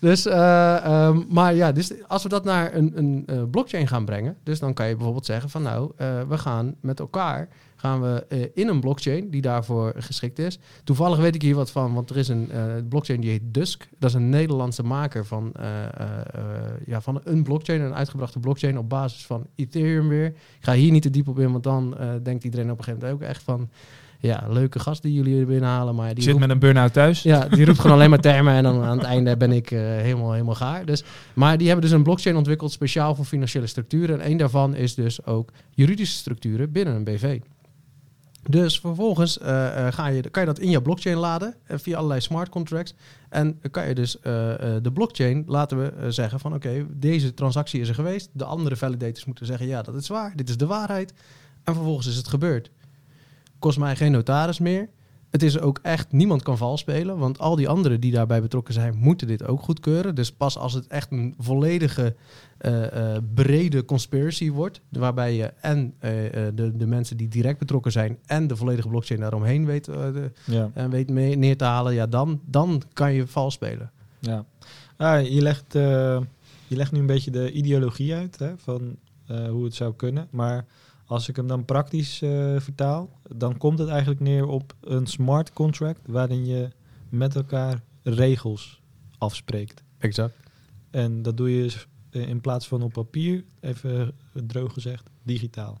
dus, 0.00 0.26
eh, 0.26 0.76
ehm, 0.84 1.22
maar 1.28 1.54
ja, 1.54 1.72
dus 1.72 2.06
als 2.06 2.22
we 2.22 2.28
dat 2.28 2.44
naar 2.44 2.74
een, 2.74 2.92
een 2.98 3.22
eh, 3.26 3.42
blockchain 3.50 3.88
gaan 3.88 4.04
brengen, 4.04 4.36
dus 4.42 4.58
dan 4.58 4.74
kan 4.74 4.88
je 4.88 4.94
bijvoorbeeld 4.94 5.26
zeggen 5.26 5.50
van 5.50 5.62
nou, 5.62 5.92
eh, 5.96 6.22
we 6.28 6.38
gaan 6.38 6.74
met 6.80 7.00
elkaar, 7.00 7.48
gaan 7.76 8.00
we 8.00 8.50
in 8.54 8.68
een 8.68 8.80
blockchain 8.80 9.30
die 9.30 9.40
daarvoor 9.40 9.92
geschikt 9.96 10.38
is. 10.38 10.58
Toevallig 10.84 11.18
weet 11.18 11.34
ik 11.34 11.42
hier 11.42 11.54
wat 11.54 11.70
van, 11.70 11.94
want 11.94 12.10
er 12.10 12.16
is 12.16 12.28
een 12.28 12.50
blockchain 12.88 13.20
die 13.20 13.30
heet 13.30 13.54
Dusk. 13.54 13.88
Dat 13.98 14.10
is 14.10 14.16
een 14.16 14.28
Nederlandse 14.28 14.82
maker 14.82 15.26
van, 15.26 15.52
ja, 16.86 17.00
van 17.00 17.20
een 17.24 17.42
blockchain, 17.42 17.80
een 17.80 17.94
uitgebrachte 17.94 18.38
blockchain 18.38 18.78
op 18.78 18.88
basis 18.88 19.26
van 19.26 19.46
Ethereum 19.54 20.08
weer. 20.08 20.26
Ik 20.26 20.34
ga 20.60 20.72
hier 20.72 20.92
niet 20.92 21.02
te 21.02 21.10
diep 21.10 21.28
op 21.28 21.38
in, 21.38 21.52
want 21.52 21.64
dan 21.64 21.96
denkt 22.22 22.44
iedereen 22.44 22.70
op 22.70 22.78
een 22.78 22.84
gegeven 22.84 23.06
moment 23.06 23.22
ook 23.22 23.28
echt 23.28 23.42
van, 23.42 23.68
ja, 24.20 24.44
leuke 24.48 24.78
gast 24.78 25.02
die 25.02 25.12
jullie 25.12 25.44
binnenhalen, 25.46 25.94
maar 25.94 26.14
die 26.14 26.22
zit 26.22 26.32
roept- 26.32 26.46
met 26.46 26.50
een 26.54 26.58
burn-out 26.58 26.92
thuis. 26.92 27.22
ja, 27.22 27.48
die 27.48 27.64
roept 27.64 27.78
gewoon 27.78 27.96
alleen 27.96 28.10
maar 28.10 28.20
termen 28.30 28.54
en 28.54 28.62
dan 28.62 28.82
aan 28.82 28.96
het 28.98 29.06
einde 29.06 29.36
ben 29.36 29.52
ik 29.52 29.70
eh, 29.70 29.78
helemaal, 29.80 30.32
helemaal 30.32 30.54
gaar. 30.54 30.84
Dus, 30.84 31.04
maar 31.34 31.58
die 31.58 31.66
hebben 31.66 31.84
dus 31.84 31.94
een 31.94 32.02
blockchain 32.02 32.36
ontwikkeld 32.36 32.72
speciaal 32.72 33.14
voor 33.14 33.24
financiële 33.24 33.66
structuren. 33.66 34.20
En 34.20 34.26
één 34.26 34.36
daarvan 34.38 34.74
is 34.74 34.94
dus 34.94 35.24
ook 35.26 35.50
juridische 35.70 36.16
structuren 36.16 36.72
binnen 36.72 36.94
een 36.94 37.04
BV. 37.04 37.40
Dus 38.48 38.80
vervolgens 38.80 39.38
eh, 39.38 39.86
eh, 39.86 39.92
ga 39.92 40.06
je, 40.06 40.30
kan 40.30 40.42
je 40.42 40.48
dat 40.48 40.58
in 40.58 40.70
je 40.70 40.82
blockchain 40.82 41.16
laden 41.16 41.54
via 41.66 41.96
allerlei 41.96 42.20
smart 42.20 42.48
contracts. 42.48 42.94
En 43.28 43.60
kan 43.70 43.88
je 43.88 43.94
dus 43.94 44.16
de 44.82 44.90
blockchain 44.92 45.44
laten 45.46 45.78
we 45.78 46.10
zeggen 46.12 46.40
van 46.40 46.54
oké, 46.54 46.86
deze 46.90 47.34
transactie 47.34 47.80
is 47.80 47.88
er 47.88 47.94
geweest. 47.94 48.30
De 48.32 48.44
andere 48.44 48.76
validators 48.76 49.24
moeten 49.24 49.46
zeggen 49.46 49.66
ja, 49.66 49.82
dat 49.82 49.94
is 49.94 50.08
waar, 50.08 50.32
dit 50.36 50.48
is 50.48 50.56
de 50.56 50.66
waarheid. 50.66 51.12
En 51.64 51.74
vervolgens 51.74 52.06
is 52.06 52.16
het 52.16 52.28
gebeurd. 52.28 52.70
Kost 53.58 53.78
mij 53.78 53.96
geen 53.96 54.12
notaris 54.12 54.58
meer. 54.58 54.88
Het 55.30 55.42
is 55.42 55.58
ook 55.60 55.78
echt, 55.82 56.12
niemand 56.12 56.42
kan 56.42 56.56
vals 56.56 56.80
spelen, 56.80 57.18
want 57.18 57.38
al 57.38 57.56
die 57.56 57.68
anderen 57.68 58.00
die 58.00 58.12
daarbij 58.12 58.42
betrokken 58.42 58.74
zijn, 58.74 58.96
moeten 58.96 59.26
dit 59.26 59.46
ook 59.46 59.62
goedkeuren. 59.62 60.14
Dus 60.14 60.32
pas 60.32 60.58
als 60.58 60.72
het 60.72 60.86
echt 60.86 61.10
een 61.10 61.34
volledige 61.38 62.14
eh, 62.58 63.14
eh, 63.14 63.22
brede 63.34 63.84
conspiracy 63.84 64.50
wordt, 64.50 64.80
waarbij 64.88 65.34
je 65.34 65.52
en 65.60 65.94
eh, 65.98 66.10
de, 66.54 66.76
de 66.76 66.86
mensen 66.86 67.16
die 67.16 67.28
direct 67.28 67.58
betrokken 67.58 67.92
zijn 67.92 68.18
en 68.26 68.46
de 68.46 68.56
volledige 68.56 68.88
blockchain 68.88 69.20
daaromheen 69.20 69.66
weet, 69.66 69.84
de, 69.84 70.30
Ja. 70.44 70.88
weet 70.88 71.10
mee, 71.10 71.36
neer 71.36 71.56
te 71.56 71.64
halen, 71.64 71.94
ja, 71.94 72.06
dan, 72.06 72.40
dan 72.46 72.82
kan 72.92 73.12
je 73.12 73.26
vals 73.26 73.54
spelen. 73.54 73.90
Ja. 74.18 74.44
Ah, 74.96 75.26
je, 75.26 75.42
legt, 75.42 75.72
je 76.66 76.76
legt 76.76 76.92
nu 76.92 76.98
een 76.98 77.06
beetje 77.06 77.30
de 77.30 77.52
ideologie 77.52 78.14
uit 78.14 78.38
hè, 78.38 78.52
van 78.56 78.96
hoe 79.26 79.64
het 79.64 79.74
zou 79.74 79.94
kunnen. 79.94 80.28
Maar 80.30 80.64
als 81.08 81.28
ik 81.28 81.36
hem 81.36 81.46
dan 81.46 81.64
praktisch 81.64 82.22
eh, 82.22 82.60
vertaal, 82.60 83.10
dan 83.36 83.56
komt 83.56 83.78
het 83.78 83.88
eigenlijk 83.88 84.20
neer 84.20 84.46
op 84.46 84.74
een 84.80 85.06
smart 85.06 85.52
contract 85.52 86.00
waarin 86.06 86.46
je 86.46 86.68
met 87.08 87.34
elkaar 87.34 87.82
regels 88.02 88.80
afspreekt. 89.18 89.82
Exact. 89.98 90.36
En 90.90 91.22
dat 91.22 91.36
doe 91.36 91.50
je 91.50 91.74
eh, 92.10 92.28
in 92.28 92.40
plaats 92.40 92.68
van 92.68 92.82
op 92.82 92.92
papier, 92.92 93.44
even 93.60 94.12
droog 94.32 94.72
gezegd, 94.72 95.10
digitaal. 95.22 95.80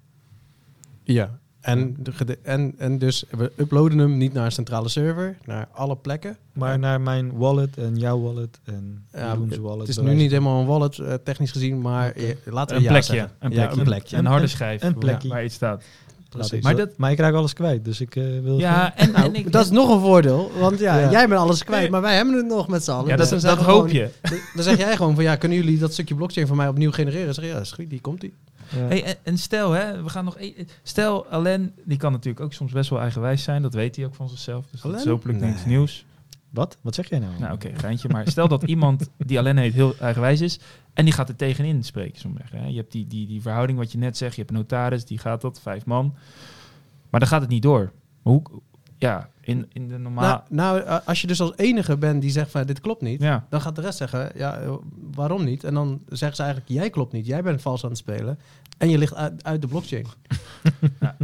Ja. 1.02 1.40
En, 1.68 1.96
de 2.02 2.38
en, 2.42 2.74
en 2.78 2.98
dus 2.98 3.24
we 3.30 3.52
uploaden 3.56 3.98
hem 3.98 4.16
niet 4.16 4.32
naar 4.32 4.44
een 4.44 4.52
centrale 4.52 4.88
server, 4.88 5.36
naar 5.44 5.68
alle 5.72 5.96
plekken. 5.96 6.36
Maar 6.52 6.70
Ja. 6.70 6.76
naar 6.76 7.00
mijn 7.00 7.36
wallet 7.36 7.76
en 7.76 7.96
jouw 7.96 8.20
wallet 8.20 8.58
en 8.64 9.06
Ja, 9.12 9.26
Jeroen's 9.32 9.56
wallet. 9.56 9.80
Het 9.86 9.88
is 9.88 9.98
nu 9.98 10.14
niet 10.14 10.30
helemaal 10.30 10.60
een 10.60 10.66
wallet 10.66 10.98
eh, 10.98 11.14
technisch 11.24 11.50
gezien, 11.52 11.80
maar 11.80 12.12
laten 12.44 12.68
we 12.70 12.74
Een 12.76 12.82
ja 12.82 12.88
plekje. 12.90 13.12
zeggen. 13.12 13.30
Een 13.38 13.50
Ja, 13.50 13.56
plekje. 13.56 13.78
een 13.78 13.84
plekje. 13.84 14.16
Een 14.16 14.26
harde 14.26 14.46
schijf 14.46 14.82
een 14.82 14.98
plekje. 14.98 15.28
waar 15.28 15.44
iets 15.44 15.54
staat. 15.54 15.82
Maar 16.62 16.76
dat- 16.76 16.96
maar 16.96 17.10
ik 17.10 17.18
raak 17.18 17.34
alles 17.34 17.52
kwijt, 17.52 17.84
dus 17.84 18.00
ik 18.00 18.16
eh, 18.16 18.24
wil... 18.42 18.58
Ja, 18.58 18.96
en, 18.96 19.10
Nou, 19.12 19.24
en 19.24 19.34
ik, 19.34 19.52
dat 19.52 19.64
is 19.64 19.70
nog 19.70 19.90
een 19.94 20.00
voordeel, 20.00 20.50
want 20.58 20.78
ja, 20.78 20.98
Ja. 20.98 21.10
jij 21.10 21.28
bent 21.28 21.40
alles 21.40 21.64
kwijt, 21.64 21.90
maar 21.90 22.00
wij 22.00 22.16
hebben 22.16 22.34
het 22.34 22.46
nog 22.46 22.68
met 22.68 22.84
z'n 22.84 22.90
allen. 22.90 23.08
ja, 23.08 23.16
Dus 23.16 23.28
dat, 23.28 23.40
dan 23.40 23.56
dat 23.56 23.64
hoop 23.64 23.74
gewoon- 23.88 23.92
je. 23.92 24.08
Dan 24.54 24.62
zeg 24.64 24.76
jij 24.78 24.96
gewoon 24.96 25.14
van, 25.14 25.24
ja, 25.24 25.36
kunnen 25.36 25.58
jullie 25.58 25.78
dat 25.78 25.92
stukje 25.92 26.14
blockchain 26.14 26.46
van 26.46 26.56
mij 26.56 26.68
opnieuw 26.68 26.90
genereren? 26.92 27.24
Dan 27.24 27.34
zeg 27.34 27.44
je, 27.44 27.50
ja, 27.50 27.58
is 27.60 27.72
goed, 27.72 27.90
die 27.90 28.00
komt 28.00 28.20
die. 28.20 28.32
Hey, 28.76 29.04
en, 29.04 29.16
en 29.22 29.38
stel, 29.38 29.72
hè, 29.72 30.02
we 30.02 30.08
gaan 30.08 30.24
nog. 30.24 30.38
e- 30.38 30.64
Stel, 30.82 31.26
Alain, 31.26 31.74
die 31.84 31.98
kan 31.98 32.12
natuurlijk 32.12 32.44
ook 32.44 32.52
soms 32.52 32.72
best 32.72 32.90
wel 32.90 33.00
eigenwijs 33.00 33.42
zijn. 33.42 33.62
Dat 33.62 33.74
weet 33.74 33.96
hij 33.96 34.04
ook 34.04 34.14
van 34.14 34.28
zichzelf. 34.28 34.66
Dus 34.70 34.80
dat 34.80 34.90
is 34.90 34.96
Alain? 34.96 35.08
hopelijk 35.08 35.40
niks 35.40 35.64
nieuws. 35.64 36.04
Wat? 36.50 36.78
Wat 36.80 36.94
zeg 36.94 37.08
jij 37.08 37.18
nou? 37.18 37.32
Nou, 37.38 37.52
oké, 37.52 37.70
geintje. 37.74 38.08
Maar 38.08 38.28
stel 38.28 38.48
dat 38.48 38.62
iemand 38.62 39.10
die 39.16 39.38
Alain 39.38 39.56
heet 39.56 39.72
heel 39.72 39.94
eigenwijs 40.00 40.40
is. 40.40 40.58
En 40.94 41.04
die 41.04 41.14
gaat 41.14 41.28
er 41.28 41.36
tegenin 41.36 41.84
spreken. 41.84 42.20
Zo 42.20 42.30
hè. 42.42 42.66
Je 42.66 42.76
hebt 42.76 42.92
die, 42.92 43.06
die, 43.06 43.26
die 43.26 43.42
verhouding 43.42 43.78
wat 43.78 43.92
je 43.92 43.98
net 43.98 44.16
zegt. 44.16 44.34
Je 44.34 44.40
hebt 44.40 44.52
een 44.52 44.58
notaris, 44.58 45.04
die 45.04 45.18
gaat 45.18 45.40
dat, 45.40 45.60
vijf 45.60 45.84
man. 45.84 46.14
Maar 47.10 47.20
dan 47.20 47.28
gaat 47.28 47.40
het 47.40 47.50
niet 47.50 47.62
door. 47.62 47.92
Maar 48.22 48.32
hoe, 48.32 48.42
ja, 48.98 49.28
in, 49.40 49.66
in 49.72 49.88
de 49.88 49.98
normale... 49.98 50.26
Nou, 50.26 50.42
nou, 50.48 50.80
eh, 50.80 50.96
als 51.04 51.20
je 51.20 51.26
dus 51.26 51.40
als 51.40 51.52
enige 51.56 51.96
bent 51.96 52.20
die 52.22 52.30
zegt 52.30 52.50
van, 52.50 52.66
dit 52.66 52.80
klopt 52.80 53.02
niet, 53.02 53.22
ja, 53.22 53.46
dan 53.50 53.60
gaat 53.60 53.76
de 53.76 53.80
rest 53.80 53.98
zeggen, 53.98 54.30
ja, 54.34 54.56
eh, 54.56 54.72
waarom 55.14 55.44
niet? 55.44 55.64
En 55.64 55.74
dan 55.74 56.00
zeggen 56.08 56.36
ze 56.36 56.42
eigenlijk, 56.42 56.72
jij 56.72 56.90
klopt 56.90 57.12
niet, 57.12 57.26
jij 57.26 57.42
bent 57.42 57.62
vals 57.62 57.84
aan 57.84 57.90
het 57.90 57.98
spelen. 57.98 58.38
En 58.78 58.88
je 58.90 58.98
ligt 58.98 59.14
uit, 59.14 59.44
uit 59.44 59.60
de 59.60 59.68
blockchain. 59.68 60.06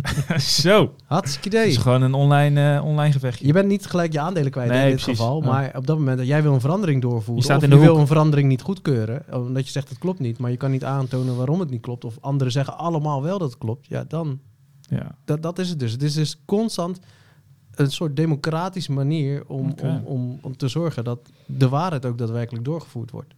zo. 0.38 0.94
Hartstikke 1.04 1.48
Het 1.48 1.56
idee. 1.58 1.68
is 1.68 1.76
gewoon 1.76 2.02
een 2.02 2.14
online, 2.14 2.76
eh, 2.76 2.84
online 2.84 3.12
gevechtje. 3.12 3.46
Je 3.46 3.52
bent 3.52 3.68
niet 3.68 3.86
gelijk 3.86 4.12
je 4.12 4.20
aandelen 4.20 4.50
kwijt 4.50 4.68
Nee, 4.70 4.82
in 4.82 4.86
dit 4.86 4.94
precies. 4.94 5.18
geval. 5.20 5.42
Ja. 5.42 5.48
Maar 5.48 5.72
op 5.76 5.86
dat 5.86 5.98
moment 5.98 6.18
dat 6.18 6.26
jij 6.26 6.42
wil 6.42 6.52
een 6.54 6.60
verandering 6.60 7.02
doorvoeren. 7.02 7.36
Je 7.36 7.42
staat 7.42 7.56
of 7.56 7.62
in 7.62 7.70
je 7.70 7.78
wil 7.78 7.96
een 7.98 8.06
verandering 8.06 8.48
niet 8.48 8.62
goedkeuren. 8.62 9.22
Omdat 9.32 9.64
je 9.64 9.70
zegt 9.70 9.88
het 9.88 9.98
klopt 9.98 10.18
niet. 10.18 10.38
Maar 10.38 10.50
je 10.50 10.56
kan 10.56 10.70
niet 10.70 10.84
aantonen 10.84 11.36
waarom 11.36 11.60
het 11.60 11.70
niet 11.70 11.80
klopt. 11.80 12.04
Of 12.04 12.16
anderen 12.20 12.52
zeggen 12.52 12.78
allemaal 12.78 13.22
wel 13.22 13.38
dat 13.38 13.48
het 13.50 13.58
klopt. 13.58 13.86
Ja, 13.86 14.04
dan. 14.08 14.40
Ja. 14.80 15.14
Dat, 15.24 15.42
dat 15.42 15.58
is 15.58 15.68
het 15.68 15.78
dus. 15.78 15.92
Het 15.92 16.02
is 16.02 16.14
dus 16.14 16.40
constant 16.44 17.00
een 17.74 17.90
soort 17.90 18.16
democratische 18.16 18.92
manier 18.92 19.46
om, 19.46 19.74
om, 19.82 20.02
om, 20.04 20.38
om 20.42 20.56
te 20.56 20.68
zorgen 20.68 21.04
dat 21.04 21.30
de 21.46 21.68
waarheid 21.68 22.06
ook 22.06 22.18
daadwerkelijk 22.18 22.64
doorgevoerd 22.64 23.10
wordt. 23.10 23.34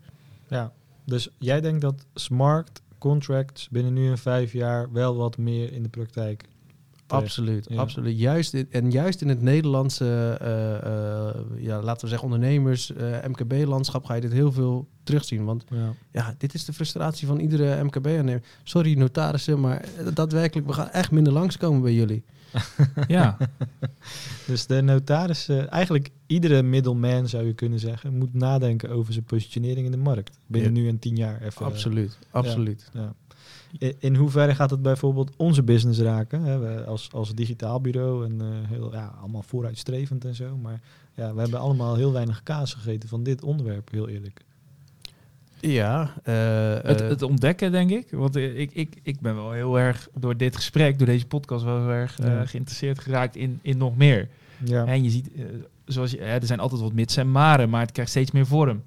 Ja, 0.49 0.73
dus 1.05 1.29
jij 1.39 1.61
denkt 1.61 1.81
dat 1.81 2.07
smart 2.15 2.83
contracts 2.99 3.69
binnen 3.69 3.93
nu 3.93 4.11
en 4.11 4.19
vijf 4.19 4.53
jaar 4.53 4.93
wel 4.93 5.17
wat 5.17 5.39
meer 5.39 5.73
in 5.73 5.83
de 5.83 5.89
praktijk... 5.89 6.45
Absoluut, 7.07 7.67
Ja. 7.71 7.77
absoluut. 7.81 8.19
Juist 8.19 8.55
in, 8.55 8.67
en 8.71 8.91
juist 8.91 9.21
in 9.23 9.29
het 9.29 9.43
Nederlandse, 9.43 10.37
eh, 10.41 10.75
eh, 11.29 11.35
ja, 11.59 11.83
laten 11.83 12.03
we 12.03 12.09
zeggen, 12.09 12.25
ondernemers, 12.33 12.93
eh, 12.93 13.17
MKB-landschap 13.29 14.05
ga 14.05 14.15
je 14.15 14.21
dit 14.21 14.33
heel 14.33 14.53
veel 14.53 14.89
terugzien. 15.03 15.45
Want 15.45 15.65
Ja. 15.69 15.93
ja, 16.13 16.35
dit 16.39 16.55
is 16.55 16.65
de 16.65 16.73
frustratie 16.73 17.27
van 17.27 17.39
iedere 17.39 17.85
MKB-ondernemer. 17.85 18.43
Sorry, 18.63 18.95
notarissen, 18.99 19.61
maar 19.61 19.85
daadwerkelijk, 20.15 20.67
we 20.67 20.73
gaan 20.73 20.91
echt 20.91 21.11
minder 21.11 21.33
langskomen 21.33 21.83
bij 21.83 21.95
jullie. 21.95 22.25
ja. 23.09 23.37
Dus 24.47 24.67
de 24.67 24.81
notaris, 24.83 25.49
eh, 25.49 25.73
eigenlijk 25.73 26.11
iedere 26.27 26.63
middleman 26.63 27.29
zou 27.29 27.47
je 27.47 27.53
kunnen 27.53 27.79
zeggen, 27.79 28.19
moet 28.19 28.35
nadenken 28.35 28.91
over 28.91 29.13
zijn 29.13 29.25
positionering 29.25 29.85
in 29.87 29.91
de 29.93 29.97
markt. 29.97 30.39
Binnen 30.47 30.75
Ja. 30.75 30.81
nu 30.81 30.89
en 30.89 30.99
tien 30.99 31.17
jaar. 31.17 31.43
Even, 31.43 31.67
Absoluut, 31.67 32.19
absoluut. 32.31 32.91
Ja. 32.93 33.15
In 33.99 34.15
hoeverre 34.15 34.55
gaat 34.55 34.71
het 34.71 34.83
bijvoorbeeld 34.83 35.31
onze 35.37 35.63
business 35.63 36.01
raken? 36.01 36.43
Hè? 36.43 36.59
We 36.59 36.85
als, 36.85 37.09
als 37.13 37.35
digitaal 37.35 37.81
bureau 37.81 38.25
en 38.25 38.41
eh, 38.41 38.47
heel, 38.69 38.93
ja, 38.93 39.15
allemaal 39.21 39.43
vooruitstrevend 39.43 40.25
en 40.25 40.35
zo. 40.35 40.57
Maar 40.57 40.81
ja, 41.15 41.35
we 41.35 41.41
hebben 41.41 41.61
allemaal 41.61 41.97
heel 41.97 42.13
weinig 42.13 42.43
kaas 42.43 42.75
gegeten 42.75 43.09
van 43.09 43.23
dit 43.23 43.43
onderwerp, 43.43 43.91
heel 43.91 44.09
eerlijk. 44.09 44.45
Ja, 45.61 46.15
eh, 46.23 46.91
Het, 46.91 47.01
eh, 47.01 47.09
het 47.09 47.23
ontdekken, 47.23 47.73
denk 47.73 47.91
ik. 47.91 48.07
Want 48.11 48.37
ik, 48.37 48.71
ik, 48.73 48.97
ik 49.03 49.21
ben 49.21 49.35
wel 49.35 49.53
heel 49.53 49.79
erg 49.79 50.09
door 50.15 50.37
dit 50.37 50.57
gesprek, 50.57 50.99
door 50.99 51.07
deze 51.07 51.27
podcast, 51.27 51.65
wel 51.65 51.81
heel 51.81 51.91
erg 51.91 52.19
eh, 52.19 52.41
geïnteresseerd 52.45 52.99
geraakt 52.99 53.37
in, 53.37 53.59
in 53.63 53.79
nog 53.79 53.97
meer. 53.97 54.29
Ja. 54.65 54.87
En 54.87 55.03
je 55.03 55.11
ziet, 55.11 55.31
zoals 55.85 56.11
je, 56.11 56.19
hè, 56.19 56.39
er 56.39 56.47
zijn 56.47 56.61
altijd 56.61 56.81
wat 56.81 56.93
mits 56.93 57.17
en 57.17 57.31
maren, 57.31 57.71
maar 57.71 57.81
het 57.81 57.93
krijgt 57.93 58.11
steeds 58.11 58.31
meer 58.31 58.47
vorm. 58.47 58.83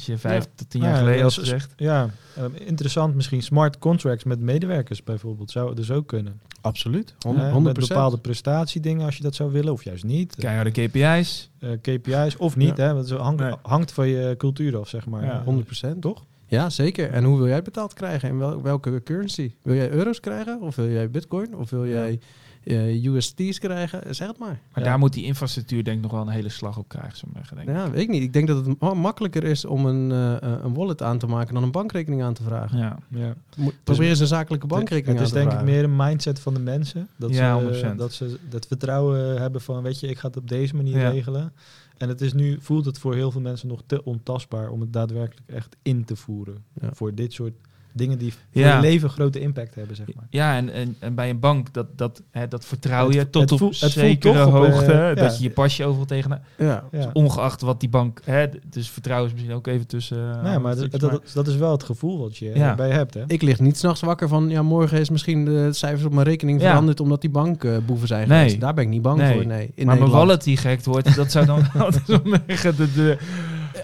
Als 0.00 0.08
je 0.08 0.18
vijf 0.18 0.44
Ja. 0.44 0.50
tot 0.54 0.70
tien 0.70 0.80
jaar 0.80 0.90
Ja, 0.92 0.98
geleden 0.98 1.22
had 1.22 1.32
gezegd. 1.32 1.72
Ja, 1.76 2.10
eh, 2.34 2.44
interessant 2.54 3.14
misschien 3.14 3.42
smart 3.42 3.78
contracts 3.78 4.24
met 4.24 4.40
medewerkers 4.40 5.02
bijvoorbeeld. 5.04 5.50
Zou 5.50 5.74
dus 5.74 5.90
ook 5.90 6.06
kunnen. 6.06 6.40
absoluut. 6.60 7.14
Hè, 7.18 7.30
100%. 7.50 7.62
Met 7.78 7.88
bepaalde 7.88 8.18
prestatiedingen 8.18 9.04
als 9.06 9.16
je 9.16 9.22
dat 9.22 9.34
zou 9.34 9.52
willen 9.52 9.72
of 9.72 9.84
juist 9.84 10.04
niet. 10.04 10.34
Keiharde 10.36 10.70
KPI's. 10.70 11.50
Eh, 11.58 11.70
KPI's 11.82 12.36
of 12.36 12.56
niet. 12.56 12.76
Ja. 12.76 12.84
Hè, 12.86 12.94
want 12.94 13.08
het 13.08 13.18
hangt, 13.18 13.40
Nee. 13.40 13.52
hangt 13.62 13.92
van 13.92 14.08
je 14.08 14.34
cultuur 14.38 14.78
af, 14.78 14.88
zeg 14.88 15.06
maar. 15.06 15.24
Ja, 15.24 15.42
100%. 15.44 16.00
Toch? 16.02 16.24
Ja, 16.46 16.70
zeker. 16.70 17.10
En 17.10 17.24
hoe 17.24 17.36
wil 17.36 17.46
jij 17.46 17.54
het 17.54 17.64
betaald 17.64 17.92
krijgen? 17.94 18.28
En 18.28 18.38
wel, 18.38 18.62
welke 18.62 19.02
currency? 19.02 19.52
Wil 19.62 19.74
jij 19.74 19.90
euro's 19.90 20.20
krijgen? 20.20 20.60
Of 20.60 20.76
wil 20.76 20.88
jij 20.90 21.10
bitcoin? 21.10 21.56
Of 21.56 21.70
wil 21.70 21.84
Ja. 21.84 21.92
jij 21.92 22.20
eh, 22.64 23.04
USD's 23.04 23.58
krijgen? 23.58 24.14
Zeg 24.14 24.28
het 24.28 24.38
maar. 24.38 24.48
Maar 24.48 24.82
Ja. 24.84 24.90
daar 24.90 24.98
moet 24.98 25.12
die 25.12 25.24
infrastructuur 25.24 25.84
denk 25.84 25.96
ik 25.96 26.02
nog 26.02 26.12
wel 26.12 26.20
een 26.20 26.28
hele 26.28 26.48
slag 26.48 26.78
op 26.78 26.88
krijgen. 26.88 27.16
Zo 27.18 27.26
maar 27.32 27.50
denk 27.54 27.68
ik. 27.68 27.74
Ja, 27.74 27.90
weet 27.90 28.02
ik 28.02 28.08
niet. 28.08 28.22
Ik 28.22 28.32
denk 28.32 28.46
dat 28.46 28.66
het 28.66 28.80
ma- 28.80 28.94
makkelijker 28.94 29.44
is 29.44 29.64
om 29.64 29.86
een, 29.86 30.10
eh, 30.12 30.36
eh, 30.52 30.58
een 30.62 30.74
wallet 30.74 31.02
aan 31.02 31.18
te 31.18 31.26
maken 31.26 31.54
dan 31.54 31.62
een 31.62 31.70
bankrekening 31.70 32.22
aan 32.22 32.34
te 32.34 32.42
vragen. 32.42 32.78
Ja. 32.78 32.98
Ja. 33.08 33.34
Mo- 33.56 33.70
Probeer 33.84 34.08
eens 34.08 34.20
een 34.20 34.26
zakelijke 34.26 34.66
Het 34.66 34.74
bankrekening 34.74 35.18
is 35.18 35.24
aan 35.24 35.28
te 35.28 35.34
denk 35.34 35.46
ik 35.46 35.52
vragen. 35.58 35.72
meer 35.72 35.84
een 35.84 35.96
mindset 35.96 36.40
van 36.40 36.54
de 36.54 36.60
mensen. 36.60 37.08
Dat, 37.16 37.34
Ja, 37.34 37.58
ze, 37.58 37.64
100%. 37.64 37.98
dat 37.98 38.12
ze 38.12 38.38
dat 38.48 38.66
vertrouwen 38.66 39.40
hebben 39.40 39.60
van, 39.60 39.82
weet 39.82 40.00
je, 40.00 40.06
ik 40.08 40.18
ga 40.18 40.26
het 40.26 40.36
op 40.36 40.48
deze 40.48 40.76
manier 40.76 40.98
Ja. 40.98 41.10
regelen. 41.10 41.52
En 41.96 42.08
het 42.08 42.20
is 42.20 42.32
nu, 42.32 42.56
voelt 42.60 42.84
het 42.84 42.98
voor 42.98 43.14
heel 43.14 43.30
veel 43.30 43.40
mensen 43.40 43.68
nog 43.68 43.82
te 43.86 44.04
ontastbaar 44.04 44.70
om 44.70 44.80
het 44.80 44.92
daadwerkelijk 44.92 45.48
echt 45.50 45.76
in 45.82 46.04
te 46.04 46.16
voeren. 46.16 46.64
Ja. 46.80 46.88
Voor 46.92 47.14
dit 47.14 47.32
soort 47.32 47.52
dingen 47.92 48.18
die 48.18 48.32
voor 48.32 48.40
Ja. 48.62 48.74
je 48.76 48.80
leven 48.80 49.10
grote 49.10 49.40
impact 49.40 49.74
hebben, 49.74 49.96
zeg 49.96 50.06
maar. 50.14 50.26
Ja, 50.30 50.56
en, 50.56 50.72
en, 50.72 50.96
en 50.98 51.14
bij 51.14 51.30
een 51.30 51.38
bank, 51.40 51.72
dat, 51.72 51.86
dat, 51.96 52.22
hè, 52.30 52.48
dat 52.48 52.64
vertrouw 52.64 53.04
Het- 53.06 53.14
je 53.14 53.30
tot 53.30 53.50
het 53.50 53.60
op 53.60 53.74
zekere 53.74 54.18
toch 54.34 54.46
op, 54.46 54.54
eh, 54.54 54.58
hoogte. 54.72 54.92
ja. 54.92 55.14
Dat 55.14 55.36
je 55.36 55.42
je 55.42 55.50
pasje 55.50 55.84
overal 55.84 56.06
tegen... 56.06 56.42
Ja. 56.58 56.84
Ja. 56.90 57.10
Ongeacht 57.12 57.60
wat 57.60 57.80
die 57.80 57.88
bank... 57.88 58.20
Hè, 58.24 58.46
dus 58.66 58.90
vertrouwen 58.90 59.28
is 59.28 59.34
misschien 59.34 59.56
ook 59.56 59.66
even 59.66 59.86
tussen... 59.86 60.34
eh, 60.36 60.42
Nee, 60.42 60.58
maar 60.58 60.76
dat, 60.76 60.78
stukjes, 60.86 61.00
dat, 61.10 61.30
dat 61.34 61.46
is 61.46 61.56
wel 61.56 61.70
het 61.72 61.82
gevoel 61.82 62.18
wat 62.18 62.36
je 62.36 62.50
Ja. 62.54 62.70
erbij 62.70 62.90
hebt. 62.90 63.14
Hè? 63.14 63.22
Ik 63.26 63.42
lig 63.42 63.58
niet 63.60 63.76
s'nachts 63.78 64.00
wakker 64.00 64.28
van, 64.28 64.48
ja, 64.48 64.62
morgen 64.62 64.98
is 65.00 65.10
misschien 65.10 65.44
de 65.44 65.68
cijfers 65.72 66.04
op 66.04 66.12
mijn 66.12 66.26
rekening 66.26 66.60
Ja. 66.60 66.68
veranderd 66.68 67.00
omdat 67.00 67.20
die 67.20 67.30
bankboeven 67.30 68.08
zijn 68.08 68.28
Nee. 68.28 68.38
geweest. 68.38 68.60
Daar 68.60 68.74
ben 68.74 68.84
ik 68.84 68.90
niet 68.90 69.02
bang 69.02 69.18
Nee. 69.18 69.32
voor, 69.34 69.46
nee. 69.46 69.70
In 69.74 69.86
maar 69.86 69.98
mijn 69.98 70.10
wallet 70.10 70.44
die 70.44 70.56
gehackt 70.56 70.86
wordt, 70.86 71.16
dat 71.16 71.30
zou 71.30 71.46
dan 71.46 71.62
zeggen. 72.46 72.76
De, 72.80 72.92
de, 72.92 73.18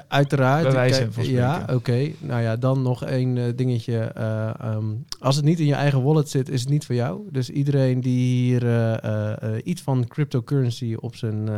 Uiteraard. 0.09 0.73
Wijze 0.73 1.09
Kijk, 1.15 1.27
ja, 1.27 1.67
oké. 1.73 2.11
Nou 2.19 2.43
ja, 2.43 2.57
dan 2.57 2.83
nog 2.83 3.05
één 3.05 3.39
eh, 3.39 3.45
dingetje. 3.57 3.99
eh, 3.99 4.49
ehm, 4.61 4.85
als 5.21 5.37
het 5.37 5.45
niet 5.45 5.61
in 5.61 5.67
je 5.67 5.75
eigen 5.75 6.03
wallet 6.03 6.31
zit, 6.31 6.49
is 6.49 6.61
het 6.61 6.69
niet 6.69 6.87
voor 6.87 6.95
jou. 6.95 7.21
Dus 7.31 7.51
iedereen 7.51 8.01
die 8.01 8.43
hier 8.43 8.67
eh, 8.69 9.59
iets 9.65 9.83
van 9.83 10.07
cryptocurrency 10.09 10.95
op 11.01 11.17
zijn 11.17 11.49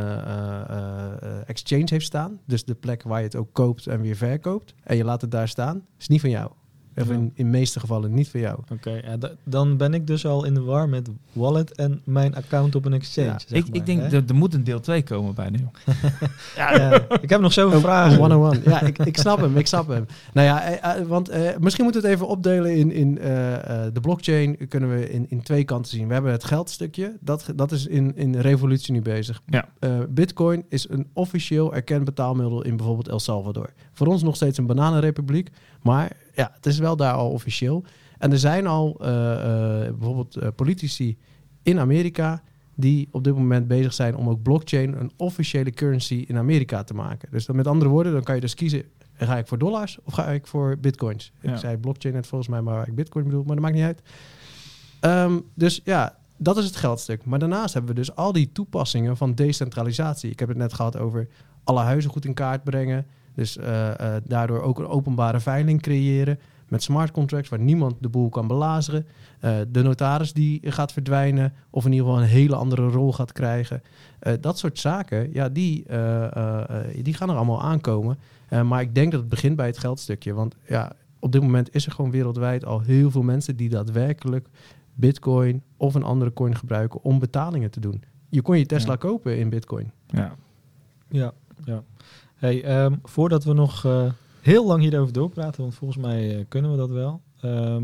exchange 1.45 1.85
heeft 1.85 2.05
staan, 2.05 2.39
dus 2.45 2.63
de 2.63 2.75
plek 2.75 3.03
waar 3.03 3.19
je 3.19 3.25
het 3.25 3.35
ook 3.35 3.53
koopt 3.53 3.87
en 3.87 4.01
weer 4.01 4.15
verkoopt, 4.15 4.73
en 4.83 4.97
je 4.97 5.03
laat 5.03 5.21
het 5.21 5.31
daar 5.31 5.47
staan, 5.47 5.85
is 5.99 6.07
niet 6.07 6.21
van 6.21 6.29
jou. 6.29 6.51
Of 6.99 7.07
Ja. 7.07 7.13
in, 7.13 7.31
in 7.33 7.43
de 7.51 7.57
meeste 7.57 7.79
gevallen 7.79 8.13
niet 8.13 8.29
voor 8.29 8.39
jou. 8.39 8.59
Oké, 8.71 8.99
ja, 9.03 9.17
da- 9.17 9.31
dan 9.43 9.77
ben 9.77 9.93
ik 9.93 10.07
dus 10.07 10.25
al 10.25 10.45
in 10.45 10.53
de 10.53 10.61
war 10.61 10.89
met 10.89 11.09
wallet 11.33 11.75
en 11.75 12.01
mijn 12.03 12.35
account 12.35 12.75
op 12.75 12.85
een 12.85 12.93
exchange. 12.93 13.27
Ja, 13.27 13.39
zeg 13.47 13.59
ik, 13.59 13.67
maar, 13.67 13.75
ik 13.75 13.85
denk, 13.85 14.11
dat 14.11 14.29
er 14.29 14.35
moet 14.35 14.53
een 14.53 14.63
deel 14.63 14.79
2 14.79 15.03
komen 15.03 15.35
bijna. 15.35 15.57
joh. 15.63 15.95
Ja, 16.55 16.91
ik 17.21 17.29
heb 17.29 17.41
nog 17.41 17.53
zoveel 17.53 17.75
Een 17.77 17.81
vragen. 17.83 18.19
one-on-one. 18.19 18.61
Ja, 18.65 18.81
ik, 18.81 18.97
ik 18.97 19.17
snap 19.17 19.39
hem, 19.39 19.57
ik 19.57 19.67
snap 19.67 19.87
hem. 19.87 20.05
Nou 20.33 20.47
ja, 20.47 20.61
eh, 20.63 20.99
eh, 21.01 21.07
want 21.07 21.29
eh, 21.29 21.57
misschien 21.59 21.83
moeten 21.83 22.01
we 22.01 22.07
het 22.07 22.15
even 22.17 22.27
opdelen 22.27 22.75
in, 22.75 22.91
in 22.91 23.19
eh, 23.19 23.85
eh, 23.85 23.93
de 23.93 24.01
blockchain. 24.01 24.67
Kunnen 24.67 24.89
we 24.89 25.09
in, 25.09 25.25
in 25.29 25.41
twee 25.41 25.63
kanten 25.63 25.91
zien. 25.91 26.07
We 26.07 26.13
hebben 26.13 26.31
het 26.31 26.43
geldstukje, 26.43 27.17
dat, 27.21 27.45
dat 27.55 27.71
is 27.71 27.85
in, 27.87 28.15
in 28.15 28.35
revolutie 28.35 28.93
nu 28.93 29.01
bezig. 29.01 29.41
Ja. 29.45 29.65
Eh, 29.79 29.89
Bitcoin 30.09 30.65
is 30.69 30.89
een 30.89 31.07
officieel 31.13 31.73
erkend 31.73 32.03
betaalmiddel 32.05 32.63
in 32.63 32.77
bijvoorbeeld 32.77 33.07
El 33.07 33.19
Salvador. 33.19 33.69
Voor 33.93 34.07
ons 34.07 34.23
nog 34.23 34.35
steeds 34.35 34.57
een 34.57 34.65
bananenrepubliek, 34.65 35.49
maar 35.81 36.11
ja, 36.39 36.51
het 36.53 36.65
is 36.65 36.79
wel 36.79 36.95
daar 36.95 37.13
al 37.13 37.29
officieel. 37.29 37.83
En 38.17 38.31
er 38.31 38.39
zijn 38.39 38.67
al 38.67 38.97
eh, 39.01 39.33
eh, 39.33 39.95
bijvoorbeeld 39.95 40.35
eh, 40.35 40.47
politici 40.55 41.17
in 41.63 41.79
Amerika 41.79 42.41
die 42.75 43.07
op 43.11 43.23
dit 43.23 43.33
moment 43.33 43.67
bezig 43.67 43.93
zijn 43.93 44.15
om 44.15 44.29
ook 44.29 44.41
blockchain 44.41 44.93
een 44.99 45.11
officiële 45.15 45.71
currency 45.71 46.23
in 46.27 46.37
Amerika 46.37 46.83
te 46.83 46.93
maken. 46.93 47.29
Dus 47.31 47.45
dan 47.45 47.55
met 47.55 47.67
andere 47.67 47.89
woorden, 47.89 48.13
dan 48.13 48.23
kan 48.23 48.35
je 48.35 48.41
dus 48.41 48.53
kiezen, 48.53 48.83
ga 49.13 49.37
ik 49.37 49.47
voor 49.47 49.57
dollars 49.57 49.97
of 50.03 50.13
ga 50.13 50.25
ik 50.25 50.47
voor 50.47 50.77
bitcoins? 50.77 51.31
Ja. 51.41 51.51
Ik 51.51 51.57
zei 51.57 51.77
blockchain 51.77 52.15
net 52.15 52.27
volgens 52.27 52.49
mij, 52.49 52.61
maar 52.61 52.75
waar 52.75 52.87
ik 52.87 52.95
bitcoin 52.95 53.25
bedoel, 53.25 53.43
maar 53.43 53.55
dat 53.55 53.63
maakt 53.63 53.75
niet 53.75 53.83
uit. 53.83 54.01
Ehm, 54.99 55.39
dus 55.53 55.81
ja, 55.83 56.17
dat 56.37 56.57
is 56.57 56.65
het 56.65 56.75
geldstuk. 56.75 57.25
Maar 57.25 57.39
daarnaast 57.39 57.73
hebben 57.73 57.93
we 57.93 57.99
dus 57.99 58.15
al 58.15 58.31
die 58.31 58.51
toepassingen 58.51 59.17
van 59.17 59.35
decentralisatie. 59.35 60.31
Ik 60.31 60.39
heb 60.39 60.47
het 60.47 60.57
net 60.57 60.73
gehad 60.73 60.97
over 60.97 61.27
alle 61.63 61.81
huizen 61.81 62.11
goed 62.11 62.25
in 62.25 62.33
kaart 62.33 62.63
brengen. 62.63 63.05
Dus 63.39 63.57
eh, 63.57 64.15
eh, 64.15 64.21
daardoor 64.25 64.61
ook 64.61 64.79
een 64.79 64.87
openbare 64.87 65.39
veiling 65.39 65.81
creëren. 65.81 66.39
Met 66.67 66.83
smart 66.83 67.11
contracts 67.11 67.49
waar 67.49 67.59
niemand 67.59 67.95
de 67.99 68.09
boel 68.09 68.29
kan 68.29 68.47
belazeren. 68.47 69.05
Eh, 69.39 69.55
de 69.71 69.81
notaris 69.81 70.33
die 70.33 70.59
gaat 70.71 70.91
verdwijnen. 70.93 71.53
Of 71.69 71.85
in 71.85 71.91
ieder 71.91 72.05
geval 72.07 72.21
een 72.21 72.27
hele 72.29 72.55
andere 72.55 72.87
rol 72.87 73.13
gaat 73.13 73.31
krijgen. 73.31 73.81
Eh, 74.19 74.33
dat 74.41 74.57
soort 74.57 74.79
zaken, 74.79 75.33
ja, 75.33 75.49
die, 75.49 75.83
eh, 75.87 76.25
eh, 76.35 76.63
eh, 76.69 77.03
die 77.03 77.13
gaan 77.13 77.29
er 77.29 77.35
allemaal 77.35 77.61
aankomen. 77.61 78.17
Eh, 78.49 78.61
maar 78.61 78.81
ik 78.81 78.95
denk 78.95 79.11
dat 79.11 79.19
het 79.21 79.29
begint 79.29 79.55
bij 79.55 79.65
het 79.67 79.77
geldstukje. 79.77 80.33
Want 80.33 80.55
ja, 80.67 80.91
op 81.19 81.31
dit 81.31 81.41
moment 81.41 81.75
is 81.75 81.85
er 81.85 81.91
gewoon 81.91 82.11
wereldwijd 82.11 82.65
al 82.65 82.79
heel 82.81 83.11
veel 83.11 83.21
mensen 83.23 83.55
die 83.55 83.69
daadwerkelijk 83.69 84.47
bitcoin 84.93 85.63
of 85.77 85.95
een 85.95 86.03
andere 86.03 86.33
coin 86.33 86.55
gebruiken 86.55 87.03
om 87.03 87.19
betalingen 87.19 87.71
te 87.71 87.79
doen. 87.79 88.03
Je 88.29 88.41
kon 88.41 88.57
je 88.57 88.65
Tesla 88.65 88.91
Ja. 88.91 88.97
kopen 88.97 89.37
in 89.37 89.49
bitcoin. 89.49 89.91
Ja. 90.07 90.35
Ja, 91.09 91.31
ja. 91.63 91.83
Hey, 92.39 92.63
ehm, 92.63 92.93
voordat 93.03 93.43
we 93.43 93.53
nog 93.53 93.85
eh, 93.85 94.03
heel 94.41 94.65
lang 94.65 94.81
hierover 94.81 95.13
doorpraten, 95.13 95.61
want 95.61 95.75
volgens 95.75 96.05
mij 96.05 96.37
eh, 96.37 96.45
kunnen 96.47 96.71
we 96.71 96.77
dat 96.77 96.89
wel, 96.89 97.21
ehm, 97.41 97.83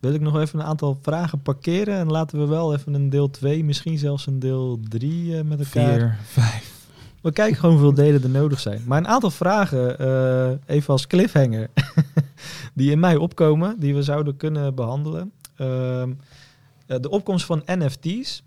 wil 0.00 0.14
ik 0.14 0.20
nog 0.20 0.40
even 0.40 0.58
een 0.58 0.66
aantal 0.66 0.98
vragen 1.02 1.42
parkeren 1.42 1.96
en 1.96 2.10
laten 2.10 2.38
we 2.38 2.46
wel 2.46 2.74
even 2.74 2.94
een 2.94 3.10
deel 3.10 3.30
2, 3.30 3.64
misschien 3.64 3.98
zelfs 3.98 4.26
een 4.26 4.38
deel 4.38 4.80
3 4.88 5.36
eh, 5.38 5.44
met 5.44 5.58
elkaar. 5.58 5.98
Vier, 5.98 6.16
vijf. 6.22 6.70
We 7.20 7.32
kijken 7.32 7.56
gewoon 7.56 7.74
hoeveel 7.74 7.94
delen 7.94 8.22
er 8.22 8.28
nodig 8.28 8.60
zijn. 8.60 8.82
Maar 8.86 8.98
een 8.98 9.08
aantal 9.08 9.30
vragen, 9.30 9.98
even 10.66 10.92
als 10.92 11.06
cliffhanger, 11.06 11.70
die 12.74 12.90
in 12.90 13.00
mij 13.00 13.16
opkomen, 13.16 13.76
die 13.78 13.94
we 13.94 14.02
zouden 14.02 14.36
kunnen 14.36 14.74
behandelen. 14.74 15.32
Ehm, 15.56 16.12
eh, 16.86 17.00
de 17.00 17.10
opkomst 17.10 17.44
van 17.44 17.62
NFT's. 17.66 18.42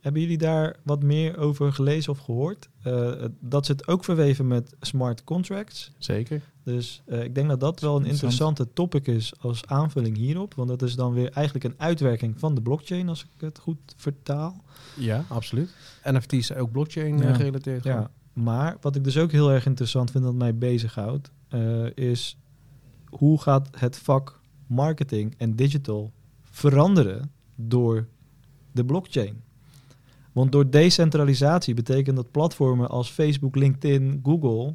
Hebben 0.00 0.22
jullie 0.22 0.38
daar 0.38 0.76
wat 0.82 1.02
meer 1.02 1.38
over 1.38 1.72
gelezen 1.72 2.12
of 2.12 2.18
gehoord? 2.18 2.68
Eh, 2.82 3.12
dat 3.40 3.66
zit 3.66 3.88
ook 3.88 4.04
verweven 4.04 4.46
met 4.46 4.74
smart 4.80 5.24
contracts. 5.24 5.92
Zeker. 5.98 6.42
Dus 6.62 7.02
eh, 7.06 7.22
ik 7.24 7.34
denk 7.34 7.48
dat 7.48 7.60
dat 7.60 7.80
wel 7.80 7.90
een 7.96 8.04
Interessant. 8.06 8.30
interessante 8.32 8.72
topic 8.72 9.06
is 9.06 9.32
als 9.40 9.66
aanvulling 9.66 10.16
hierop. 10.16 10.54
Want 10.54 10.68
dat 10.68 10.82
is 10.82 10.94
dan 10.94 11.12
weer 11.12 11.30
eigenlijk 11.30 11.64
een 11.64 11.74
uitwerking 11.76 12.38
van 12.38 12.54
de 12.54 12.60
blockchain, 12.62 13.08
als 13.08 13.22
ik 13.22 13.28
het 13.40 13.58
goed 13.58 13.78
vertaal. 13.96 14.64
Ja, 14.96 15.24
absoluut. 15.28 15.74
NFT's 16.04 16.46
zijn 16.46 16.58
ook 16.58 16.70
blockchain 16.72 17.18
Ja. 17.18 17.24
eh, 17.28 17.34
gerelateerd. 17.34 17.84
Ja, 17.84 18.10
maar 18.32 18.76
wat 18.80 18.96
ik 18.96 19.04
dus 19.04 19.18
ook 19.18 19.32
heel 19.32 19.50
erg 19.50 19.66
interessant 19.66 20.10
vind 20.10 20.24
dat 20.24 20.34
mij 20.34 20.54
bezighoudt, 20.54 21.30
is 21.94 22.36
hoe 23.08 23.40
gaat 23.40 23.68
het 23.78 23.96
vak 23.98 24.40
marketing 24.66 25.34
en 25.38 25.56
digital 25.56 26.12
veranderen 26.42 27.30
door 27.54 28.06
de 28.72 28.84
blockchain? 28.84 29.42
Want 30.38 30.52
door 30.52 30.70
decentralisatie 30.70 31.74
betekent 31.74 32.16
dat 32.16 32.30
platformen 32.30 32.88
als 32.88 33.10
Facebook, 33.10 33.56
LinkedIn, 33.56 34.20
Google 34.22 34.74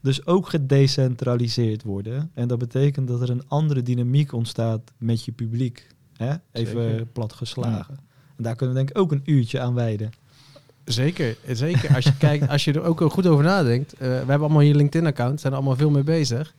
dus 0.00 0.26
ook 0.26 0.48
gedecentraliseerd 0.48 1.82
worden. 1.82 2.30
En 2.34 2.48
dat 2.48 2.58
betekent 2.58 3.08
dat 3.08 3.22
er 3.22 3.30
een 3.30 3.48
andere 3.48 3.82
dynamiek 3.82 4.32
ontstaat 4.32 4.80
met 4.98 5.24
je 5.24 5.32
publiek. 5.32 5.86
Hè? 6.16 6.34
Even 6.52 6.90
Zeker. 6.90 7.06
plat 7.06 7.32
geslagen. 7.32 7.98
En 8.36 8.42
daar 8.42 8.56
kunnen 8.56 8.74
we 8.74 8.80
denk 8.80 8.90
ik 8.90 8.98
ook 8.98 9.12
een 9.12 9.22
uurtje 9.24 9.60
aan 9.60 9.74
wijden. 9.74 10.10
Zeker, 10.84 11.36
zeker. 11.46 11.94
Als 11.94 12.04
je 12.04 12.16
kijkt, 12.26 12.48
als 12.48 12.64
je 12.64 12.72
er 12.72 12.82
ook 12.82 13.00
goed 13.00 13.26
over 13.26 13.44
nadenkt. 13.44 13.92
eh, 13.92 13.98
we 13.98 14.06
hebben 14.06 14.40
allemaal 14.40 14.60
hier 14.60 14.74
LinkedIn-account, 14.74 15.40
zijn 15.40 15.52
er 15.52 15.58
allemaal 15.58 15.76
veel 15.76 15.90
mee 15.90 16.04
bezig. 16.04 16.54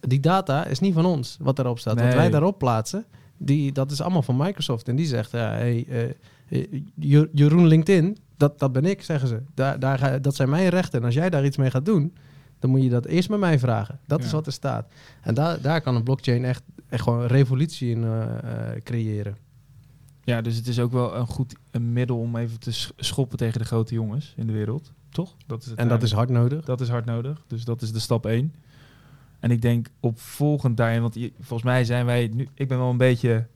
Die 0.00 0.20
data 0.20 0.64
is 0.64 0.78
niet 0.78 0.94
van 0.94 1.04
ons, 1.04 1.36
wat 1.40 1.56
daarop 1.56 1.78
staat. 1.78 2.00
Wat 2.00 2.14
wij 2.14 2.30
daarop 2.30 2.58
plaatsen, 2.58 3.04
die, 3.36 3.72
dat 3.72 3.90
is 3.90 4.00
allemaal 4.00 4.22
van 4.22 4.36
Microsoft. 4.36 4.88
En 4.88 4.96
die 4.96 5.06
zegt, 5.06 5.30
ja, 5.30 5.50
hey, 5.50 5.84
eh, 5.88 6.10
Jeroen 7.32 7.66
LinkedIn, 7.66 8.16
dat, 8.36 8.58
dat 8.58 8.72
ben 8.72 8.84
ik, 8.84 9.02
zeggen 9.02 9.28
ze. 9.28 9.42
Daar, 9.54 9.78
daar 9.78 10.22
dat 10.22 10.34
zijn 10.34 10.50
mijn 10.50 10.68
rechten. 10.68 10.98
En 10.98 11.04
als 11.04 11.14
jij 11.14 11.30
daar 11.30 11.44
iets 11.44 11.56
mee 11.56 11.70
gaat 11.70 11.84
doen, 11.84 12.14
dan 12.58 12.70
moet 12.70 12.82
je 12.82 12.88
dat 12.88 13.06
eerst 13.06 13.28
met 13.28 13.38
mij 13.38 13.58
vragen. 13.58 14.00
Dat 14.06 14.24
is 14.24 14.32
wat 14.32 14.46
er 14.46 14.52
staat. 14.52 14.92
En 15.22 15.34
daar 15.34 15.60
daar 15.60 15.80
kan 15.80 15.94
een 15.96 16.02
blockchain 16.02 16.44
echt, 16.44 16.62
echt 16.88 17.02
gewoon 17.02 17.20
een 17.20 17.26
revolutie 17.26 17.90
in 17.90 18.04
eh, 18.04 18.22
eh, 18.22 18.82
creëren. 18.82 19.36
Ja, 20.24 20.40
dus 20.40 20.56
het 20.56 20.66
is 20.66 20.78
ook 20.78 20.92
wel 20.92 21.16
een 21.16 21.26
goed 21.26 21.54
een 21.70 21.92
middel 21.92 22.18
om 22.18 22.36
even 22.36 22.60
te 22.60 22.72
sch- 22.72 22.90
schoppen 22.96 23.38
tegen 23.38 23.58
de 23.58 23.64
grote 23.64 23.94
jongens 23.94 24.34
in 24.36 24.46
de 24.46 24.52
wereld. 24.52 24.92
Toch? 25.08 25.36
Dat 25.46 25.62
is 25.62 25.70
het 25.70 25.78
En 25.78 25.88
dat 25.88 26.02
is 26.02 26.12
hard 26.12 26.28
nodig. 26.28 26.64
Dat 26.64 26.80
is 26.80 26.88
hard 26.88 27.04
nodig. 27.04 27.42
Dus 27.46 27.64
dat 27.64 27.82
is 27.82 27.92
de 27.92 27.98
stap 27.98 28.26
1. 28.26 28.54
En 29.38 29.50
ik 29.50 29.62
denk 29.62 29.88
opvolgend 30.00 30.76
daarin, 30.76 31.00
want 31.00 31.16
volgens 31.40 31.62
mij 31.62 31.84
zijn 31.84 32.06
wij 32.06 32.30
nu, 32.34 32.48
ik 32.54 32.68
ben 32.68 32.78
wel 32.78 32.90
een 32.90 32.96
beetje 32.96 33.46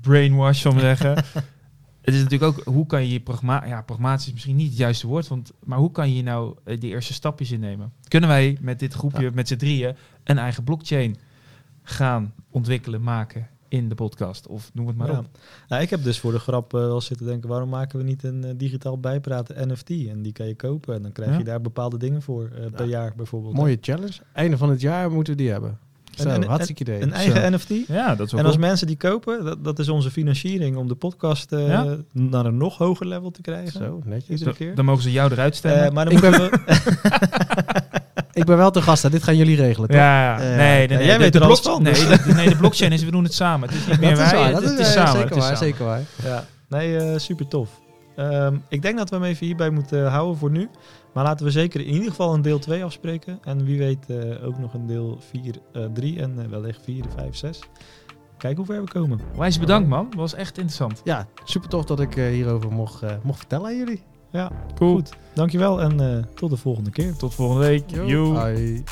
brainwash, 0.00 0.60
zal 0.60 0.70
ik 0.72 0.76
maar 0.82 0.96
zeggen. 0.96 1.14
het 2.06 2.14
is 2.14 2.22
natuurlijk 2.22 2.58
ook, 2.58 2.64
hoe 2.64 2.86
kan 2.86 3.02
je 3.02 3.12
je 3.12 3.20
pragma 3.20 3.66
ja, 3.66 3.82
pragmatisch 3.82 4.26
is 4.26 4.32
misschien 4.32 4.56
niet 4.56 4.68
het 4.68 4.76
juiste 4.78 5.06
woord, 5.06 5.28
want, 5.28 5.52
maar 5.64 5.78
hoe 5.78 5.90
kan 5.92 6.14
je 6.14 6.22
nou 6.22 6.56
eh, 6.64 6.80
die 6.80 6.90
eerste 6.90 7.12
stapjes 7.12 7.50
innemen? 7.52 7.92
Kunnen 8.08 8.28
wij 8.28 8.58
met 8.60 8.78
dit 8.78 8.94
groepje, 8.94 9.22
Ja. 9.22 9.30
met 9.34 9.48
z'n 9.48 9.56
drieën, 9.56 9.96
een 10.24 10.38
eigen 10.38 10.64
blockchain 10.64 11.16
gaan 11.82 12.32
ontwikkelen, 12.50 13.02
maken 13.02 13.48
in 13.68 13.88
de 13.88 13.94
podcast? 13.94 14.46
Of 14.46 14.70
noem 14.74 14.86
het 14.86 14.96
maar 14.96 15.10
Ja. 15.10 15.18
op. 15.18 15.38
Nou, 15.68 15.82
ik 15.82 15.90
heb 15.90 16.02
dus 16.02 16.18
voor 16.18 16.32
de 16.32 16.38
grap 16.38 16.74
eh, 16.74 16.80
wel 16.80 17.00
zitten 17.00 17.26
denken, 17.26 17.48
waarom 17.48 17.68
maken 17.68 17.98
we 17.98 18.04
niet 18.04 18.22
een 18.24 18.44
eh, 18.44 18.50
digitaal 18.56 19.00
bijpraten 19.00 19.68
NFT? 19.68 19.90
En 19.90 20.22
die 20.22 20.32
kan 20.32 20.46
je 20.46 20.54
kopen 20.54 20.94
en 20.94 21.02
dan 21.02 21.12
krijg 21.12 21.38
je 21.38 21.44
daar 21.44 21.60
bepaalde 21.60 21.98
dingen 21.98 22.22
voor 22.22 22.50
eh, 22.54 22.70
per 22.72 22.86
jaar 22.86 23.12
bijvoorbeeld. 23.16 23.54
Mooie 23.54 23.78
challenge. 23.80 24.12
Einde 24.32 24.56
van 24.56 24.70
het 24.70 24.80
jaar 24.80 25.10
moeten 25.10 25.32
we 25.36 25.42
die 25.42 25.50
hebben. 25.50 25.78
Zo, 26.16 26.28
En- 26.28 26.42
en- 26.42 26.48
hartstikke 26.48 26.82
idee. 26.82 27.02
Een 27.02 27.12
eigen 27.12 27.52
NFT. 27.52 27.68
Ja, 27.88 28.14
dat 28.14 28.26
is 28.26 28.32
wel 28.32 28.40
En 28.40 28.46
als 28.46 28.54
cool. 28.56 28.66
mensen 28.68 28.86
die 28.86 28.96
kopen, 28.96 29.44
dat, 29.44 29.64
dat 29.64 29.78
is 29.78 29.88
onze 29.88 30.10
financiering 30.10 30.76
om 30.76 30.88
de 30.88 30.94
podcast 30.94 31.52
eh, 31.52 31.68
Ja. 31.68 31.96
naar 32.12 32.44
een 32.46 32.56
nog 32.56 32.78
hoger 32.78 33.06
level 33.06 33.30
te 33.30 33.40
krijgen. 33.40 33.72
Zo, 33.84 34.00
netjes. 34.04 34.28
Iedere 34.28 34.44
Dan- 34.44 34.54
keer. 34.54 34.74
Dan 34.74 34.84
mogen 34.84 35.02
ze 35.02 35.12
jou 35.12 35.32
eruit 35.32 35.56
stemmen. 35.56 35.84
Eh, 35.84 35.90
maar 35.92 36.04
dan 36.04 36.14
Ik 36.16 36.20
ben- 36.20 36.32
we... 36.32 36.50
Ik 38.32 38.44
ben 38.44 38.56
wel 38.56 38.70
te 38.70 38.82
gast, 38.82 39.02
hè. 39.02 39.10
dit 39.10 39.22
gaan 39.22 39.36
jullie 39.36 39.56
regelen, 39.56 39.88
toch? 39.88 39.98
Ja, 39.98 40.38
Eh, 40.40 40.56
nee, 40.56 40.56
nee, 40.56 40.96
nee. 40.96 41.06
jij 41.06 41.16
de, 41.16 41.22
weet 41.22 41.32
de 41.32 41.38
er 41.38 41.44
alles 41.44 41.60
blok- 41.60 41.74
van, 41.74 41.82
Nee, 41.82 41.92
dus. 41.92 42.22
de, 42.22 42.32
nee, 42.34 42.48
de 42.48 42.56
blockchain 42.56 42.92
is, 42.92 43.04
we 43.04 43.10
doen 43.10 43.24
het 43.24 43.34
samen. 43.34 43.68
Het 43.68 43.78
is 43.78 43.86
niet 43.86 44.00
meer 44.00 44.10
dat 44.14 44.18
is 44.24 44.30
wij, 44.30 44.40
waar, 44.40 44.44
het, 44.52 44.60
dat 44.60 44.70
het 44.70 44.78
is 44.78 44.86
is 44.86 44.92
samen. 44.92 45.12
zeker 45.12 45.28
het 45.28 45.36
is 45.38 45.42
waar, 45.48 45.56
zeker 45.56 45.84
waar. 45.84 46.00
Ja, 46.24 46.44
nee, 46.68 47.18
super 47.18 47.48
tof. 47.48 47.68
Ehm, 48.16 48.54
ik 48.68 48.82
denk 48.82 48.96
dat 48.98 49.10
we 49.10 49.16
hem 49.16 49.24
even 49.24 49.46
hierbij 49.46 49.70
moeten 49.70 50.06
houden 50.10 50.36
voor 50.38 50.50
nu. 50.50 50.68
Maar 51.16 51.24
laten 51.24 51.46
we 51.46 51.52
zeker 51.52 51.80
in 51.80 51.92
ieder 51.92 52.08
geval 52.10 52.34
een 52.34 52.42
deel 52.42 52.58
2 52.58 52.84
afspreken. 52.84 53.38
En 53.44 53.64
wie 53.64 53.78
weet 53.78 54.06
eh, 54.10 54.46
ook 54.46 54.58
nog 54.58 54.74
een 54.74 54.86
deel 54.86 55.18
4, 55.20 55.54
eh 55.72 55.84
3 55.94 56.20
en 56.20 56.38
eh, 56.42 56.48
wellicht 56.48 56.80
4, 56.84 57.04
5, 57.16 57.36
6. 57.36 57.60
Kijken 58.38 58.64
hoe 58.64 58.74
ver 58.74 58.84
we 58.84 58.90
komen. 58.90 59.20
Wijs 59.36 59.58
bedankt, 59.58 59.88
man. 59.88 60.12
Was 60.16 60.34
echt 60.34 60.56
interessant. 60.56 61.00
Ja, 61.04 61.26
super 61.44 61.68
tof 61.68 61.84
dat 61.84 62.00
ik 62.00 62.16
eh, 62.16 62.28
hierover 62.28 62.72
mocht, 62.72 63.02
eh, 63.02 63.10
mocht 63.22 63.38
vertellen 63.38 63.66
aan 63.66 63.76
jullie. 63.76 64.02
Ja, 64.30 64.50
Cool. 64.74 64.94
goed. 64.94 65.12
Dankjewel 65.34 65.80
en 65.80 66.00
eh, 66.00 66.24
tot 66.34 66.50
de 66.50 66.56
volgende 66.56 66.90
keer. 66.90 67.16
Tot 67.16 67.34
volgende 67.34 67.66
week. 67.66 67.90
Yo. 67.90 68.32
Bye. 68.32 68.82